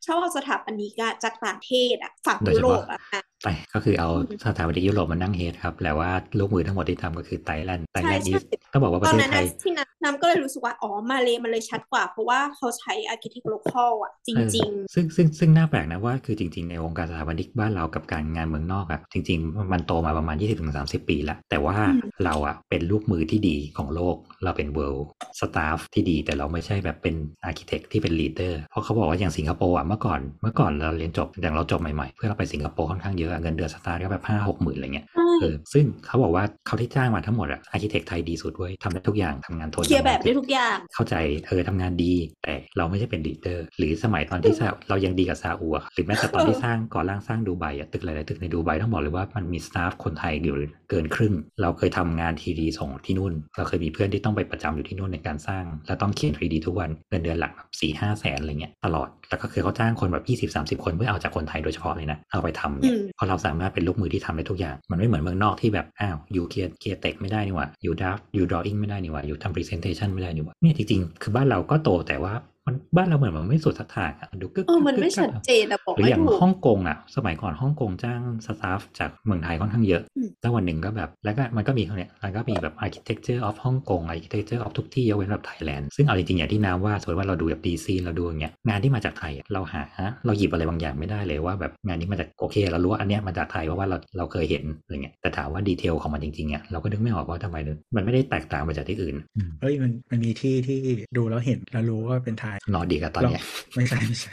[0.07, 8.41] ชอบเอาสถาปนิกอะจากต่างประเทศอะฝั่งโดยเฉพาะยุโรปอะอะไปก็คือเอาอืมสถาปนิกยุโรปมานั่ง head ครับแต่ว่าลูกมือทั้งหมดที่ทำก็คือไต้แลนด์ไต้ใช่แลนด์นี่ใช่
[8.73, 20.37] ต้องบอกว่าประเทศไทยนะตอนนั้นที่น้ำน้ำก็เลยรู้สึกว่า อ๋อ มาเลยมันเลยชัดกว่า เพราะว่าเขาใช้ architect local อะเออจริงซึ่งซึ่งซึ่งน่าแปลกนะว่าคือจริง ๆ ในวงการสถาปนิกบ้านเรากับการงานเมืองนอกอะจริง ๆ มันโตมาประมาณ
[20.77, 25.05] 20-30 ปีแล้วแต่ว่าอืมเราอะเป็นลูกมือที่ดีของโลกเราเป็น world
[25.41, 27.15] staff ที่ดีแต่เราไม่ใช่แบบเป็น
[27.49, 41.15] architect ที่เป็น leader เพราะเขาบอกว่าอย่างสิงคโปร์อะเมื่อก่อนเมื่อก่อนเราเรียนจบอย่างเราจบใหม่ๆ เพื่อเราไปสิงคโปร์ค่อนข้างเยอะอะเงินเดือนสตาร์ทก็แบบห้าหกหมื่นอะไรเงี้ยๆใช่เออซึ่งเขาบอกว่าเขาที่จ้างมาทั้งหมดอะ architect ไทยดีสุดเว้ยทำได้ทุกอย่างทำงานทนเคลียร์ทำแบบได้ทุกอย่าง เข้าใจ
[41.47, 50.57] เออทำงานดี แต่เราไม่ใช่เป็น leader หรือสมัยตอนที่ซาเรายังดีกับซาอุอะหรือแม้แต่ตอนที่สร้างก่อร่างสร้างดูไบอะตึกหลายๆตึกในดูไบต้องบอกเลยว่ามันมี staff คนไทยอยู่
[50.91, 67.95] เกินครึ่ง เราเคยทำงาน3D ส่งที่นู่น เราเคยมีเพื่อนที่ต้องไปประจำอยู่ที่นู่นในการสร้าง แล้วต้องเขียน 3D ทุกวันเงินเดือนหลักสี่ห้าแสนอะไรเงี้ยตลอด แล้วก็คือเขาจ้างคนแบบยี่สิบสามสิบคนเพื่อเอาจากคนไทยโดยเฉพาะเลยนะ เอาไปทำเนี่ยอืมเพราะเราสามารถเป็นลูกมือที่ทำได้ทุกอย่าง มันไม่เหมือนเมืองนอกที่แบบ อ้าว you clear architect ไม่ได้นี่หว่า you
[68.03, 72.33] ดับ you drawing ไม่ได้นี่หว่า you ทำ presentation ไม่ได้นี่หว่า เนี่ยจริงๆ คือบ้านเราก็โตแต่ว่า
[72.71, 89.83] มันบ้านเราเหมือนมันไม่สุดสักทางอะดูกึกเออมันกึกไม่กึกชัดอะเจนอะบอกหรือไม่อย่างถูกฮ่องกงอะ สมัยก่อนฮ่องกงจ้าง staff จากเมืองไทยค่อนข้างเยอะอืมแล้ววันหนึ่งก็แบบแล้วก็มันก็มีเนี่ยมันก็มีแบบ architecture of ฮ่องกง architecture of ทุกที่ยกเว้นแบบไทยแลนด์ซึ่งเอาจริงๆอย่างที่น้ำว่าสมมติว่าเราดูแบบ Dezeen เราดูอย่างเงี้ยงานที่มาจากไทยอะเราหา
[90.27, 97.57] เราหยิบอะไรบางอย่างไม่ได้เลยว่าแบบงานนี้มาจากโอเคเรารู้ว่าอันเนี้ยมาจากไทยเพราะว่าเราเราเคยเห็นอะไรเงี้ยแต่ถามว่า detail ของมันจริงๆอะเราก็นึกไม่ออกว่าทำไม
[97.97, 99.17] มันไม่ได้แตกต่างไปจากที่อื่น
[99.61, 100.81] เฮ้ยมันมันมีที่ที่
[101.17, 103.43] ดูแล้วเห็นแล้วรู้ว่าเป็นไทยนอร์ดีกับตอนเนี้ย
[103.75, 104.33] ไม่ใช่ไม่ใช่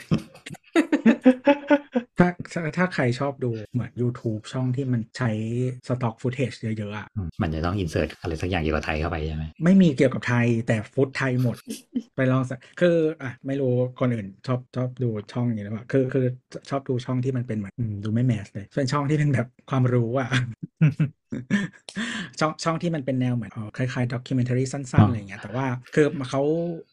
[2.18, 5.30] ถ้าถ้าถ้าใครชอบดูเหมือน YouTube ช่องที่มันใช้
[5.88, 11.56] stock footage เยอะๆอะอืมมันจะต้อง insert อะไรสักอย่างเกี่ยวกับไทยเข้าไปใช่ไหมไม่มีเกี่ยวกับไทยแต่ฟุตไทยหมด
[12.16, 16.26] ไปลองสักคืออะไม่รู้คนอื่นชอบชอบดูช่องอย่างนี้หรือเปล่าคือคือ
[16.70, 20.28] ชอบดูช่องที่มันเป็นเหมือนอืมดูไม่ mass เลยเป็นช่องที่เป็นแบบความรู้อะ
[22.40, 26.42] ช่องช่องที่มันเป็นแนวเหมือนเอ่อคล้ายๆ documentary สั้น ๆ อะไรอย่างเงี้ยแต่ว่าคือเขา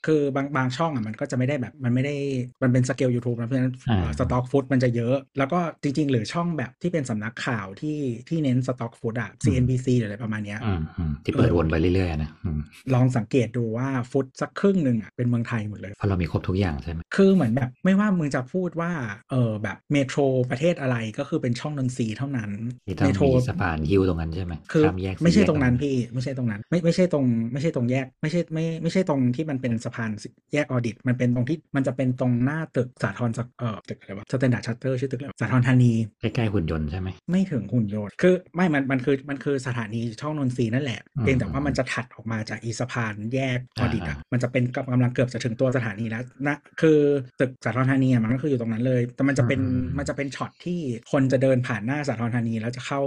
[0.06, 2.16] คือบางบางช่องอะมันก็จะไม่ได้แบบมันไม่ได้
[2.64, 12.60] มันเป็น scale YouTube นะเพราะฉะนั้นอ่า stock foot มันจะเยอะ แล้วก็จริง ๆ หรือช่องแบบที่เป็นสำนักข่าวที่ที่เน้น stock foot อะ CNBC หรืออะไรประมาณเนี้ยอืมอืมที่เปิดวนไปเรื่อยๆนะอืม
[12.94, 18.92] ลองสังเกตดูว่าฟุตสักครึ่งหนึ่งอะเป็นเมืองไทยหมดเลยเพราะเรามีครบทุกอย่างใช่ไหมคือเหมือนแบบไม่ว่ามึงจะพูดว่า
[19.32, 20.20] เออแบบ metro
[20.52, 22.52] ประเทศอะไรก็คือเป็นช่องนนทรีย์เท่านั้น
[22.88, 30.10] ที่ต้อง metro มีสะพานฮิ้วตรงนั้นใช่ไหมคือข้ามแยกไม่ใช่สี่แยกตรงนั้นพี่ไม่ใช่ตรงนั้น ไม่ไม่ใช่ตรง ไม่ใช่ตรงแยก ไม่ใช่ไม่ไม่ใช่ตรงที่มันเป็นสะพาน
[30.54, 35.92] แยกออดิต มันเป็นตรงที่มันจะเป็นตรงหน้าตึกสาทรเอ่อตึกอะไรวะ Standard Chartered ชื่อตึกอะไรวะสาทรธานี
[36.22, 47.00] ใกล้ๆหุ่นยนต์ใช่ไหมไม่ถึงหุ่นยนต์คือไม่มันมันคือมันคือสถานีช่องนนทรีย์นั่นแหละอืมเพียงแต่ว่ามันจะถัดออกมาจากอีสะพานแยกออดิตอะอ่ามันจะเป็นกำลังเกือบจะถึงตัวสถานีแล้วนะคือ
[47.40, 49.62] ตึกสาทรธานีอะมันก็คืออยู่ตรงนั้นเลย แต่มันจะเป็น
[49.98, 50.80] มันจะเป็นช็อตที่
[51.12, 53.02] คนจะเดินผ่านหน้าสาทรธานีแล้วจะเข้า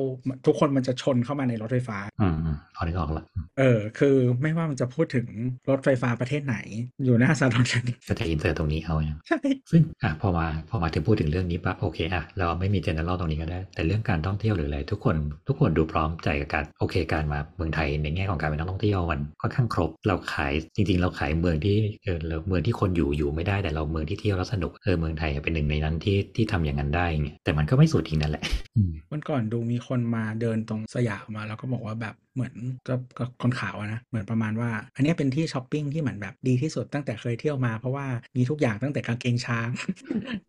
[0.46, 3.24] ทุกคนมันจะชนเข้ามาในรถไฟฟ้าอืมอืมพอนึกออกละ
[3.58, 5.26] เออคือไม่ว่ามันจะพูดถึง
[5.70, 6.56] รถไฟฟ้าประเทศไหน
[7.04, 9.38] อยู่หน้าสาทรธานีก็จะอินเสิร์ตตรงนี้เอาเนี่ยใช่
[9.70, 15.16] ซึ่งอะพอมาพอมามาถึงพูดถึงเรื่องนี้ปั๊บโอเคอะเราไม่มีเจเนอเรลตรงนี้ก็ได้ แต่เรื่องการท่องเที่ยวหรืออะไรทุกคน
[15.48, 28.44] ทุกคนดูพร้อมใจกับการโอเคการมาเมืองไทยในแง่ของการเป็นนักท่องเที่ยวมันค่อนข้างครบ เราขายจริง ๆ เราขายเมืองที่เออเราเมืองที่คนอยู่อยู่ไม่ได้แต่เราเมืองที่เที่ยวแล้วสนุกเออเมืองไทยเป็นหนึ่งในนั้นที่ที่ทำอย่างนั้นได้เงี้ยแต่มันก็ไม่สุดทิ้งนั่นแหละ
[28.76, 32.54] อืมวันก่อนดูมีคนมาเดินตรงสยามมาแล้วก็บอกว่าแบบ เหมือน
[32.88, 39.68] ก็ก็คนขาวอะนะเหมือนประมาณว่า อันเนี้ยเป็นที่ช้อปปิ้งที่เหมือนแบบดีที่สุดตั้งแต่เคยเที่ยวมา เพราะว่ามีทุกอย่างตั้งแต่กางเกงช้าง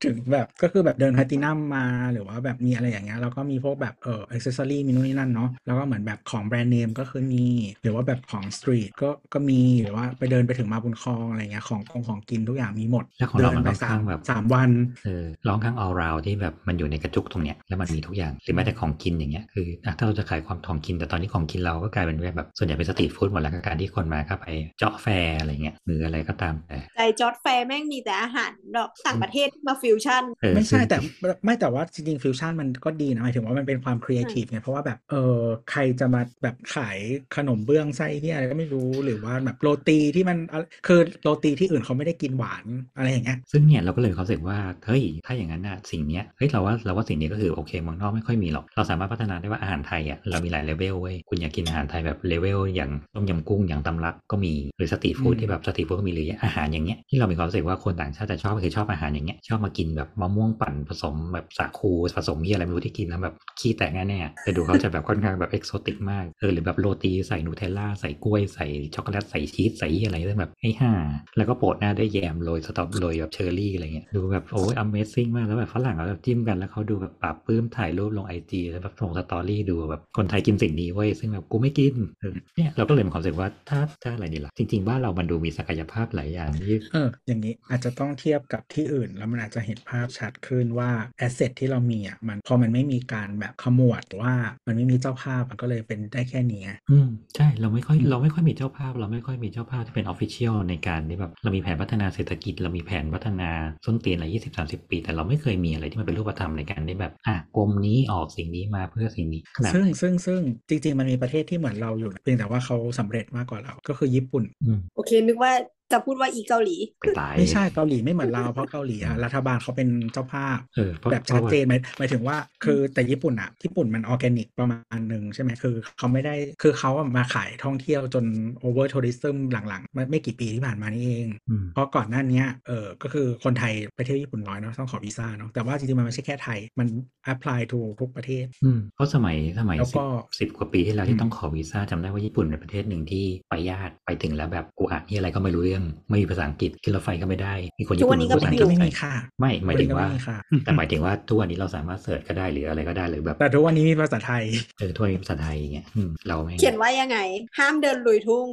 [0.04, 7.46] ถึงแบบก็คือแบบเดินแพลตินัมมาหรือว่าแบบมีอะไรอย่างเงี้ยแล้วก็มีพวกแบบเอออิเซอรี่มีนู่นนี่นั่นเนาะแล้วก็เหมือนแบบของแบรนด์เนมก็คือมี
[7.82, 14.70] หรือว่าแบบของ street ก็ก็มีหรือว่าไปเดินไปถึงมาบุญครองอะไรเงี้ยของของของกินทุกอย่างมีหมดแล้วของเรามันดิค่อนข้างแบบสามวัน
[15.04, 24.46] เออร้องข้าง all round ที่แบบมันอยู่ในกระจุกตรงเนี้ยแล้วมันมีทุกอย่างหรือแม้แต่ของกินอย่างเงี้ยคืออะถ้าเราจะขายความของกินแต่ตอนนี้ของกินเราก็กลายเป็นแบบส่วนใหญ่เป็น street food หมดแล้วกับการที่คนมาเข้าไป
[24.80, 30.98] จ๊อดแฟร์อะไรเงี้ยหรืออะไรก็ตามแต่ใจจอร์ดแฟร์แม่งมีแต่อาหารดอกต่างประเทศที่มาฟิวชั่นเออไม่ใช่ซึ่งแต่
[31.46, 35.40] ไม่แต่ว่าจริงๆฟิวชั่นมันก็ดีนะหมายถึงว่ามันเป็นความครีเอทีฟไงเพราะว่าแบบเออ
[35.72, 36.98] ใครจะมาแบบขาย
[37.36, 42.66] ขนมเบื้องไส้ที่อะไรก็ไม่รู้หรือว่าแบบโรตีที่มันอะไรคือโรตีที่อื่นเขาไม่ได้กินหวาน
[42.98, 70.94] อะไรอย่างเงี้ยซึ่งเนี่ยเราก็เลยมีความรู้สึกว่าเฮ้ยถ้าอย่างนั้นน่ะสิ่งเนี้ยเฮ้ยเราว่าเราว่าสิ่งนี้ก็คือโอเคเมืองนอกไม่ค่อยมีหรอกเราสามารถพัฒนาได้ว่าอาหารไทยอะเรามีหลายเลเวลเว้ยคุณอยากกินอาหารไทยแบบเลเวลอย่างต้มยำกุ้งอย่างตำลักก็มีหรือ street food อืมที่แบบ street food ก็มีหรืออาหารอย่างเงี้ยที่เรามีความรู้สึกว่าคนต่างชาติจะชอบก็คือชอบอาหารอย่างเงี้ยชอบมากินแบบมะม่วงปั่นผสมแบบสาคูผสมมีอะไรไม่รู้ที่กินแล้วแบบขี้แตกแน่ๆแต่ดูเขาจะแบบค่อนข้างแบบ exotic มากเออหรือแบบโรตีใส่นูเทลล่าใส่กล้วยใส่ช็อกโกแลตใส่ชีสใส่อะไรซึ่งแบบไอ้ห่า
[71.38, 94.34] แล้วก็โปะหน้าด้วยแยมโรยสตรอโรยแบบเชอร์รี่อะไรเงี้ยดูแบบโอ้ย Amazing มากแล้วแบบฝรั่งเขาแบบจิ้มกันแล้วเขาดูแบบปลาบปลื้มถ่ายรูปลงไอจีแล้วแบบส่ง story ดูแบบคนไทยกินสิ่งนี้เว้ยซึ่งแบบกูไม่กินเออเนี่ยเราก็เลยมีความรู้สึกว่าถ้าถ้าอะไรดีล่ะ จริง ๆ บ้านเรามันดูมีศักยภาพหลายอย่างที่เอออย่างนี้อาจจะต้องเทียบกับที่อื่น แล้วมันอาจจะเห็นภาพชัดขึ้นว่า asset ที่เรามีอะมันพอมันไม่มีการแบบขมวดหรือว่า
[94.68, 103.50] มันไม่มีเจ้าภาพมันก็เลยเป็นได้แค่นี้ไงอืมใช่เราไม่ค่อยอืมเราไม่ค่อยมีเจ้าภาพ เราไม่ค่อยมีเจ้าภาพที่เป็น official ในการที่แบบเรามีแผนพัฒนาเศรษฐกิจ เรามีแผนพัฒนา
[103.86, 115.54] ส้นเตียนอะไรยี่สิบสามสิบปี แต่เราไม่เคยมีอะไรที่มันเป็นรูปธรรมในการที่แบบอะกรมนี้ออกสิ่งนี้มาเพื่อสิ่งนี้ขนาดซึ่งซึ่งซึ่งจริง ๆ มันมีประเทศที่เหมือนเราอยู่นะเพียงแต่ว่าเขาสำเร็จมากกว่าเราก็คือญี่ปุ่นอืมโอเค นึกว่า
[115.92, 128.26] จะพูดว่าอีเกาหลีไปตายไม่ใช่เกาหลีไม่เหมือนเราเพราะเกาหลีอะรัฐบาลเขาเป็นเจ้าภาพเออเพราะแบบเพชัราะดว่าเจนหมายหมายถึงว่าคือแต่ญี่ปุ่นอะญี่ปุ่นมันออร์แกนิกประมาณหนึ่งใช่ไหมคือเขาไม่ได้คือเขาอะมาขายท่องเที่ยวจน
[128.60, 136.88] overtourism หลังๆไม่ไม่กี่ปีที่ผ่านมานี่เองอืมเพราะก่อนหน้าเนี้ยเออก็คือคนไทยไปเที่ยวญี่ปุ่นน้อยเนาะต้องขอวีซ่าเนาะแต่ว่าจริงๆมันไม่ใช่แค่ไทยมัน
[137.32, 140.10] apply to ทุกประเทศอืมเพราะสมัยสมัยแล้วสิก็บ
[140.40, 145.79] สิบกว่าปีที่แล้วอืที่มต้องขอวีซ่าจำได้ว่าญี่ปุ่นเป็นประเทศหนึ่งที่ไปยากไปถึงแล้วแบบกูอ่านที่อะไรก็ไม่รู้เรื่อง
[146.10, 154.44] ไม่มีภาษาอังกฤษขึ้นรถไฟก็ไม่ได้ มีคนทุญี่กวัปุ่นนนี้พูก็ดภาษาอังกฤก็ษไม่ใส่มีค่ะ ไม่หมายถึงว่าก็ไม่มีค่ะแต่หมายถึงว่าทุกวันนี้เราสามารถเสิร์ชก็ได้หรืออะไรก็ได้หรือแบบ แต่ทุกวันนี้มีภาษาไทย
[154.80, 157.18] เออทั่วนี้ภาษาไทยอย่างเงี้ยอืมเราไม่เขียนว่ายังไง
[157.58, 158.46] ห้ามเดินลุยทุ่ง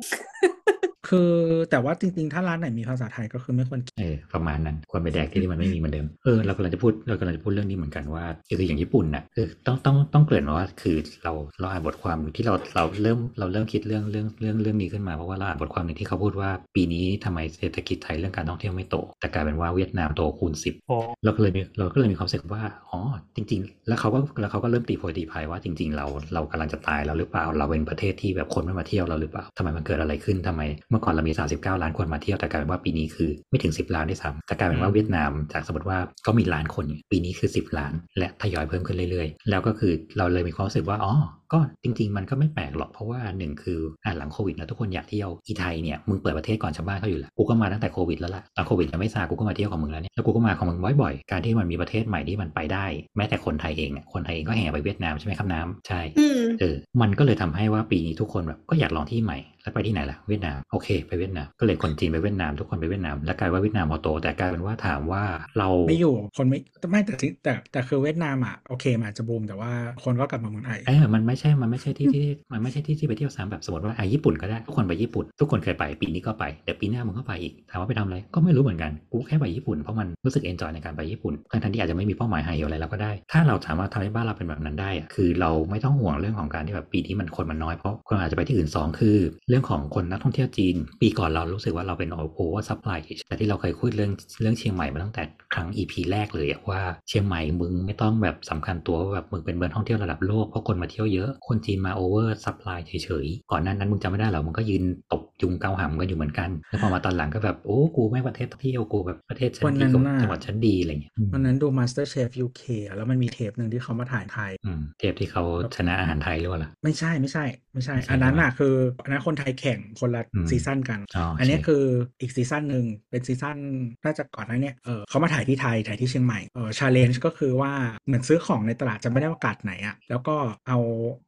[1.08, 1.32] คือ
[1.70, 23.00] แต่ว่าจริงๆ ถ้าร้านไหนมีภาษาไทยก็คือไม่ควรกินเออประมาณนั้นควรไปแดกที่ที่มันไม่มีเหมือนเดิมเออเรากำลังจะพูดเรากำลังจะพูดเรื่องนี้เหมือนกันว่าคืออย่างญี่ปุ่นน่ะคือต้องต้องต้องเกริ่นมาว่าคือเราเราอ่านบทความที่เราเราเริ่มเราเริ่มคิดเรื่องเรื่องเรื่องเรื่องนี้ขึ้นมาเพราะว่าเราอ่านบทความหนึ่งที่เขาพูดว่าปีนี้ทำไมเศรษฐกิจไทยเรื่องการท่องเที่ยวไม่โต แต่กลายเป็นว่าเวียดนามโตคูณสิบโอ้เราก็เลยมีเราก็เลยมีความรู้สึกว่าอ๋อ
[23.36, 41.12] จริง ๆ แล้วเขาก็แล้วเขาก็เริ่มตีโพยตีพายว่าจริง ๆ เราเรากำลังจะตายแล้วหรือเปล่าเราเป็นประเทศที่แบบคนไม่มาเที่ยวเราหรือเปล่าทำไมมันเกิดอะไรขึ้นทำไม เมื่อก่อนเรามี 39 ล้านคนมาเที่ยวแต่กลายเป็นว่าปีนี้คือไม่ถึง 10 ล้านด้วยซ้ำแต่กลายเป็นว่าเวียดนามจากสมมติว่าก็มีล้านคนอยู่ปีนี้คือ 10 ล้าน และทยอยเพิ่มขึ้นเรื่อยๆ แล้วก็คือเราเลยมีความรู้สึกว่าอ๋อ
[41.52, 52.86] ก็จริง ๆ มันก็ไม่แปลกหรอกเพราะว่าหนึ่งคืออ่าหลังโควิดนะทุกคนอยากเที่ยวอีไทยเนี่ยมึงเปิดประเทศก่อนชาวบ้านเขาอยู่แล้วกูก็มาตั้งแต่โควิดแล้วล่ะตอนโควิดยังไม่ซากูก็มาเที่ยวของมึงแล้วเนี่ยแล้วกูก็มาของมึงบ่อยๆการที่มันมีประเทศใหม่ที่มันไปได้
[53.16, 65.22] แม้แต่คนไทยเองเนี่ยคนไทยเองก็แห่ไปเวียดนามใช่ไหมครับน้ำใช่อืมเออมันก็เลยทำให้ว่าปีนี้ทุกคนแบบก็อยากลองที่ใหม่ แล้วไปที่ไหนล่ะเวียดนามโอเค ไปเวียดนามก็เลยคนจีนไปเวียดนามทุกคนไปเวียดนาม แล้วกลายว่าเวียดนามพอโต แต่กลายเป็นว่าถามว่า
[65.58, 66.58] เราไม่อยู่คนไม่
[66.90, 69.70] ไม่แต่ที่แต่แต่คือเวียดนามอะโอเคมันอาจจะบูมแต่ว่า
[70.04, 89.16] คนก็กลับมาเมืองไทยเออมันไม่ใช่มันไม่ใช่ที่ที่มันไม่ใช่ที่ที่ไปเที่ยวซ้ำแบบสมมติว่าอะญี่ปุ่นก็ได้ทุกคนไปญี่ปุ่น ทุกคนเคยไปปีนี้ก็ไปเดี๋ยวปีหน้ามึงก็ไปอีกถามว่าไปทำอะไรก็ไม่รู้เหมือนกันกูแค่ไปญี่ปุ่นเพราะมันรู้สึกเอนจอยในการไปญี่ปุ่นทั้งทันที่อาจจะไม่มีเป้าหมายไฮอะไรเราก็ได้ ถ้าเราสามารถทำให้บ้านเราเป็นแบบนั้นได้อะคือเราไม่ต้องห่วงเรื่องของการที่แบบปีนี้มันคนมันน้อยเพราะคนอาจจะไปที่อื่นสองคือ
[89.48, 92.18] เรื่องของคนนักท่องเที่ยวจีน ปีก่อนเรารู้สึกว่าเราเป็นโอ
[92.50, 95.22] oversupply แต่ที่เราเคยคุยเรื่องเรื่องเชียงใหม่มาตั้งแต่
[95.54, 115.44] ครั้ง EP แรกเลยอะว่าเชียงใหม่มึงไม่ต้องแบบสำคัญตัวว่าแบบมึงเป็นเมืองท่องเที่ยวระดับโลกเพราะคนมาเที่ยวเยอะอะคนจีนมา oversupply เฉยๆก่อนหน้านั้นมึงจำไม่ได้หรอมันก็ยืนตบยุงเกาหำกันอยู่เหมือนกันแล้วพอมาตอนหลังก็แบบโอ้กูไม่ประเทศเที่ยวกูแบบประเทศฉันวันดีนั้นกว่าน่ะจังหวัดฉันดีอะไรเงี้ยอืมวันนั้นดู Master Chef UK อะแล้วมันมีเทปหนึ่งที่เขามาถ่ายไทยอืมเทปที่เขา
[115.76, 121.84] ชนะอาหารไทยหรือเปล่าล่ะไม่ใช่ไม่ใช่ไม่ใช่ ไม่ใช่ อันนั้นใช่ไหมอะคืออันนั้นคนไทยแข่งคนละอืม season กันอ๋อโอเคอันนี้คือ
[122.20, 123.56] อีก season หนึ่งเป็น season
[124.04, 127.72] น่าจะก่อนหน้าเนี้เออเขามาถ่ายที่ไทยถ่ายที่เชียงใหม่เออ challenge ก็คือว่า
[128.06, 130.36] เหมือนซื้อของในตลาดจำไม่ได้ว่ากาดไหนอะแล้วก็
[130.68, 130.78] เอา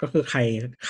[0.03, 0.39] ก็คือใคร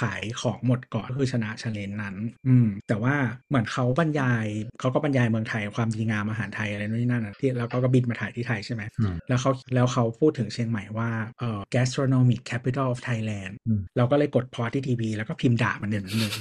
[0.00, 2.16] ขายของหมดก่อนก็คือชนะ challenge นั้น
[2.48, 3.14] อืมแต่ว่า
[3.48, 4.46] เหมือนเขาบรรยาย
[4.80, 16.32] เขาก็บรรยายเมืองไทยความดีงามอาหารไทยอะไรนู่นนี่นั่นอะที่แล้วก็ก็บินมาถ่ายที่ไทยใช่ไหมอืมแล้วเขาแล้วเขาพูดถึงเชียงใหม่ว่าเอ่อ gastronomic capital of Thailand อืมเราก็เลยกดพอที่ทีวีแล้วก็พิมพ์ด่ามันเด่นนึง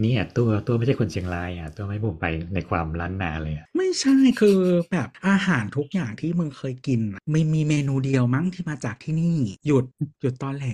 [0.00, 4.58] เนี่ยตัวตัวไม่ใช่คนเชียงรายอะตัวไม่ผมไปในความล้านนาเลยอะไม่ใช่คือ
[4.92, 9.36] แบบอาหารทุกอย่างที่มึงเคยกินอะไม่มีเมนูเดียวมั้งที่มาจากที่นี่
[9.66, 9.84] หยุด
[10.22, 10.66] หยุดตอนแหล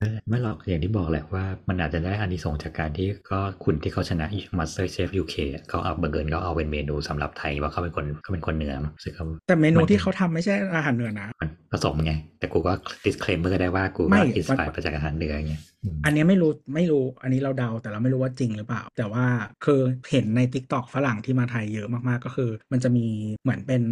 [0.00, 4.26] เออไม่หรอกอย่างที่บอกแหละว่ามันอาจจะได้อานิสงส์จากการที่ก็คุณที่เขาชนะ
[4.58, 12.72] Master Chef UK อะเขาเอาบังเอิญเขาเอาเป็นเมนูสำหรับไทยว่าเขาเป็นคนเขาเป็นคนเหนือมั้งซึ่งเขาแต่เมนูที่เขาทำไม่ใช่อาหารเหนือนะมันผสมไงแต่กูก็
[13.04, 15.54] disclaimer ก็ได้ว่ากูไม่ก็อินสปายมันมาจากอาหารเหนือไง
[15.84, 19.24] อืมอันเนี้ยไม่รู้ไม่รู้อันนี้เราเดาแต่เราไม่รู้ว่าจริงหรือเปล่า แต่ว่า
[19.64, 19.80] คือ
[20.10, 23.06] เห็นใน t ิ k t o k ฝรั่งที่มาไทยเยอะมากๆก็คือ มันจะมี
[23.42, 23.82] เหมือนเป็น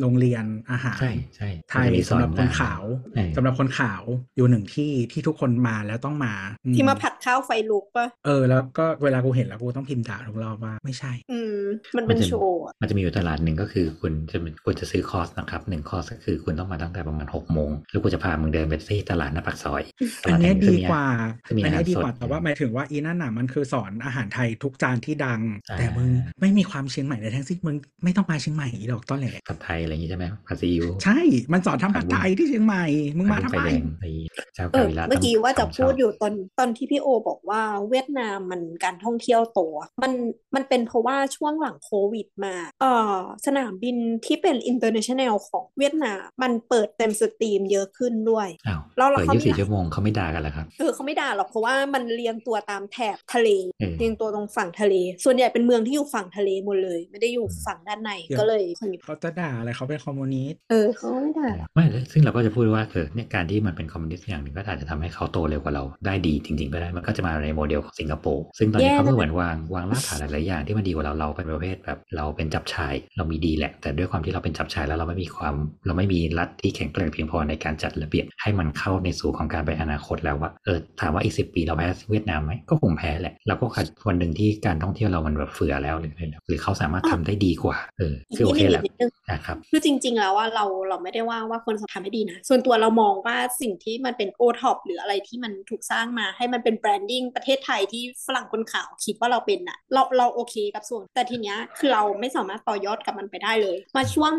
[0.00, 2.82] โรงเรียนอาหารใช่ใช่ไทยมันจะมีสำหรับคนอาขาว
[3.14, 4.02] เออสำหรับคนขาว
[4.36, 6.34] อยู่หนึ่งที่ที่ทุกคนมาแล้วต้องมา
[6.64, 11.58] อืที่มาผัดข้าวไฟลุกปะเออแล้วก็เวลากูเห็นแล้วกูต้องพิมพ์ด่าทุกรอบว่าไม่ใช่ อืม
[11.96, 19.82] มันเป็นโชว์อะมันจะมีอยู่ตลาดหนึ่งก็คือคุณจะควรจะซื้อคอร์สนะครับหนึ่งคอร์สก็คือคุณต้องมาตั้งแต่ประมาณหกโมงแล้วกูจะพามึงเดินไปที่ตลาดหน้าปากซอย
[20.24, 21.06] อันเนี้ยตลาดีแห่งกว่า
[21.48, 25.40] จะมีอันอาหารเนี้ยดีกว่าสดแต่ว่าหมายถึงว่าอีนั่นน่ะมันคือสอนอาหารไทยทุกจานที่ดัง
[25.70, 26.08] อ่าแต่มึง
[26.40, 31.18] ไม่มีความเชียงใหม่ในทั้งสิ้นมึงไม่ต้องมาเชียงใหม่อีดอกต้นแหละผัดไทยอะไรอย่างงี้ใช่ไหมผัดซีอิ๊วใช่
[31.52, 32.84] มันสอนทำผัดไทยที่เชียงใหม่
[33.18, 34.10] มึงมาทำไฟไมแดงไอ้
[34.54, 40.12] เจ้าเออกาวิระเมื่อกี้ว่าจะต้งพูดชบอยู่ตอนตอนที่พี่โอบอกว่าเวียดนามมันการท่องเที่ยวโตอะมัน
[40.54, 42.84] มันเป็นเพราะว่าช่วงหลังโควิดมาเอ
[43.14, 43.16] อ
[43.46, 75.54] สนามบินที่เป็น international ของเวียดนามมันเปิดเต็มสตรีมเยอะขึ้นด้วยอ้าวแล้วเราเปิดเขายี่มีสิบสี่ชั่วโมงเขาไม่ด่ากันเหรอครับเออเขาไม่ด่าหรอกเพราะว่ามันเรียงตัวตามแถบทะเลเออเรียงตัวตรงฝั่งทะเล ส่วนใหญ่เป็นเมืองที่อยู่ฝั่งทะเลหมดเลย ไม่ได้อยู่ฝั่งด้านในเดี๋ยวก็เลยคนเขาจะด่าอะไรเขาเป็นคอมมิวนิสต์เออเขาไม่ด่าไม่ซึ่งเราก็จะพูดว่าเออเนี่ยการที่มันเป็นคอมมิวนิสต์อย่างหนึ่งก็อาจจะทำให้เขาโตเร็วกว่าเราได้ดีจริงๆก็ได้มันก็จะมาในโมเดลของสิงคโปร์ซึ่งตอนนี้แย่เขาก็นะเหมือนวางวางรากฐานหลายๆอย่างที่มันดีกว่าเราเราเป็นประเภทแบบ เราเป็นจับชายเรามีดีแหละ แต่ด้วยความที่เราเป็นจับชายแล้วเราไม่มีความ
[75.86, 104.32] เราไม่มีรัฐที่แข็งแกร่งเพียงพอในการจัดระเบียบให้มันเข้าในสู่ของการไปอนาคตแล้วว่าเออถามว่าอีกสิปีเราแพ้เวียดนามไหมก็คงแพ้แหละเราก็ขัดวันหนึ่งที่การท่องเที่ยวเรามันแบบเฟือแล้วหรืออะไรแล้วหรือเขาสามารถทำได้ดีกว่าเอออีกคือโอนิดเคนึงแหละอีกนิดนึงนะครับคือจริง ๆ แล้วว่าเราเราไม่ได้ว่าว่าคนทำไม่ดีนะ ส่วนตัวเรามองว่าสิ่งที่มันเป็นโอท็อปหรืออะไรที่มันถูกสร้างมาให้มันเป็น branding ประเทศไทยที่ฝรั่งคนขาวคิดว่าเราเป็นอะเราเราโอเคกับส่วน แต่ทีเนี้ยคือเราไม่สามารถต่อยอดกับมันไปได้เลย มาช่วง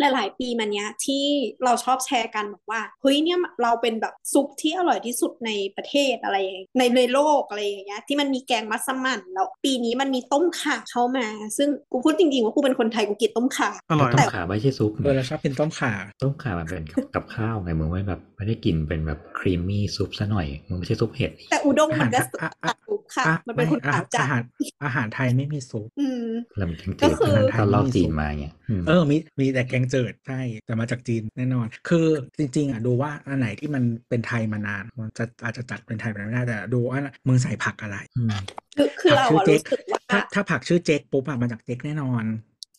[0.00, 1.24] หลายๆ ปีมาเนี้ยที่
[1.64, 11.26] เราชอบแชร์กันบอกว่าเฮ้ยเนี่ยเราเป็นแบบซุปที่อร่อยที่สุดในประเทศอะไรอย่างเงี้ยในในโลกอะไรอย่างเงี้ยที่มันมีแกงมัสมั่นแล้วปีนี้มันมีต้มข่าเข้ามา
[11.58, 15.92] ซึ่งกูพูดจริงๆว่ากูเป็นคนไทยกูกินต้มข่าอร่อยต้แต่มขาไม่ใช่ซุปเออเราชอบกินต้มข่า
[16.22, 24.42] ต้มขามันเป็นกับกับข้าวไงมึงไม่แบบไม่ได้กินเป็นแบบครีมมี่ซุปซะหน่อยมึงไม่ใช่ซุปเห็ดแต่อุด้งมันก็อาหารตัดซุปค่ะอะ มันเป็นคนอาขาวจัอาดหาร
[24.84, 26.26] อาหารไทยไม่มีซุปอืม
[26.56, 32.06] แล้วมันทั้งก็จืดคือตอนรอบจีนมาเงี้ยอืมเออมีมีแต่แกงจืดใช่แต่มาจากจีนแน่นอน คือ
[32.38, 38.36] จริง ๆอะดูว่าอันไหนที่มันเป็นไทยมานานมันจะอาจจะจัดเป็นไทยไม่ได้แต่ดูว่ามึงใส่ผักอะไรอืม
[38.76, 42.24] คือคือผัเราชื่อะเจ๊รู้สึกว่าถ้าถ้าผักชื่อเจ๊กปุ๊บอะมาจากเจ๊กแน่นอน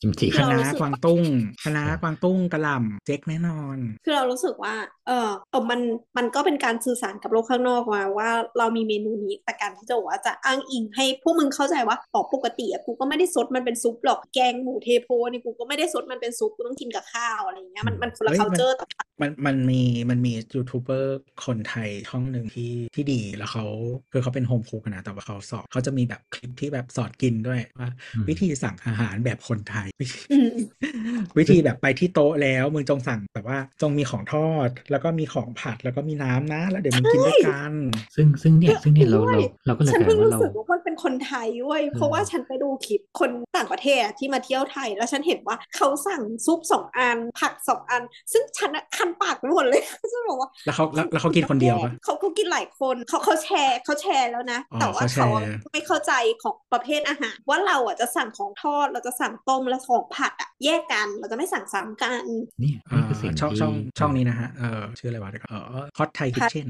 [0.02, 1.22] กิมจิคะเราน้ารู้สึกกวางตุ้ง
[1.64, 4.74] คะน้ากวางตุ้งกระหล่ำเจ๊กแน่นอน คือเรารู้สึกว่า
[5.08, 5.80] เออเออมัน
[6.18, 18.88] มันก็เป็นการสื่อสารกับโลกข้างนอกมาว่าเรามีเมนูนี้แต่การที่จะบอกว่าจะอ้างอิงให้พวกมึงเข้าใจว่าอ๋อปกติอะกูก็ไม่ได้ซดมันเป็นซุปหรอกแกงหมูเทโพนี่กูก็ไม่ได้ซดมันเป็นซุปกูต้องกินกับข้าวอะไรอย่างเงี้ยมันมันคนละเฮ้ยมัน culture ต่อ
[19.22, 23.66] มันมันมีมันมียูทูบเบอร์คนไทยช่องหนึ่งที่ที่ดีแล้วเขา
[24.12, 29.88] คือเขาเป็นโฮมคุกนะแต่ว่าเขาสอนเขาจะมีแบบคลิปที่แบบสอนกินด้วยว่าอืมวิธีสั่งอาหารแบบคนไทย
[30.32, 30.50] อืม
[31.38, 37.74] วิธีแบบไปที่โต๊ะแล้วมึงจงสั่งแบบว่าจงมีของทอดแล้วก็มีของผัดแล้วก็มีน้ำนะ แล้วเดี๋ยวมึงกินด้วยกัน
[38.16, 49.82] ซึ่งซึ่งเนี่ยซึ่งเนี่ยเราด้วเรายเราก็เลยฉันกลายเพิ่งว่ารู้เราสึกว่ามันเป็นคนไทยเว้ยเพราะว่าฉันไปดูคลิปคนต่างประเทศอะที่มาเที่ยวไทย แล้วฉันเห็นว่าเขาสั่งซุปสองอัน ผักสองอัน ซึ่งฉันอะคันปากไปหมดเลย
[50.12, 62.24] ฉันบอกว่าแล้วเขาแล้วแล้วเขากินคนเดียวปะเขาเขากินหลายคนเขาเขาแชร์เขาแชร์แล้วนะอ๋อแต่ว่าเขาแชเขาร์ไม่เข้าใจของประเภทอาหาร ว่าเราอะจะสั่งของทอดเราจะสั่งต้มและของผัดอะแยกกันเราจะไม่สั่งซ้ำกัน
[62.60, 66.68] เนี่ยอ่าคือสิ่งช่องที่ช่องช่องนี้นะฮะเออชื่ออะไรวะเดี๋ยวก่อนเออ Hot Thai Kitchen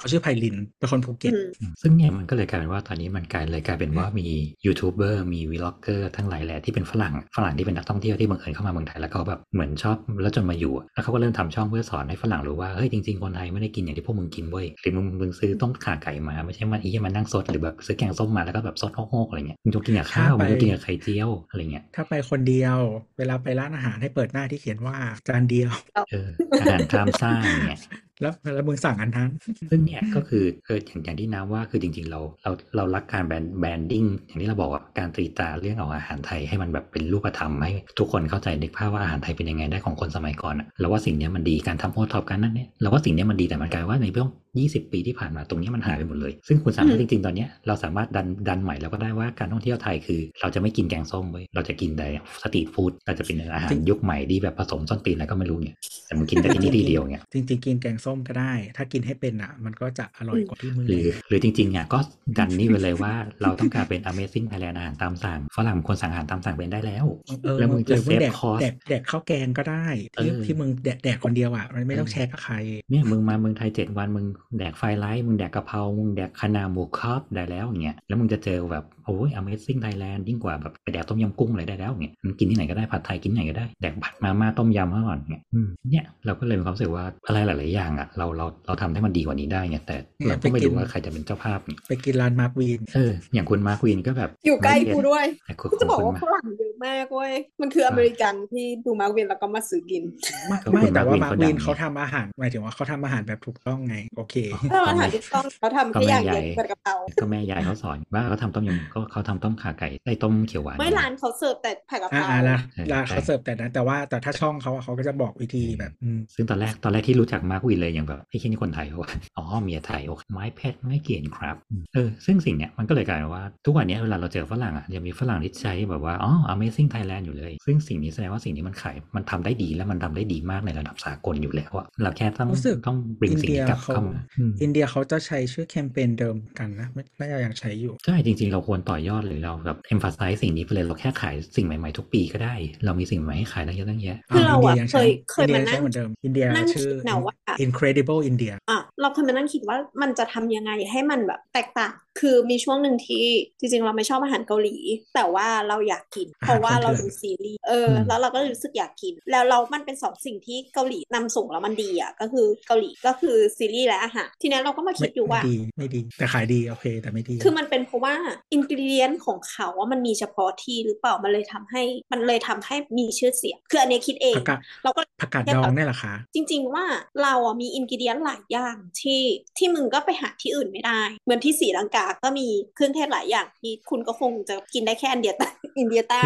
[0.00, 4.26] เขาชื่อไพลินเป็นคนภูเก็ตอืมอืมซึ่งเนี่ยมันก็เลยกลายเป็นว่าตอนนี้มันกลายเลยกลายเป็นว่ามี
[4.66, 22.78] ยูทูบเบอร์มี vlogger ทั้งหลายแหล่ที่เป็นฝรั่งฝรั่งที่เป็นนักท่องเที่ยวที่บังเอิญเข้ามาเมืองไทยแล้วเขาแบบเหมือนชอบแล้วจนมาอยู่อะแล้วเขาก็เริ่มทำช่องเพื่อสอนให้ฝรั่งรู้ว่าเฮ้ยจริงๆคนไทยไม่ได้กินอย่างที่พวกมึงกินเว้ยหรือมึงมึงซื้อต้มข่าไก่มาไม่ใช่มาอีมานั่งซดหรือแบบซื้อแกงส้มมาแล้วก็แบบซดโฮกๆอะไรเงี้ยมึงต้องกินกับข้าวถ้าไปมึงต้องกินกับไข่เจียวอะไรเงี้ยถ้าไปคนเดียว
[23.18, 24.96] เวลาไปร้านอาหารให้เปิดหน้าที่เขียนว่า
[25.28, 25.70] จานเดียว
[26.10, 26.28] เออ
[26.60, 27.80] อาหารตามสร้างเนี่ย
[28.20, 29.30] แล้วแล้วมึงสั่งอันนั้น
[29.70, 44.28] ซึ่งเนี่ยก็คือเอออย่างอย่างที่น้ำว่าคือจริง ๆ เราเราเรารักการแบรนด์แบรนดิ้งอย่างที่เราบอกว่าการตรีตราเรื่องของอาหารไทยให้มันแบบเป็นรูปธรรมให้ทุกคนเข้าใจนึกภาพว่าอาหารไทยเป็นยังไงได้ของคนสมัยก่อนอะเราว่าสิ่งเนี้ยมันดีการทำโอท็อปกันนั่นเนี่ยเราว่าสิ่งเนี้ยมันดีแต่มันกลายว่าในเรื่อง
[44.62, 52.06] 20 ปีที่ผ่านมาตรงเนี้ยมันหายไปหมดเลย ซึ่งคุณสามารถอืมจริงๆ ตอนเนี้ยเราสามารถดันดันใหม่แล้วก็ได้ว่าการท่องเที่ยวไทยคือ เราจะไม่กินแกงส้มเว้ยเราจะกินแต่
[52.42, 55.76] สตรีทฟู้ดเราจะเป็นอาหารจริงยุคใหม่ที่แบบผสมส้นตีนอะไรก็ไม่รู้เนี่ย
[56.06, 61.98] แต่มึงกินแต่ที่นี่ที่เดียวเนี่ยจริงๆ กินแกงส้มก็ได้ ถ้ากินให้เป็นอะมันก็จะอร่อยกว่าที่มึงหรือหรือจริงๆเนี่ยก็
[62.38, 67.06] ดันนี่ไปเลยว่าเราต้องการเป็น Amazing Thailand อาหารตามสั่งฝรั่งคนสั่งอาหารตามสั่งเป็นได้แล้ว
[67.44, 72.54] เออแล้วมึงจะหรือ save แดก cost แดกแดกข้าวแกงก็ได้ที่เออที่มึงแดกแดกคนเดียวอะมันไม่ต้องแชร์กับใคร
[72.90, 74.26] เนี่ยมึงมาเมืองไทยเจ็ดวันมึง
[74.56, 89.96] แดก fried rice มึงแดกกะเพรามึงแดกคะน้าหมูกรอบได้แล้วอย่างเงี้ยแล้วมึงจะเจอแบบ โอ้ย Amazing Thailand ยิ่งกว่าแบบไปแดกต้มยำกุ้งอะไรได้แล้วเนี่ยมึงกินที่ไหนก็ได้ผัดไทยกินที่ไหนก็ได้แดกผัดมาม่าต้มยำเมื่อก่อนเนี่ยอืมเนี่ยเราก็เลยมีความรู้สึกว่าอะไรหลาย ๆ อย่างอะเราเราเราทำให้มันดีกว่านี้ได้ไงแต่
[90.26, 100.02] เราก็ไม่รู้ว่าใครจะเป็นเจ้าภาพนี่ไปกินร้านมาร์กวีนเอออย่างคุณมาร์ควินก็แบบอยู่ใกล้กูด้วยแต่คุณกูจะบอกว่าคุณฝรั่งเยอะมากเว้ยมันคืออเมริกันที่ดูมาร์กเวนแล้วก็มาซื้อกิน
[100.48, 104.36] ไม่ก็ไม่คุณแต่ว่ามามาร์ร์คกวิวีนนเขาเขาดังทำอาหารหมายถึงว่าเขาทำอาหารแบบถูกต้องไงโอเค
[104.72, 121.56] ถ้าอาหารที่ต้องเขาทำก็แค่แม่อย่างใหญ่เดียวเปิดกระเพราก็แม่ยายเขาสอนว่าเขาทำต้มยำก็เขาทำต้มข่าไก่ไอ้ต้มเขียวหวานไม่ร้านเขาเสิร์ฟแต่ผัดกะเพอ่าราอ่าละเออละใช่เขาเสิร์ฟแต่นั้นแต่ว่าแต่ถ้าช่องเขาอะเขาก็จะบอกวิธีแบบอืมซึ่งตอนแรกตอนแรกที่รู้จักมาร์ควินเลยอย่างแบบไอ้ที่นี่คนไทยเขาว่าอ๋อเมียไทยโอเคไม้เพชรไม่เกี่ยนครับ
[121.94, 142.54] เออซึ่งสิ่งเนี้ยมันก็เลยกลายเป็นว่าทุกวันเนี้ยเวลาเราเจอฝรั่งอะยังมีฝรั่งที่ใช้แบบว่าอ๋อ Amazing Thailand อยู่เลย ซึ่งสิ่งนี้แสดงว่าสิ่งนี้มันขายมันทำได้ดีและมันทำได้ดีมากในระดับสากลอยู่แล้วอะเราแค่ต้องรู้สึกต้องบริงอินสิ่งเดียนี้กลับเขาเข้ามาอืมอินเดียเขาจะใช้ชื่อแคมเปญเดิมกันนะไม่น่าจะยังใช้อยู่ใช่จริงๆ เราควรต่อยอดหรือเราแบบ emphasize สิ่งนี้ไปเลยเราแค่ขายสิ่งใหม่ๆทุกปีก็ได้
[142.84, 147.34] เรามีสิ่งใหม่ให้ขายตั้งเยอะตั้งแยะคือเราอะนดียังเคใช้ยเคยอินเดีมานั่ใช้งเหมือนเดิมอินเดียนั่งชื่อคิดนะว่า
[147.66, 153.24] Incredible India อะเราเคยมานั่งคิดว่ามันจะทำยังไงให้มันแบบแตกต่างคือมีช่วงหนึ่งที่
[153.58, 154.76] จริงๆ เราไม่ชอบอาหารเกาหลี
[155.14, 168.14] แต่ว่าเราอยากกิน เพราะว่าเราดูซีรีส์เอออืมแล้วเราก็รู้สึกอยากกิน แล้วเรา มันเป็นสองสิ่งที่เกาหลีนำส่งแล้วมันดีอะก็คือเกาหลีก็คือซีรีส์และอาหารทีนี้เราก็มาคิไม่ดอยู่ไม่ว่าดีไม่ดีแต่ขายดีโอเคแต่ไม่ดี คือมันเป็นเพราะว่า
[168.52, 171.82] อินกิเดียนของเขาว่ามันมีเฉพาะที่หรือเปล่ามันเลยทำให้
[172.12, 176.84] มันเลยทำให้มีชื่อเสียงคืออันนี้คิดเองผักกาดเราก็ผักกาดดองเนี่ยเหรอคะจริง ๆว่า
[177.22, 179.22] เราอะมีอินกิเดียนหลายอย่างที่
[179.58, 185.48] ที่มึงก็ไปหาที่อื่นไม่ได้ เหมือนที่ศรีลังกาก็มีเครื่องเทศหลายอย่างที่คุณก็คงจะกินได้แค่อันเดียใต้
[185.78, 186.24] อินเดียใต้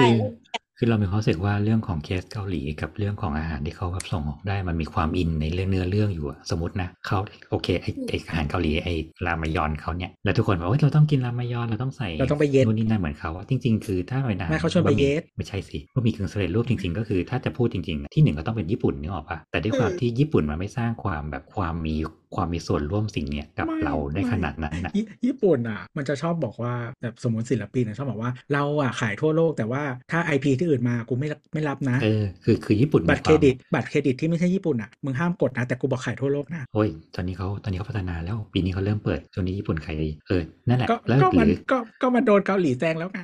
[0.79, 7.19] คือคือเรามีความรู้สึกว่าเรื่องของเคสเกาหลีกับเรื่องของอาหารที่เขาแบบส่งออกได้มันมีความอินในเรื่องเนื้อเรื่องอยู่อะสมมตินะเขา
[7.51, 8.89] โอเคไอไออาหารเกาหลีไอ
[9.27, 21.97] รามายอนเขาเนี่ยแล้วทุกคนบอกว่าเราต้องกินรามายอนเราต้องใส่เราต้องไปเย็ดนู่นนี่นั่นเหมือนเขาอะจริง ๆ คือถ้าเป็นอาหารไม่เขาชวนไปเย็ดไม่ใช่สิว่ามีกึ่งสำเร็จรูปจริง ๆ ก็คือถ้าจะพูดจริงๆอะที่หนึ่งก็ต้องเป็นญี่ปุ่นนึกออกปะแต่ด้วยความอืมที่ญี่ปุ่นมันไม่สร้างความแบบความมี
[22.35, 43.21] ความมีส่วนร่วมสิ่งเนี้ยกับไม่เราได้ไม่ขนาดนั้นนะญี่ญี่ปุ่นอะ มันจะชอบบอกว่าแบบสมมติศิลปินอะชอบบอกว่าเราอะขายทั่วโลกแต่ว่าถ้า IP ที่อื่นมากูไม่รับไม่รับนะเออคือคือญี่ปุ่นมีบัตรวามเครดิตบัตรเครดิตที่ไม่ใช่ญี่ปุ่นอะมึงห้ามกดนะแต่กูบอกขายทั่วโลกนะโอ้ยตอนนี้เขาตอนนี้เขาพัฒนาแล้วปีนี้เขาเริ่มเปิดช่วงนี้ญี่ปุ่นขายดีเออนั่นแหละก็แล้วก็หมันรือก็ก็มันโดนเกาหลีแซงแล้วไง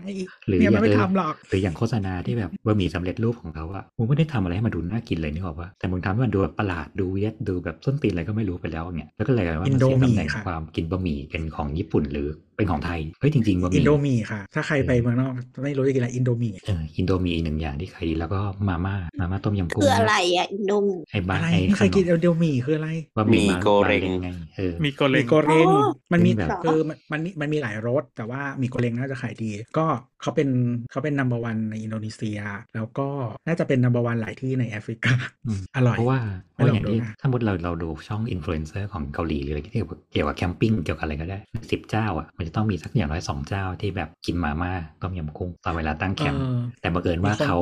[0.48, 15.32] หรือเนี่ยอมันย่างไม่เออทำหรอกหรืออย่างโฆษณาที่แบบบะหมี่สำเร็จรูปของเขาอะมึงไม่ได้ทำอะไรให้มันดูน่ากินเลยนึกออกปะแต่มึงทำให้มันดูแบบประหลาดดูเวียดดูแบบส้นตีนอะไรก็ไม่รู้ไปแล้วเนี่ยแล้วก็เลยกลายว่ามันเสียตำแหน่ง Indomie ค่ะความกินบะหมี่เป็นของญี่ปุ่นหรือ เป็นของไทย เฮ้ยจริงๆบะหอิมี่นโดมีค่ะ ถ้าใครไปเมืองนอก
[15.64, 29.86] ไม่รู้จะกินอะไรอินโดมีเอออินโดมีอีกหนึ่งอย่างที่ขายดีแล้วก็มาม่ามาม่าต้มยำกุ้งคืออะไรอะอินโดมไอ้บ้าอะไรไอ้ไม่เคยกินขอินโดมีคืออะไรบะหมี่มีมาโกเร็งบาไงเออมีโกเลมีงโกเรนอ๋อมันมีแบบคือมันมันมีมันมีหลายรสแต่ว่ามีโกเรงน่าจะขายดี ก็
[30.22, 30.48] เขาเป็น
[30.90, 32.39] เขาเป็นนัมเบอร์วันในอินโดนีเซีย
[32.74, 33.09] แล้วก็
[33.47, 35.14] น่าจะเป็นนัมเบอร์วันหลายที่ในแอฟริกา
[35.47, 36.20] อืมอร่อยเพราะว่า
[36.55, 41.39] เพไม่ราะลองอย่างที่ดูนะถ้ามุดเราเราดูช่องอินฟลูเอนเซอร์ของเกาหลีหรืออะไรที่เกี่ยวกับเกี่ยวกับแคมปิ้งเกี่ยวกับอะไรก็ได้
[41.70, 44.73] สิบเจ้าอะมันจะต้องมีสักอย่างน้อยสองเจ้าที่แบบกินมาม่า
[45.03, 47.59] ต้มยำกุ้งตอนเวลาตั้งแคมป์เออแต่บังเอิญว่ามีคนเขา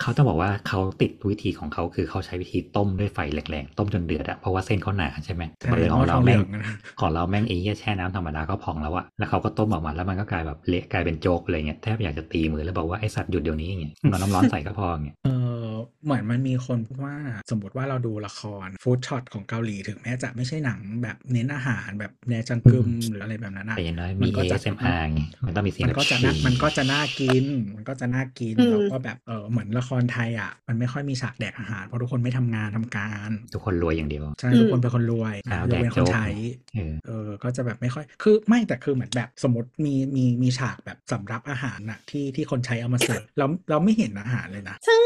[0.00, 15.28] เขาต้องบอกว่าเขาติดวิธีของเขาคือเขาใช้วิธีต้มด้วยไฟแรงๆต้มจนเดือดอะเพราะว่าเส้นเขาหนาใช่ไหมแต่บังเอิญของเราทองเหแม่ลืงองนะของเราแม่งเอเหี้ยแช่น้ำธรรมดาก็พองแล้วอะแล้วเขาก็ต้มออกมาแล้วมันก็กลายแบบเละกลายเป็นโจ๊กเลยเงี้ยแทบอยากจะตีมือแล้วบอกว่าไอสัตว์หยุดเดี๋ยวนี้อย่างเงี้ยเอาน้ำร้อนใส่ก็พออย่างเงี้ยเอ
[15.62, 15.66] อ
[16.04, 17.16] เหมือนมันมีคนพูดว่า
[17.50, 27.44] สมมติว่าเราดูละครฟู้ดช็อตของเกาหลีถึงแม้จะไม่ใช่หนังแบบเน้นอาหารแบบแนวจังกึมหรืออะไรแบบนั้นอะแต่อย่างน้อยมัมีนก็จะ ASMR ไงมันต้องมีเสียงมันก็จะน่าแบบมันก็จะน่ากิน
[27.76, 36.26] มันก็จะน่ากินอืมแล้วก็แบบเออเหมือนละครไทยอะ มันไม่ค่อยมีฉากแดกอาหาร เพราะทุกคนไม่ทำงานทำการ ทุกคนรวยอย่างเดียวใช่ทุกคนเป็นคนรวยอ้าวยกเว้นแดกคโจ๊นกใช้
[36.74, 45.00] เออเออก็จะแบบไม่ค่อย คือไม่แต่คือเหมือนแบบสมมติมีมีมีฉากแบบสำรับอาหารน่ะที่ที่คนใช้เอามาเสิร์ฟเราเราไม่เห็นอาหารเลยนะใช่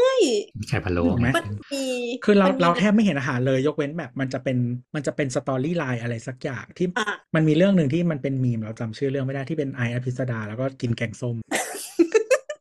[0.69, 1.85] ไข่พะโล้ถูกไหมไหมมันมี
[2.25, 4.57] คือเรามันมีเราแทบไม่เห็นอาหารเลยยกเว้นแบบมันจะเป็น
[4.95, 11.35] มันจะเป็น storyline อะไรสักอย่างที่อะมันมีเรื่องหนึ่งที่มันเป็นมีมเราจำชื่อเรื่องไม่ได้ที่เป็นไอซ์อภิษฎาแล้วก็กินแกงส้ม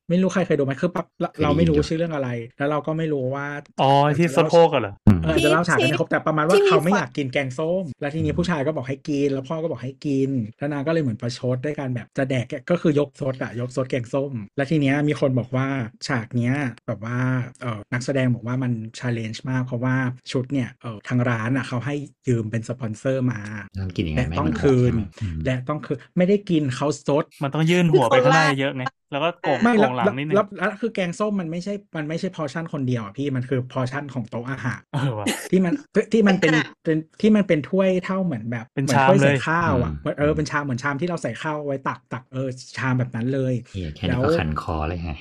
[0.08, 2.28] ไม่รู้ใครเคยดูไหมคือปั๊บเราเราไม่รู้ชื่อเรื่องอะไร
[2.58, 3.46] แล้วเราก็ไม่รู้ว่า
[3.80, 15.66] อ๋อที่ซดโคกกันเหรออืมเออจะเล่าฉากกันไม่ครบแต่ประมาณว่าที่มีเขาไม่ฝักอยากกินแกงส้ม แล้วทีนี้ผู้ชายก็บอกให้กิน แล้วพ่อก็บอกให้กินแล้วนางก็เลยเหมือนประชดด้วยการแบบจะแดกก็คือยกซดอะยกซดแกงส้ม แล้วทีเนี้ยมีคนบอกว่า
[16.06, 16.54] ฉากเนี้ย
[16.86, 17.18] แบบว่า
[17.62, 19.94] เออนักแสดงบอกว่ามัน challenge มากเพราะว่า
[20.32, 21.94] ชุดเนี่ยเออทางร้านอะเขาให้
[22.28, 23.40] ยืมเป็นสปอนเซอร์มา
[23.80, 35.74] ต้องกินยังไงและไม่ต้องมันหกคืนใช่ไหมอืมและต้องคือไม่ได้กินเขาซดมันต้องยื่นหัวไปข้างหน้าเยอะไง แล้วก็โก่งไม่โก่แล้วงหลัแล้วงนิดนึงแล้วแล้วคือแกงส้มมันไม่ใช่มันไม่ใช่พอชั่นคนเดียวอะพี่มันคือพอชั่นของโต๊ะอาหารเออว่ะที่มัน
[36.12, 42.48] ที่มันเป็นอะเป็นที่มันเป็นถ้วยเท่าเหมือนแบบเป็นหมือชามถ้วยใส่เลยข้าวอะอืมเหมือนเออเป็นชามเหมือนชามที่เราใส่ข้าวไว้ตักตักเออ
[42.78, 45.12] ชามแบบนั้นเลยเหี้ยแค่แล้นี้วก็ขันคอเลยไง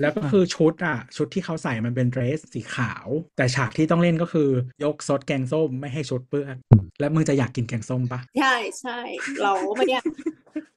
[0.00, 3.06] แล้วก็คือชุดอะชุดที่เขาใส่มันเป็นเดรสสีขาว
[3.36, 4.48] แต่ฉากที่ต้องเล่นก็คือ
[4.84, 6.56] ยกซดแกงส้มไม่ให้ชุดเปื้อน
[7.00, 8.98] แล้วมึงจะอยากกินแกงส้มปะใช่ใช่
[9.42, 10.04] เราไม่อยาก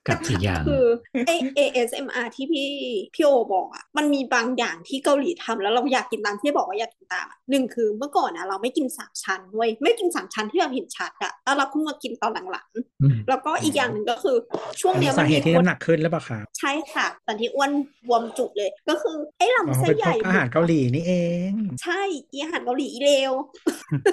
[0.08, 0.86] กับอีกอย่างคือ
[1.28, 2.70] ไอ ASMR ที่พี่
[3.14, 12.68] พี่โอบอกอะมันมีบางอย่างที่เกาหลีทำแล้วเราอยากกินตามที่บอกว่าอยากกินตามอะหนึ่งคือเมื่อก่อนนะเราไม่กินสามชั้นเว้ยไม่กินสามชั้นที่เราเห็นชัดอะแล้วเราเพิ่งมากินตอนหลัง
[13.02, 14.38] อืมๆแล้วก็อีกอย่างหนึ่งก็คือ
[14.82, 17.72] ช่วงอันเนี้นี้ยมัสานเหมีตุที่คนน้ำหนักขึ้นหรือเปล่าคะใช่ค่ะตอนที่อ้วน
[18.08, 21.14] บวมจุกเลย ก็คือไอ้อ๋อลำไส้เป็นใหเพญ่ราะอาหารเกาหลีนี่เอ
[21.50, 21.52] ง
[21.84, 22.02] ใช่
[22.32, 23.32] อีอาหารเกาหลีอีเลว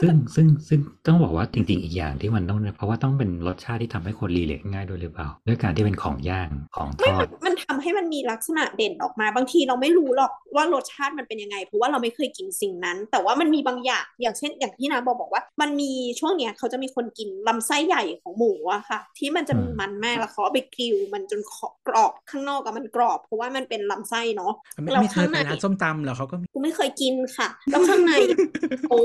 [0.02, 24.52] ซึ่งซึ่งซึ่งต้องบอกว่าจริงๆอีกอย่างที่มันต้องเพราะว่าต้องเป็นรสชาติที่ทำให้คนรีเลทง่ายด้วยหรือเปล่าด้วยการที่เป็นของย่างของทไม่อมัดนมันทำให้มันมีลักษณะเด่นออกมาบางทีเราไม่รู้หรอกว่ารสชาติมันเป็นยังไง เพราะว่าเราไม่เคยกินสิ่งนั้น แต่ว่ามันมีบางอย่างอย่างเช่น อย่างที่น้าบอกบอกว่า มันมีช่วงเนี้ยเขาจะมีคนกินลำไส้ใหญ่ของหมูอะค่ะ ที่มันจะมีอืมมันมากแล้วเขาเอาไปกริลมันจนขอบกรอบข้างนอกอะมันกรอบ เพราะว่ามันเป็นลำไส้เนาะ
[24.82, 28.12] ไม่เราไม่เคยข้างไปในร้านส้มตำเหรอเขาก็มีกูไม่เคยกินค่ะแล้วข้างใน
[28.88, 28.98] โอ้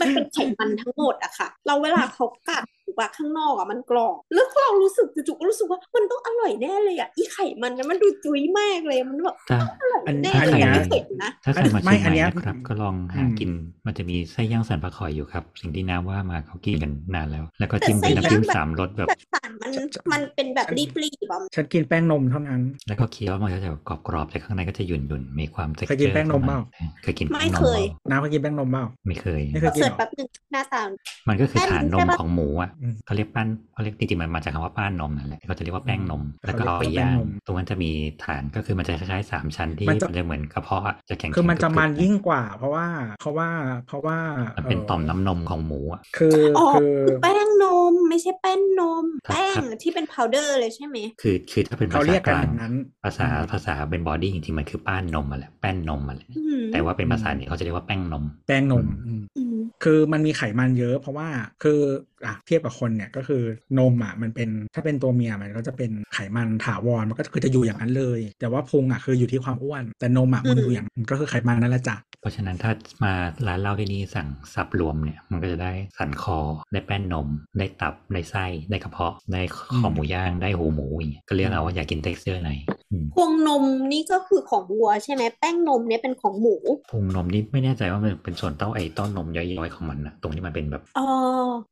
[0.00, 13.50] มันเป็นไขมันทั้งหมดอะค่ะ เราเวลาเขากัด หรือว่าข้างนอกอะมันกรอบแล้วเรารู้สึกจู่ๆก็รู้สึกว่ามันต้องอร่อยแน่เลยอะอีไขมันนั้นมันดูจุ้ยมากเลยมันแบบถ้าอร่อยอันแน่อันเลยเนี้ยแต่ไม่เคยกินนะถ้าใครมาไม่เชียงใหอันม่เนี้ยนะครับก็ลองหาอืมกิน
[13.86, 19.70] มันจะมีไส้ย่างสันปะคอยอยู่ครับ สิ่งที่น้าว่ามาเขากินกันนานแล้ว แล้วก็แต่จิ้มไส้เป็นน้ำจิ้มย่างแบบสามรสแบบแต่สารมัน
[20.12, 26.60] มันเป็นแบบรีบๆอะฉันกินแป้งนมเท่านั้น แล้วก็เคี้ยวมันก็จะกรอบๆแต่ข้างในก็จะหยุ่นๆมีความเคยกิน texture แป้งนมเปล่า
[27.02, 30.82] เคยกินแป้งนมไม่เคยปล่าน้ำเคยกินแป้งนมเปล่าไม่เคยไม่เคยกินเสิร์ชหรอแป๊บนึงหน้าตา
[31.28, 37.90] มันก็คือแป้งฐานนใช่มปะของหมูอะอืมเขาเรียกปั้นเขาเรียกจริงๆมันมาจากคำว่าป้านนมนั่นแหละเขาจะเรียกว่าแป้งนมอืมแล้วก็เอาไปเขาเรียกว่าย่างแป้งนมตรงนั้นจะมี
[38.24, 42.86] ฐานก็คือมันจะคล้ายๆสามชั้นที่มันจะมันจะเหมือนกระเพาะอะจะแข็งๆคือมันจะมันกรึบๆยิ่งกว่า เพราะว่า
[43.20, 43.48] เพราะว่า
[43.86, 44.18] เพราะว่า
[44.56, 46.68] มันเป็นต่อมเน้ำนมของหมูอะคืออ๋อ
[47.06, 52.74] คือแป้งนมไม่ใช่แป้งนมครับแป้งครับที่เป็นพาวเดอร์เลยใช่ไหมคือคือถ้าเป็นเขาภาเรีษายกกกันลาแบงบนั้น
[53.04, 61.28] ภาษาอืมภาษาเป็นบอดี้จริงๆมันคือป้านนมอะแหละแป้นนมอะแหละอืมแต่ว่าเป็นภาษาเนี่ยเขาจะเรียกว่าแป้งนม แป้งนมอืมอืมอืมคือมันมีไขมันเยอะ เพราะว่า
[61.62, 61.80] คือ
[62.26, 63.42] อะเทียบกับคนเนี่ยก็คือ
[63.78, 72.72] นมอะมันเป็นถ้าเป็นตัวเมียมันก็จะเป็นไขมันถาวรมันก็คือจะอยู่อย่างนั้นเลย แต่ว่าพุงอะคืออยู่ที่ความอ้วน แต่นมอะมันอยู่อย่างมันก็คือไขมันนั่นแหละจ้ะเพราะฉะนั้นถ้า
[73.04, 73.12] มา
[73.46, 76.38] ร้านเหล้าที่นี่สั่งสับรวมเนี่ยมันก็จะได้สันคอ
[76.72, 77.28] ได้แป้นนม
[77.58, 82.50] ได้ตับได้ไส้ได้กระเพาะได้คอหมูย่างได้หูหมูอย่างเงี้ยก็เลือกเอาว่าอยากกินเท็กซ์เจอร์ไหน
[82.90, 86.56] อืมพวงนมนี่ก็คือของวัวใช่ไหมแป้งนมเนี่ยเป็นของหมู
[86.90, 91.06] พุงนมนี่ไม่แน่ใจว่ามันเป็นส่วนเต้าไอ้ต้นนมย้อยๆของมันนะตรงที่มันเป็นแบบอ๋อ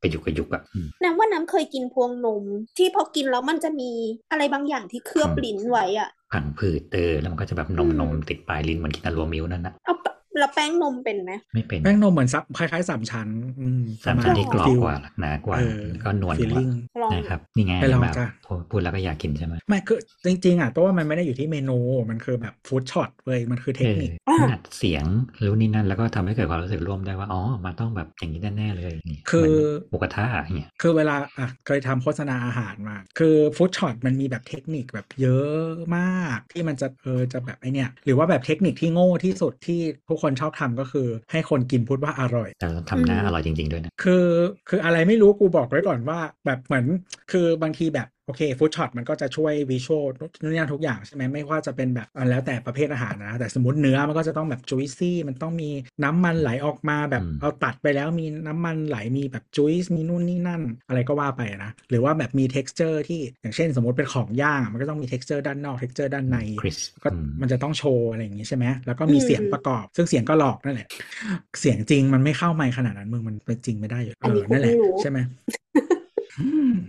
[0.03, 2.45] กระยุกกระยุกอะอืมน้ำว่าน้ำเคยกินพวงนม
[2.77, 3.91] ที่พอกินแล้วมันจะมี
[4.31, 13.29] อะไรบางอย่างที่เคลือบอืมลิ้นไว้อะผังผืดเตอแล้วมันก็จะแบบนมอืมนมติดปลายลิ้นเหมือนกินอะโรมิลนั่นนะเอาปะ แล้วแป้งนมเป็นไหมไม่เป็น แป้งนมเหมือนซับคล้ายๆสามชั้น
[13.61, 16.71] อืมสามชั้นที่กรอบฟิลกว่าหนากว่าเออแล้วก็นวลฟีลกว่าลิ่ง
[17.03, 21.79] ลองนะครับนี่ไงไปลองแบบจ้ะพูดพูดแล้วก็อยากกินใช่ไหมไม่คือจริงๆอะตัวว่ามันไม่ได้อยู่ที่เมนู
[22.11, 25.05] มันคือแบบฟู้ดช็อตเว้ยมันคือเทคนิคเอออัดเสียง
[25.45, 44.25] รู้นี่นั่นแล้วก็ทำให้เกิดความรู้สึกร่วมได้ว่าอ๋อมันต้องแบบอย่างนี้แน่ๆเลยย่างงี้คือเหมืนหมูกระทะอย่างเงี้ยคือเวลาอะเคยทำโฆษณาอาหารมาคือฟู้ดช็อตมันมีแบบเทคนิคแบบเยอะมากที่มันจะเออจะแบบไอเนี่ยหรือว่าแบบเทคนิคที่โง่ที่สุดที่ทุกคนชอบทำก็คือ ให้คนกินพูดว่าอร่อยแต่ทำหน้าอืมอร่อยจริง ๆด้วยนะคือ
[44.69, 46.87] คืออะไรไม่รู้กูบอกไว้ก่อนว่า แบบเหมือน
[47.33, 50.05] คือบางทีแบบ โอเคฟู้ดช็อตมันก็จะช่วยวิชวล
[50.43, 55.71] นู่นนี่นั่นทุกอย่างใช่ไหมไม่ว่าจะเป็นแบบอะแล้วแต่ประเภทอาหารนะ แต่สมมติเนื้อมันก็จะต้องแบบจุยซี่มันต้องมี
[56.05, 65.89] น้ำมันไหลออกมาแบบอืมเอาตัดไปแล้วมีน้ำมันไหลมีแบบจุยส์มีนู่นนี่นั่น อะไรก็ว่าไปนะ หรือว่าแบบมี t e x t อร์ที่อย่างเช่น สมมติเป็นของย่างอะมันก็ต้องมี t e x t อร์ด้านนอก t e
[65.89, 67.09] x t อร์ด้านในคริสก็
[67.41, 70.89] มันจะต้องโชว์อะไรอย่างงี้ใช่ไหมแล้วก็มีเสียงประกอบ ซึ่งเสียงก็หลอกนั่นแหละ
[71.61, 75.19] เสียงจริงมันไม่เข้าไมค์ขนาดนั้นมึงมันเป็นจริงไม่ได้อยู่อันนี้เนั่นแหละกูไม่รู้ใช่ไหม
[75.75, 75.86] อืม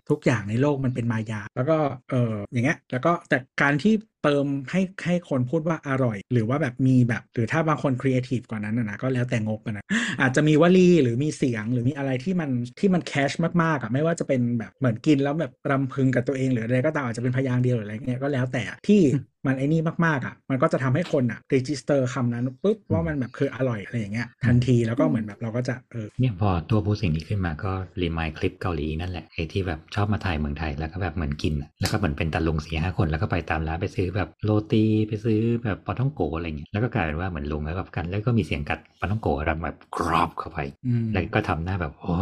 [0.10, 1.78] ทุกอย่างในโลกมันเป็นมายา แล้วก็
[2.10, 3.94] เอออย่างเงี้ยแล้วก็แต่การที่
[4.28, 9.86] เติมให้ให้คนพูดว่าอร่อย หรือว่าแบบมีแบบ หรือถ้าบางคนครีเอทีฟกว่านั้นนะนะก็แล้วแต่งบอะนะ
[10.22, 12.50] อาจจะมีวลีหรือมีเสียงหรือมีอะไรที่มัน
[12.80, 13.32] ที่มัน catch
[13.64, 19.02] มากๆอะไม่ว่าจะเป็นแบบเหมือนกินแล้วแบบรำพึงกับตัวเองหรืออะไรก็ตามอาจจะเป็นพยางค์เดียวหรืออะไรเงี้ยก็แล้วแต่ที่
[19.48, 27.72] มันไอ้นี่มากๆอะ มันก็จะทำให้คนอะ register คำนั้นปุ๊บว่ามันแบบคืออร่อยอะไรอย่างเงี้ยทันทีแล้วก็เหมือนแบบเราก็จะเออเนี่ยพอตัวพูดสิ่งนี้ขึ้นมาก็
[28.02, 42.16] remind คลิปเกาหลีนั่นแหละไอ้ที่แบบชอบมาถ่ายเมืองไทยแล้วก็แบบเหมือนกินอะแล้วก็เหมือนเป็นตาลุงสี่ห้าคนแล้วก็ไปตามร้านไปซื้อแบบโรตีไปซื้อแบบปาท่องโก๋อะไรเงี้ยแล้วก็กลายเป็นว่าเหมือนลุงแล้วแบบกัน แล้วก็มีเสียงกัดปาท่องโก๋รับแบบกรอบเข้าไปอืมแล้วก็ทำหน้าแบบโอ้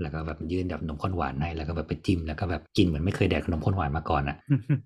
[0.00, 4.36] แล้วก็แบบยื่นแบบนมข้นหวานให้แล้วก็แบบไปจิ้มแล้วก็แบบกินเหมือนไม่เคยแดกนมข้นหวานมาก่อนอะ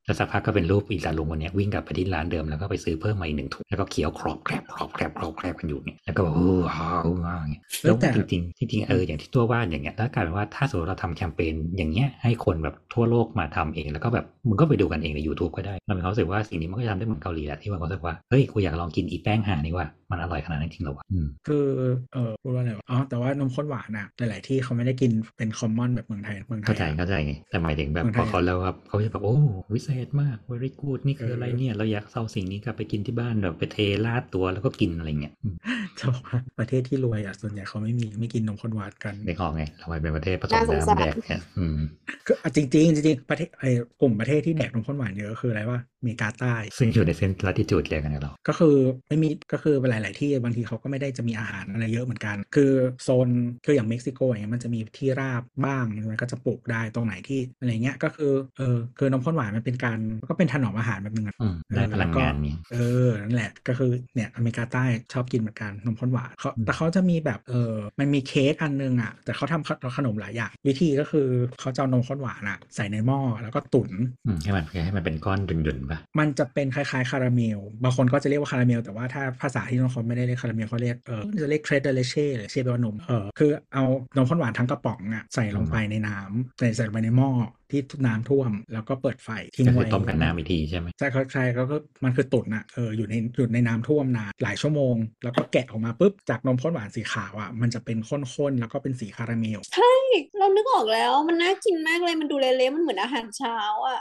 [0.04, 21.66] แล้วสักพักก็เป็นรูปอีตาลุงคนเนี้ยวิ่งกลับไปที่ร้านเดิมแล้วก็ไปซื้อเพิ่มมาอีกหนึ่งถุงแล้วก็เคี้ยวครอบแครบครอบแครบครอบแครบกันอยู่เนี่ยแล้วก็แบบโอ้ว้าวว้าวอย่างเงี้ยเอ้แล้ยวแต่จริงๆจริงๆเอออย่างที่ตัวว่าอย่างเงี้ยถ้ากลายเป็นว่าถ้าสมมติเราทำแคมเปญอย่างเงี้ยให้คนแบบทั่วโลกมาทำเอง แล้วก็แบบมึงก็ไปดูกันเองใน YouTube ก็ได้เรามีความรู้สึกว่าสิ่งนี้มันก็จะทำได้เหมือนเกาหลีแหละที่มันรู้สึกว่าเฮ้ยกูอยากลองกินอีแป้งห่านี่ว่ามันอร่อยขนาดนั้นจริงเหรอวะอืมคือ
[22.15, 29.36] เออพูดว่าอะไรวะอ๋อแต่ว่านมข้นหวานอะหลายๆที่เขาไม่ได้กินเป็นคอมมอนแบบเมืองไทยเมืองไทเข้ายใจอะเข้าใจไงแต่หมายถึงแบบเมืองพไทอยเขาแล้วครับเขาจะแบบโอ้
[29.74, 35.55] วิเศษมาก very good นี่คือเออออะไรเนี่ยเราอยากเอาสิ่งนี้กลับไปกินที่บ้านแบบไปเทราดตัวแล้วก็กินอะไรเงี้ยอืม
[35.98, 41.78] จะบอกว่าประเทศที่รวยอะส่วนใหญ่เขาไม่มีไม่กินนมข้นหวานกันนึกออกไงเราไปเป็นประเทศผสมน่าสงสารน้ำแดกเนี่ยอืม
[42.27, 43.70] คืออะจริงๆจริงๆประเทศไอ้
[44.01, 48.76] กลุ่มประเทศที่แดกนมข้นหวานเยอะคืออะไรวะอ เมริกาใต้ ซึ่งอยู่ในเส้นลัติจูดเดียวกันกับเราก็คือ
[49.09, 52.72] ไม่มีก็คือหลาย ๆ ที่บางทีเขาก็ไม่ได้จะมีอาหารอะไรเยอะเหมือนกัน คือ
[53.02, 53.28] โซน
[53.64, 59.98] คืออย่างเม็กซิโกอย่างเงี้ยมันจะมีที่ราบบ้างมันก็จะปลูกได้ตรงไหนที่อะไรเงี้ยก็คือเออคือนมข้นหวานมันเป็นการ
[60.28, 62.76] ก็เป็นถนอมอาหารแบบนึงอะอืมได้พลังงานเนี่ยเอ
[63.06, 71.28] อนั่นแหละก็คือเนี่ยอเมริกาใต้ชอบกินเหมือนกันนมข้นหวานเขาอืมแต่เขาจะมีแบบเออมันมีเค้กอันนึงอะแต่เขาทำขนมหลายอย่างวิธีก็คือ
[71.60, 73.90] เขาจะเอานมข้นหวานอะใส่ในหม้อแล้วก็ตุ๋น
[74.26, 83.84] อืมให้มันให้มันเป็นก้อนดุนๆป่ะมันจะเป็นคล้ายๆคาราเมล บางคนก็จะเรียกว่าคาราเมล แต่ว่าถ้าภาษาที่น้องเขาไม่ได้เรียกคาราเมลเขาเรียกเออจะเรียกเทรดเดเลเช่หรือเชเบลนมเออคือเอา
[84.16, 87.30] นมข้นหวานทั้งกระป๋องอะใส่ลงไปในน้ำใส่ใส่ลงไปในหม้อ
[87.70, 99.94] ที่น้ำท่วมแล้วก็เปิดไฟทิ้งก็คืไว้อต้มกับน้ำอีกทีใช่ไหมใช่ครับใช่ก็คือมันคือตุ๋นอะเอออยู่ในอยู่ในน้ำท่วมนานหลายชั่วโมง แล้วก็แกะออกมาปุ๊บจากนมข้นหวานสีขาวอะมันจะเป็นข้นๆแล้วก็เป็นสีคาราเมลใช่
[100.38, 103.56] เรานึกออกแล้วมันน่ากินมากเลยมันดูเละๆมันเหมือนอาหารเช้า
[103.88, 104.00] อะ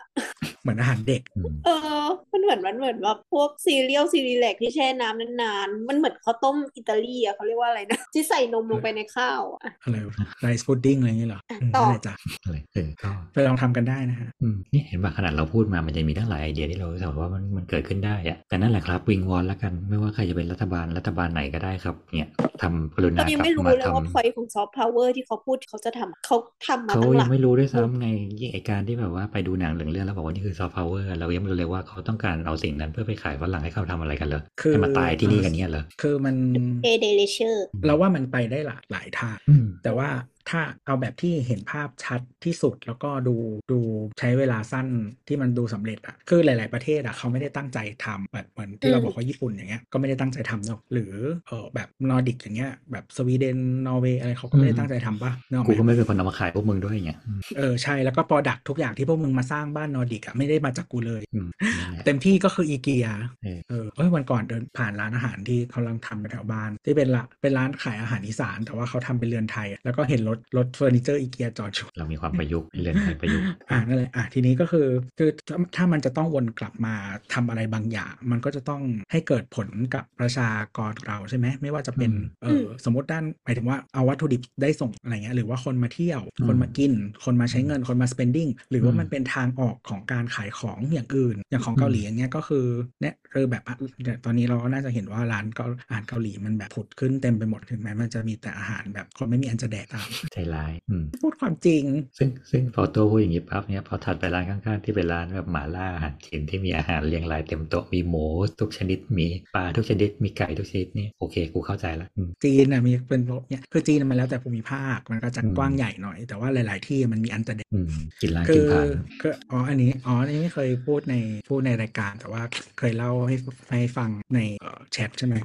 [0.64, 1.70] เหมือนอาหารเด็กอืมเอ
[2.04, 9.96] อ มันเหมือนมันเหมือนแบบพวก cereal Cerelac ที่แช่น้ำนานๆ มันเหมือนข้าวต้มอิตาลีอะเขาเรียกว่าอะไรนะ ที่ใส่นมลงไปในข้าวอะอะไร
[10.42, 12.14] rice pudding อะไรอย่างเงี้ยเหรออืมต่อนั่นแหละจ้ะ
[12.44, 22.30] อะไรเออก็ไปลองทำกันได้นะฮะอืมนี่เห็นว่าขนาดเราพูดมามันจะมีทั้งหลายไอเดียที่เรารู้สึกว่ามันมันเกิดขึ้นได้อะแต่นั่นแหละครับวิงวอนแล้วกันไม่ว่าใครจะเป็นรัฐบาลรัฐบาลไหนก็ได้ครับเนี่ย
[22.62, 26.38] ทำกรุตอณานนี้กลับไม่รู้มาเลยทำว่าพอยของซอฟต์พาวเวอร์ที่เขาพูดเขาจะทำเขา
[26.68, 28.08] ทำมาเขาตั้งหยัลังกไม่รู้ด้วยซ้ำไง
[28.40, 36.36] ยิ่งไอการที่แบบว่าไปดูหนังเรื่องเรื่องแล้วบอกว่านี่คือซอฟต์พาวเวอร์เรายังไม่รู้เลยว่าเขาต้องการเอาสิ่งนั้นเพื่อไปขายฝรั่งให้เขาทำอะไรกันเหรอคือให้มาตายที่นี่กันเนี่ยเหรอคือมัน
[36.84, 40.10] เอเดเลเชอร์เราว่ามันไปได้หลายหลายทางอืมแต่ว่า
[40.50, 43.36] ถ้าเอาแบบที่เห็นภาพชัดที่สุดแล้วก็ดู
[43.72, 43.80] ดู
[44.20, 44.88] ใช้เวลาสั้น
[45.28, 51.14] ที่มันดูสำเร็จอะคือหลาย ๆ ประเทศอะเขาไม่ได้ตั้งใจทำแบบเหมือนที่เราอืมบอกว่าญี่ปุ่นอย่างเงี้ยก็ไม่ได้ตั้งใจทำเนาะหรือ
[51.48, 53.58] เออแบบนอร์ดิกอย่างเงี้ยแบบสวีเดน
[53.88, 61.48] นอร์เวย์อะไรเขาก็ไม่ได้ตั้งใจทำปะเนกอะกูก็ไม่เป็นคนเอามาขายพวกมึงด้วยไงอืมเออใช่แล้วก็ Product ทุกอย่างที่พวกมึงมาสร้างบ้านนอร์ดิกอะไม่ได้มาจากกูเลยอืม
[61.80, 63.08] นั่นแหละเต็มที่ก็คืออีเกีย
[63.44, 74.88] เออเออเอ้ยวันก่อนเดินผ่านร้านอาหารที่เขากำลังทำแถวบ้านที่เป็นละเป็นร้านขายอาหารอีสาน แต่ว่าเขาทำเป็นเรือนไทยอะแล้วก็เห็นรถรถเฟอร์นิเจอร์อีเกียจอดอยู่เรามีความประยุกต์เรือนไทยประยุกต์อ่านั่นแหละอะทีนี้ก็คือ
[75.18, 76.96] คือถ้าถ้ามันจะต้องวนกลับมา
[77.34, 78.82] ทำอะไรบางอย่าง มันก็จะต้อง
[79.12, 86.94] ให้เกิดผลกับประชากรเราใช่ไหมไม่ว่าจะเป็นอืมเออสมมติด้านหมายถึงว่าเอาวัตถุดิบได้ส่งอะไรเงี้ยหรือว่าคนมาเที่ยวอืมคนมากิน
[87.26, 92.66] คนมาใช้เงินคนมา spending หรือว่าอืมมันเป็นทางออกของการขายของอย่างอื่น อย่างของอืมเกาหลีอย่างเงี้ยก็คือ
[93.02, 101.84] เนี่ยคือแบบอะเนี่ยตอนนี้เราก็น่าจะเห็นว่าร้านเกาอาหารเกาหลีมันแบบผุดขึ้นเต็มไปหมดถึงแม้มันจะมีแต่อาหารแบบคนไม่มีอันจะแดกตามใจร้ายอืมพูดความจริง
[102.18, 108.26] ซึ่งซึ่งพอตัวพูดอย่างนี้ปั๊บเนี่ยพอถัดไปร้านข้างๆที่เป็นร้านแบบหมาล่าอาหารจีนที่มีอาหารเรียงรายเต็มโต๊ะมีหมู
[108.60, 118.88] ทุกชนิดมีปลาทุกชนิดมีไก่ทุกชนิดนี่โอเคกูเข้าใจละอืมจีนอะมีเป็นเนี่ยคือจีนมันแล้วแต่ภูมิภาคมันก็จะอืมกว้างใหญ่หน่อย แต่ว่าหลาย ๆ ที่มันมีอันจะเด็ดอืมกินร้านคืกินอผ่าน
[119.22, 121.16] คืออ๋ออันนี้อ๋ออันนี้ไม่เคยพูดใน
[121.50, 122.42] พูดในรายการ แต่ว่า
[122.80, 123.36] เคยเล่าให้
[123.72, 125.36] ให้ฟังในเอ่อแชทใช่ไหม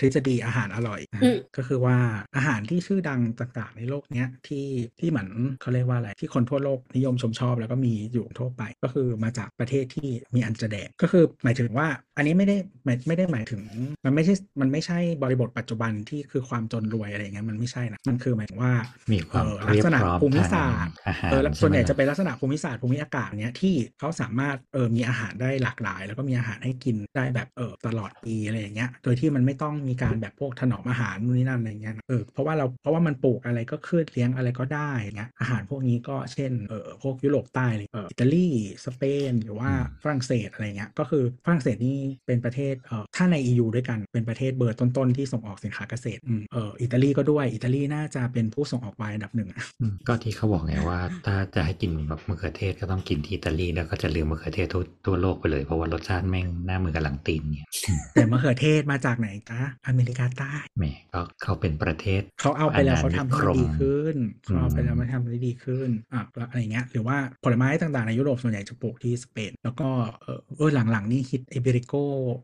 [0.00, 1.96] ทฤษฎีอาหารอร่อยนะอืมก็คือว่า
[2.36, 4.66] อาหารที่ชื่อดังต่าง ๆ ในโลกเนี้ยที่
[5.00, 5.28] ที่เหมือน
[5.60, 13.62] เขาเรียกว่าอะไรที่คนทั่วโลกนิยมชมชอบ แล้วก็มีอยู่ทั่วไป ก็คือมาจากประเทศที่มีอันจะแดกก็คือหมายถึงว่า อันนี้ไม่ได้หมายไม่ได้หมายถึง
[14.04, 18.72] มันไม่ใช่มันไม่ใช่บริบทปัจจุบันที่คือความจนรวยอะไรอย่างเงี้ยมันไม่ใช่นะมันคือหมายถึงว่า
[19.12, 38.46] มีความเอ่อเรียบลักษณะพร้อมภูมิทางศาสตร์อาหารเออแล้วใช่ส่วนใหญ่ไมจะเป็นลักษณะภูมิศาสตร์ภูมิอากาศเนี้ยที่เขาสามารถเออมีอาหารได้หลากหลาย แล้วก็มีอาหารให้กินได้แบบเออตลอดปีอะไรอย่างเงี้ยโดยที่มันไม่ต้องมีการแบบพวกถนอมอาหารนู่นนี่นั่นอะไรเงี้ยนะเออเพราะว่าเราเพราะว่ามันปลูกอะไรก็ขึ้นเลี้ยงอะไรก็ได้เงี้ยอาหารพวกนี้ก็เช่นเออพวกยุโรปใต้เลยเอออิตาลี
[38.84, 39.70] สเปนหรือว่า
[40.02, 69.88] ฝรั่งเศสอะไรเงี้ยก็คือฝรั่งเศสนี่เป็นประเทศเออถ้าใน EU ด้วยกันเป็นประเทศเบอร์ต้นๆที่ส่งออกสินค้าเกษตรอืมเอออิตาลีก็ด้วยอิตาลีน่าจะเป็นผู้ส่งออกไวน์อันดับหนึ่งอะอืมก็ที่เขาบอกไงว่าถ้าจะให้กินแบบมะเขือเทศก็ต้องกินที่อิตาลีแล้วก็จะลืมมะเขือเทศทั่วทั่วโลกไปเลยเพราะว่ารสชาติแม่งหน้ามือกับหลังตีนเนี่ยอืมแต่มะเขือเทศมาจากไหนจ๊ะอเมริกาใต้แหมก็เขาเป็นประเทศเขาเอาไปแล้วเขาทำให้มันดีขึ้นอืมเขาเอาไปแล้วมันทำให้ดีขึ้นอะแล้วอะไรเงี้ยหรือว่าผลไม้ต่างๆในยุโรปส่วนใหญ่จะปลูกที่สเปนแล้วก็
[70.22, 71.94] เออเออหลังๆนี่ฮิตไอเบริโก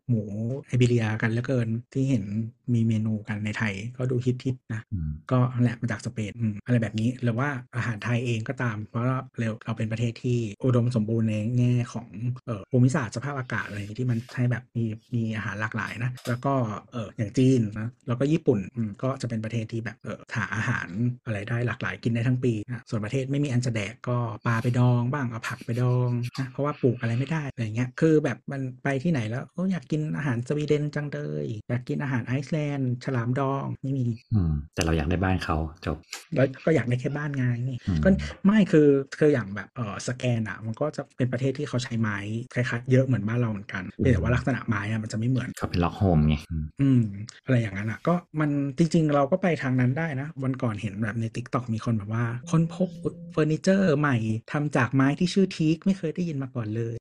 [0.09, 0.23] หมู
[0.67, 2.23] ไอเบเรียกันเหลือเกินที่เห็น
[2.73, 12.07] มีเมนูกันในไทยก็ดูฮิตฮิตๆนะอืมก็นั่นแหละมาจากสเปนอืมอะไรแบบนี้หรือว่าอาหารไทยเองก็ตาม เพราะว่าเราเราเป็นประเทศที่อุดมสมบูรณ์ในแง่ของ
[12.45, 14.83] เอ่อภูมิศาสตร์สภาพอากาศอะไรที่มันให้แบบมี
[15.13, 16.53] มีอาหารหลากหลายนะแล้วก็
[16.91, 20.87] เอออย่างจีนนะแล้วก็ญี่ปุ่นอืมก็จะเป็นประเทศที่แบบเออหาอาหาร
[21.25, 26.09] อะไรได้หลากหลายกินได้ทั้งปีนะส่วนประเทศไม่มีอันจะแดกก็ปลาไปดองบ้างเอาผักไปดอง
[26.39, 35.97] นะเพราะว่าปลูกอะไรไม่ได้อะไรเงี้ยคือแบบมันไปที่ไหนแล้วโอ้อยากกินอาหารสวีเดนจังเลยอยากกินอาหารไอซ์แลนด์ฉลามดองไม่มีอืมแต่เราอยากได้บ้านเขาจบ
[36.35, 38.09] แล้วก็อยากได้แค่บ้านไงนี่อืมก็
[38.45, 38.87] ไม่คือ
[39.19, 42.17] คืออย่างแบบเออสแกนอะมันก็จะเป็นประเทศที่เขาใช้ไม้
[42.53, 47.01] คล้ายๆเยอะเหมือนบ้านเราเหมือนกันเพียงแต่ว่าลักษณะไม้อะมันจะไม่เหมือนเขาเป็น log home ไงอืมอืม
[47.45, 52.89] อะไรอย่างนั้นอะก็มันจริงๆ เราก็ไปทางนั้นได้นะ วันก่อนเห็นแบบใน TikTok มีคนแบบว่า คนพบ
[53.31, 54.17] เฟอร์นิเจอร์ใหม่
[54.51, 56.95] ทำจากไม้ที่ชื่อ teak ไม่เคยได้ยินมาก่อนเลย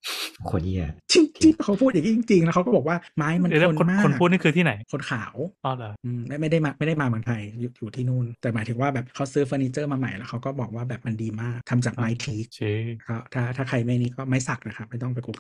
[0.47, 1.25] โคตรเหี้ยจริง
[1.57, 5.35] ๆเขาพูดอย่างนี้จริงๆแล้วเขาก็บอกว่าไม้มันเดี๋ยวทนะทนมากคนพูดนี่คือที่ไหน คนขาว
[5.65, 12.61] อ๋อเหรออืมไม่ไม่ได้มาไม่ได้มาเมืองไทยอยู่อยู่ที่นู่น แต่หมายถึงว่าแบบเขาซื้อเฟอร์นิเจอร์มาใหม่แล้วเขาก็บอกว่าแบบมันดีมากทำจากไม้ teak เช
[13.09, 15.37] ก็ถ้าถ้าใครไม่นี่ก็ไม่สักนะครับไม่ต้องไปกุก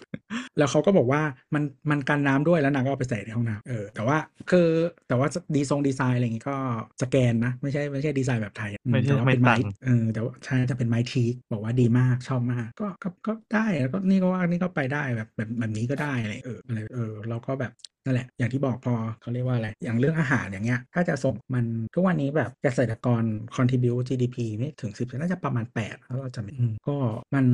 [0.58, 1.22] แล้วเขาก็บอกว่า
[1.54, 4.16] มันมันกันน้ำด้วยแล้วนางก็เอาไปใส่ในห้องน้ำเออแต่ว่า
[4.50, 4.68] คือ
[5.08, 6.56] แต่ว่าดีทรงดีไซน์อะไรอย่างงี้ก็
[7.02, 17.72] สแกนนะไม่ใช่ไม่ใช่ดีไซน์แบบไทยอืไม่ใช่แต่ว่าเป็นไม่ไม้ตันเออแต่ว่าใช่จะเป็นไม้ทีกบอกว่าดีมากชอบมากก็ก็ก็ได้แล้วก็นี่ก็ว่านี่ก็ไปได้แบบแบบแบบนี้ก็ได้อะไรเอออะไรเออเราก็แบบ
[18.10, 21.64] นั่นแหละอย่างที่บอกพอเขาเรียกว่าอะไรอย่างเรื่องอาหารอย่างเงี้ยถ้าจะส่งมัน
[21.94, 23.22] ทุกวันนี้แบบเกษตรกร
[23.56, 26.96] contribute GDP ไม่ถึง 10น่าจะประมาณ8แล้วเราจะไม่อืมก็
[27.34, 27.46] มัน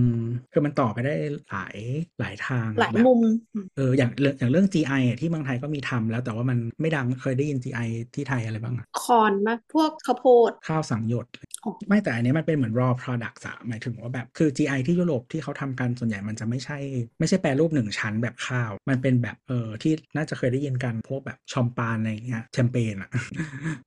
[0.53, 1.15] คือมันต่อไปได้
[1.49, 1.77] หลาย
[2.21, 3.21] หลายทางหลายแบบมุม
[3.77, 11.27] เอออย่างเรื่องอย่างเรื่อง GI อะที่เมืองไทยก็มีทำแล้วแต่ว่ามันไม่ดังเคยได้ยิน GI ที่ไทยอะไรบ้างอะคอนมากพวกข้าวโพดข้าวสังหยด
[11.65, 16.79] อ๋อไม่แต่อันนี้มันเป็นเหมือน raw product อะหมายถึงว่าแบบคือ GI ที่ยุโรปที่เขาทำกันส่วนใหญ่มันจะไม่ใช่
[17.21, 23.11] ไม่ใช่แปรรูปหนึ่งชั้นแบบข้าว มันเป็นแบบเออที่น่าจะเคยได้ยินกันพวกแบบชอมปานอะไรเงี้ยแชมเปญอะ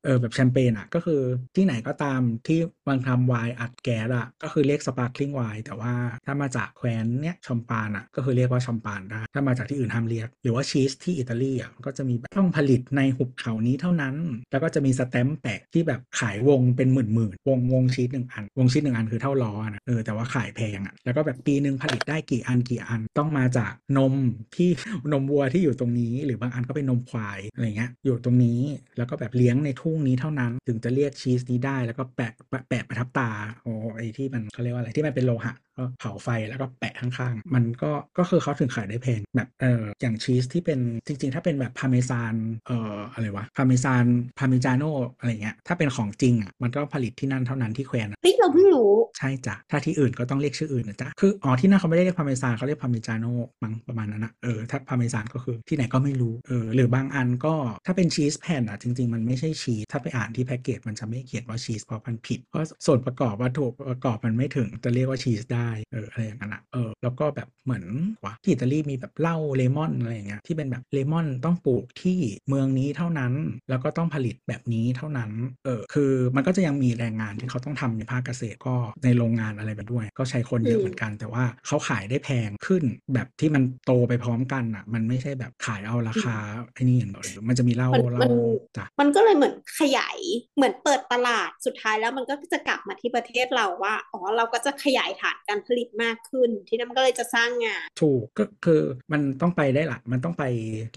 [0.06, 1.22] เออแบบแชมเปญอะก็คือ
[1.56, 5.94] ที่ไหนก็ตามที่วางทำไวน์อัดแก๊สอะก็คือเรียก sparkling wine แต่ว่า
[6.26, 14.16] ถ้ามาจากแคว้นเนี้ย Champagne อะก็คือเรียกว่า Champagne ได้ถ้ามาจากที่อื่นห้ามเรียก หรือว่าชีสที่อิตาลีอะก็จะมีแบบต้องผลิตในหุบเขานี้เท่านั้น
[14.52, 24.14] แล้วก็จะมีสแตมป์แปะที่แบบขายวงเป็นหมื่นหมื่นวงวงชีสหนึ่งอัน วงชีสหนึ่งอันคือเท่าล้อนะเออแต่ว่าขายแพงอะแล้วก็แบบปีหนึ่งผลิตได้กี่อันกี่อันต้องมาจากนม
[24.56, 24.70] ที่
[25.14, 28.62] นมวัวที่อยู่ตรงนี้หรือบางอันก็เป็นนมควายอะไรเงี้ยอยู่ตรงนี้
[28.98, 33.30] แล้วก็แบบเลี้ยงในทุ่งนี้เท่านั้น ถึงจะเรียกชีสนี้ได้แล้วก็แปะแปะแปะประทับตรา
[33.62, 42.34] โอ้ไอที่มันเขาเรียกว่าอะไรที่มันเป็นโลหะ ก็เผาไฟแล้วก็แปะข้างๆ มันก็ก็คือเขาถึงขายได้แพงแบบเอออย่างชีสที่เป็นจริงๆ ถ้าเป็นแบบพาเมซาน
[42.68, 44.06] เอ่ออะไรวะ Parmesan
[44.40, 44.84] Parmigiano
[45.20, 53.26] อะไรเงี้ยถ้าเป็นของจริงอะมันก็ผลิตที่นั่นเท่านั้นที่แคว้นอะเฮ้ยเราเพิ่งรู้ใช่จ้ะถ้าที่อื่นก็ต้องเรียกชื่ออื่นนะจ๊ะคืออ๋อที่นั่นเขาไม่ได้เรียกพาเมซานเขาเรียก Parmigiano
[53.64, 67.86] มั้งประมาณนั้นนะเออถ้าพาเมซานก็คือที่ไหนก็ไม่รู้เออหรือบางอันก็ถ้าเป็นชีสแผ่นอะจริงๆ มันไม่ใช่ชีสถ้าไปอ่านที่แพ็กเกจมันจะไม่เขียนว่าชีสเพราะมันผิดเพราะส่วนประกอบวัตถุประกอบมันไม่ถึงจะเรียกว่าชีสได้ได้เอออะไรอย่างนั้นอะเออแล้วก็แบบเหมือน
[68.24, 72.20] ว่าที่อิตาลีมีแบบเหล้าเลมอนอะไรอย่างเงี้ยที่เป็นแบบเลมอนต้องปลูกที่
[72.50, 73.34] เมืองนี้เท่านั้น
[73.70, 75.32] แล้วก็ต้องผลิตแบบนี้เท่านั้น
[75.66, 82.84] เออคือมันก็จะยังมีแรงงานที่เขาต้องทำในภาคเกษตรก็ในโรงงานอะไรไปด้วย ก็ใช้คนเยอะเหมือนกัน แต่ว่าเขาขายได้แพงขึ้น
[83.14, 86.36] แบบที่มันโตไปพร้อมกันอะ มันไม่ใช่แบบขายเอาราคา
[86.74, 88.32] ไอ้นี่อย่างเดียวมันจะมีเหล้ามันเหล้ามัน
[88.78, 90.20] จ้ะมันก็เลยเหมือนขยาย
[90.56, 98.82] เหมือนเปิดตลาดสุดท้ายแล้วมันก็จะกลับมาที่ประเทศเราว่าอ๋อเราก็จะขยายฐานการผลิตมากขึ้น ที่นั่นมันก็เลยจะสร้างงาน ถูกก็คือ
[99.12, 100.44] มันต้องไปได้หละมันต้องไป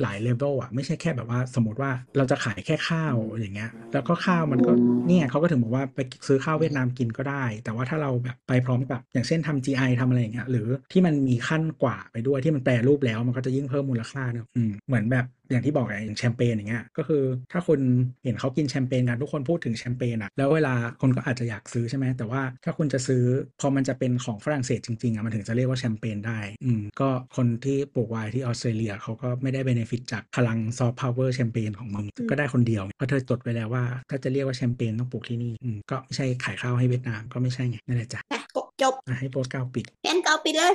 [0.03, 4.73] หลายเลเวลอะไม่ใช่แค่แบบว่าสมมติว่าเราจะขายแค่ข้าวอย่างเงี้ย แล้วก็ข้าวมันก็
[5.07, 17.81] เนี่ยเขาก็ถึงบอกว่าไปซื้อข้าวเวียดนามกินก็ได้ แต่ว่าถ้าเราแบบไปพร้อมกับอย่างเช่นทำ GI ทำอะไรอย่างเงี้ยหรือที่มันมีขั้นกว่าไปด้วยที่มันแปรรูปแล้วมันก็จะยิ่งเพิ่มมูลค่าเนอะอืมเหมือนแบบอย่างที่บอกไงอย่างแชมเปญอย่างเงี้ยก็คือถ้าคน
[18.25, 23.23] เห็นเขากินแชมเปญกันทุกคนพูดถึงแชมเปญอะแล้วเวลาคนก็อาจจะอยากซื้อใช่ไหมแต่ว่าถ้าคุณจะซื้อ
[23.61, 40.73] พอมันจะเป็นของฝรั่งเศสจริงๆอะมันถึงจะเรียกว่าแชมเปญได้อืมก็คนที่ปลูกไวน์ที่ออสเตรเลียเขาก็ไม่ได้ benefit จากพลังซอฟต์พาวเวอร์แชมเปญของมึงอืมก็ได้คนเดียวเพราะเธอจดไว้แล้วว่าถ้าจะเรียกว่าแชมเปญต้องปลูกที่นี่อืมก็ไม่ใช่ขายข้าวให้เวียดนามก็ไม่ใช่ไงนั่นแหละจ้ะอะจบจบอะให้โปสเก้าปิดแกนเกาปิดเลย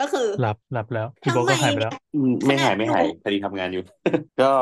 [0.00, 3.82] ก็คือหลับหลับแล้วพี่โบทำก็ไมหายไปแล้วอืมไม่หายขนาดไม่หายหนูพอดีทำงานอยู่
[4.42, 4.52] ก็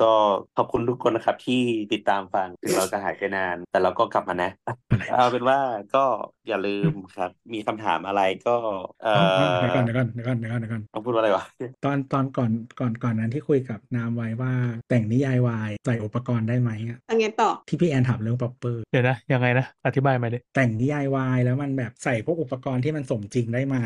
[0.00, 0.10] ก็
[0.56, 1.62] ขอบคุณทุกคนนะครับ ที่
[1.92, 4.50] ติดตามฟังถึงเราจะหายไปนาน แต่เราก็กลับมานะ
[4.90, 5.58] อะไรเอาเป็นว่า
[5.94, 6.04] ก็
[6.48, 8.54] อย่าลืมครับ มีคำถามอะไรก็
[9.02, 11.44] เอ่อ๋ออ๋ออเดี๋ยวก่อนเดี๋ยวก่อนเดี๋ยวก่อนเดี๋ยวก่อนเดี๋ยวก่อนต้องพูดว่าอะไรวะ
[11.84, 12.50] ตอนตอนก่อน
[12.80, 14.52] ก่อนก่อนนั้นที่คุยกับนามไว้ว่า
[14.90, 23.76] แต่งนิยายวายใส่อุปกรณ์ได้ไหมอะยังไงต่อที่พี่แอนถามเรื่อง popper เดี๋ยวนะยังไงนะอธิบายมาดิแต่งนิยายวายแล้วมันแบบใส่พวกอุปกรณ์ที่มันสมจริงได้ไหม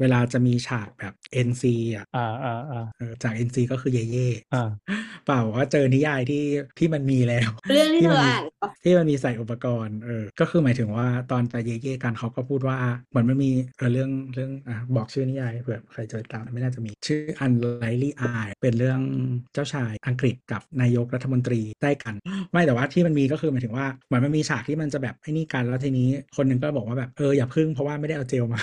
[0.00, 1.14] เวลาจะมีฉากแบบ
[1.46, 1.64] NC
[1.96, 4.70] อะอ่าอ่าอ่าเออจาก NC ก็คือเย่เย่อ่า
[5.26, 6.44] เปล่าว่าเจอนิยายที่
[6.78, 12.76] ที่มันมีแล้ว เรื่องที่ที่เธมันอมีอ่านเหรอที่มันมีใส่อุปกรณ์เออก็คือหมายถึงว่าตอนไปเย่เย่กันเขาก็พูดว่า
[13.10, 19.00] เหมือนมันมีเออเรื่องเรื่องอะบอกชื่อนิยายเผื่อใครจะตามไม่น่าจะมีชื่อ Unlikely Eye เป็นเรื่อง
[19.54, 22.14] เจ้าชายอังกฤษกับนายกรัฐมนตรีได้กัน
[22.52, 28.60] ไม่แต่ว่าที่มันมีก็คือหมายถึงว่าเหมือนมันมีฉากที่มันจะแบบไอ้นี่กันแล้วทีนี้คนหนึ่งก็บอกว่าแบบเอออย่าพึ่งเพราะว่าไม่ได้เอาเจลมา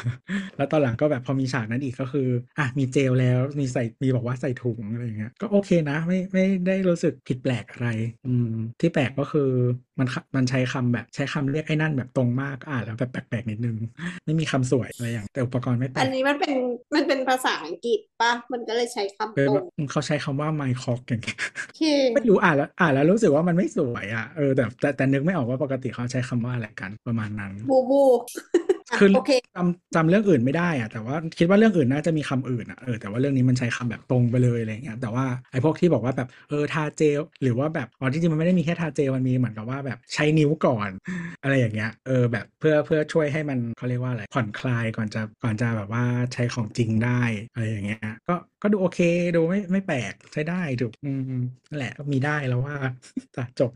[0.57, 2.27] แล้วตอนหลังก็แบบพอมีฉากนั้นอีกก็คือ
[2.59, 7.89] อะมีเจลแล้วมีใส่มีบอกว่าใส่ถุงอะไรอย่างเงี้ยก็โอเคนะไม่ไม่ได้รู้สึกผิดแปลกอะไร
[8.27, 9.49] อืมที่แปลกก็คือ
[9.99, 13.75] มันค่ะมันใช้คำแบบใช้คำเรียกไอ้นั่นแบบตรงมากอ่านแล้วแบบแปลกๆนิดนึง
[14.25, 16.55] ไม่มีคำสวยอะไรอย่าง แต่อุปกรณ์ไม่แปลอักนนี้มันเป็น
[16.95, 21.83] มันเป็นภาษาอังกฤษปะมันก็เลยใช้คำเป็นตรแบงบเขาใช้คำว่าไมคอกอย่างเงี้ยโอเค
[22.13, 28.23] ไม่รู้อ่านแล้วอ่านแล้วรู้สึกว่ามันไม่สวยอะเออแต่แต่แต่นึกไม่ออกว่าปกติเขาใช้คำว่าอะไรกันประมาณนั้นบูบูอะ
[28.99, 40.89] คือโอเคจำจำเรื่องอื่นไม่ได้อะแต่ว่าคิดว่าเรื่องอื่นน่าจะมีคำอื่นอะเออแต่ว่าเรื่องนี้มันใช้คำแบบตรงไปเลยอะไรเงี้ยแต่ว่าไอ้พวกที่บอกว่าแบบเออทาเจลหรือว่าแบบอ๋อที่จริงมันไม่ได้มีแค่ทาเจลมันมีเหมือนกับว่าแบบใช้นิ้วก่อน
[41.43, 46.03] อะไรอย่างเงี้ยเออแบบเพื่อเพื่อช่วยให้มันเขาเรียกว่าอะไรผ่อนคลายก่อนจะก่อนจะแบบว่า
[46.33, 47.21] ใช้ของจริงได้
[47.53, 48.99] อะไรอย่างเงี้ยก็ก็ดูโอเค
[49.35, 52.75] ดูไม่ไม่แปลกใช้ได้ถูกอืมอืมนั่นแหละก็มีได้แล้วว่า
[53.35, 53.71] จ้ะจบ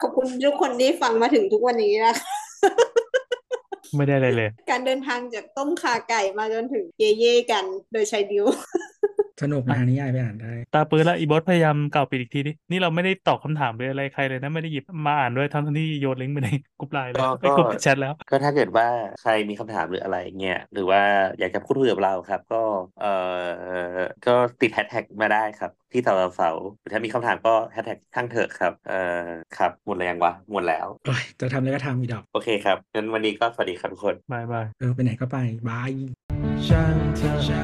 [0.00, 2.28] ขอบคุณทุกคนที่ฟังมาถึงทุกวันนี้นะคะ
[3.96, 8.44] ไม่ได้เลยเลย การเดินทางจากต้มขาไก่มาจนถึงเย่เย่กันโดยใช้ดิว
[9.42, 16.48] สนุกนะนิยายไปอ่านได้ ตาปืนละอีบอสพยายามกล่าวปิดอีกทีดินี่เราไม่ได้ตอบคำถามหรืออะไรใครเลยนะไม่ได้หยิบมาอ่านด้วยทั้งที่โยนลิงก์ไปใน
[16.78, 18.86] กลุ่มไลน์เลยก็ไอ้ก็กลุ่มแชทแล้ว ก็ถ้าเกิดว่า
[19.22, 21.02] ใครมีคำถามหรืออะไรเงี้ยหรือว่า
[21.38, 22.62] อยากจะพูดคุยกับเราครับ ก็
[23.00, 23.06] เอ่อ
[24.26, 26.50] ก็ติดแฮชแท็กมาได้ครับที่เสาเสา
[26.80, 35.36] หรือถ้ามีคำถามก็แฮชแท็กช่างเถอะครับเอ่อครับหมดแล้วยังวะหมดแล้วโอ้ยจะทำอะไรก็ทำอีดอกโอเคครับงั้นวันนี้ก็สวัสดีครับทุกคนบายบายเออไปไหนก็ไป
[35.68, 35.90] บาย
[36.66, 37.62] ช่างเธอช่า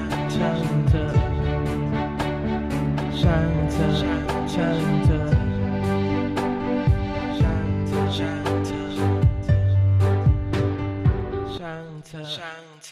[0.56, 0.58] ง
[0.90, 1.33] เธอ
[3.24, 3.30] 上
[3.70, 4.04] 策上
[4.46, 5.08] 策
[11.48, 12.84] 上策上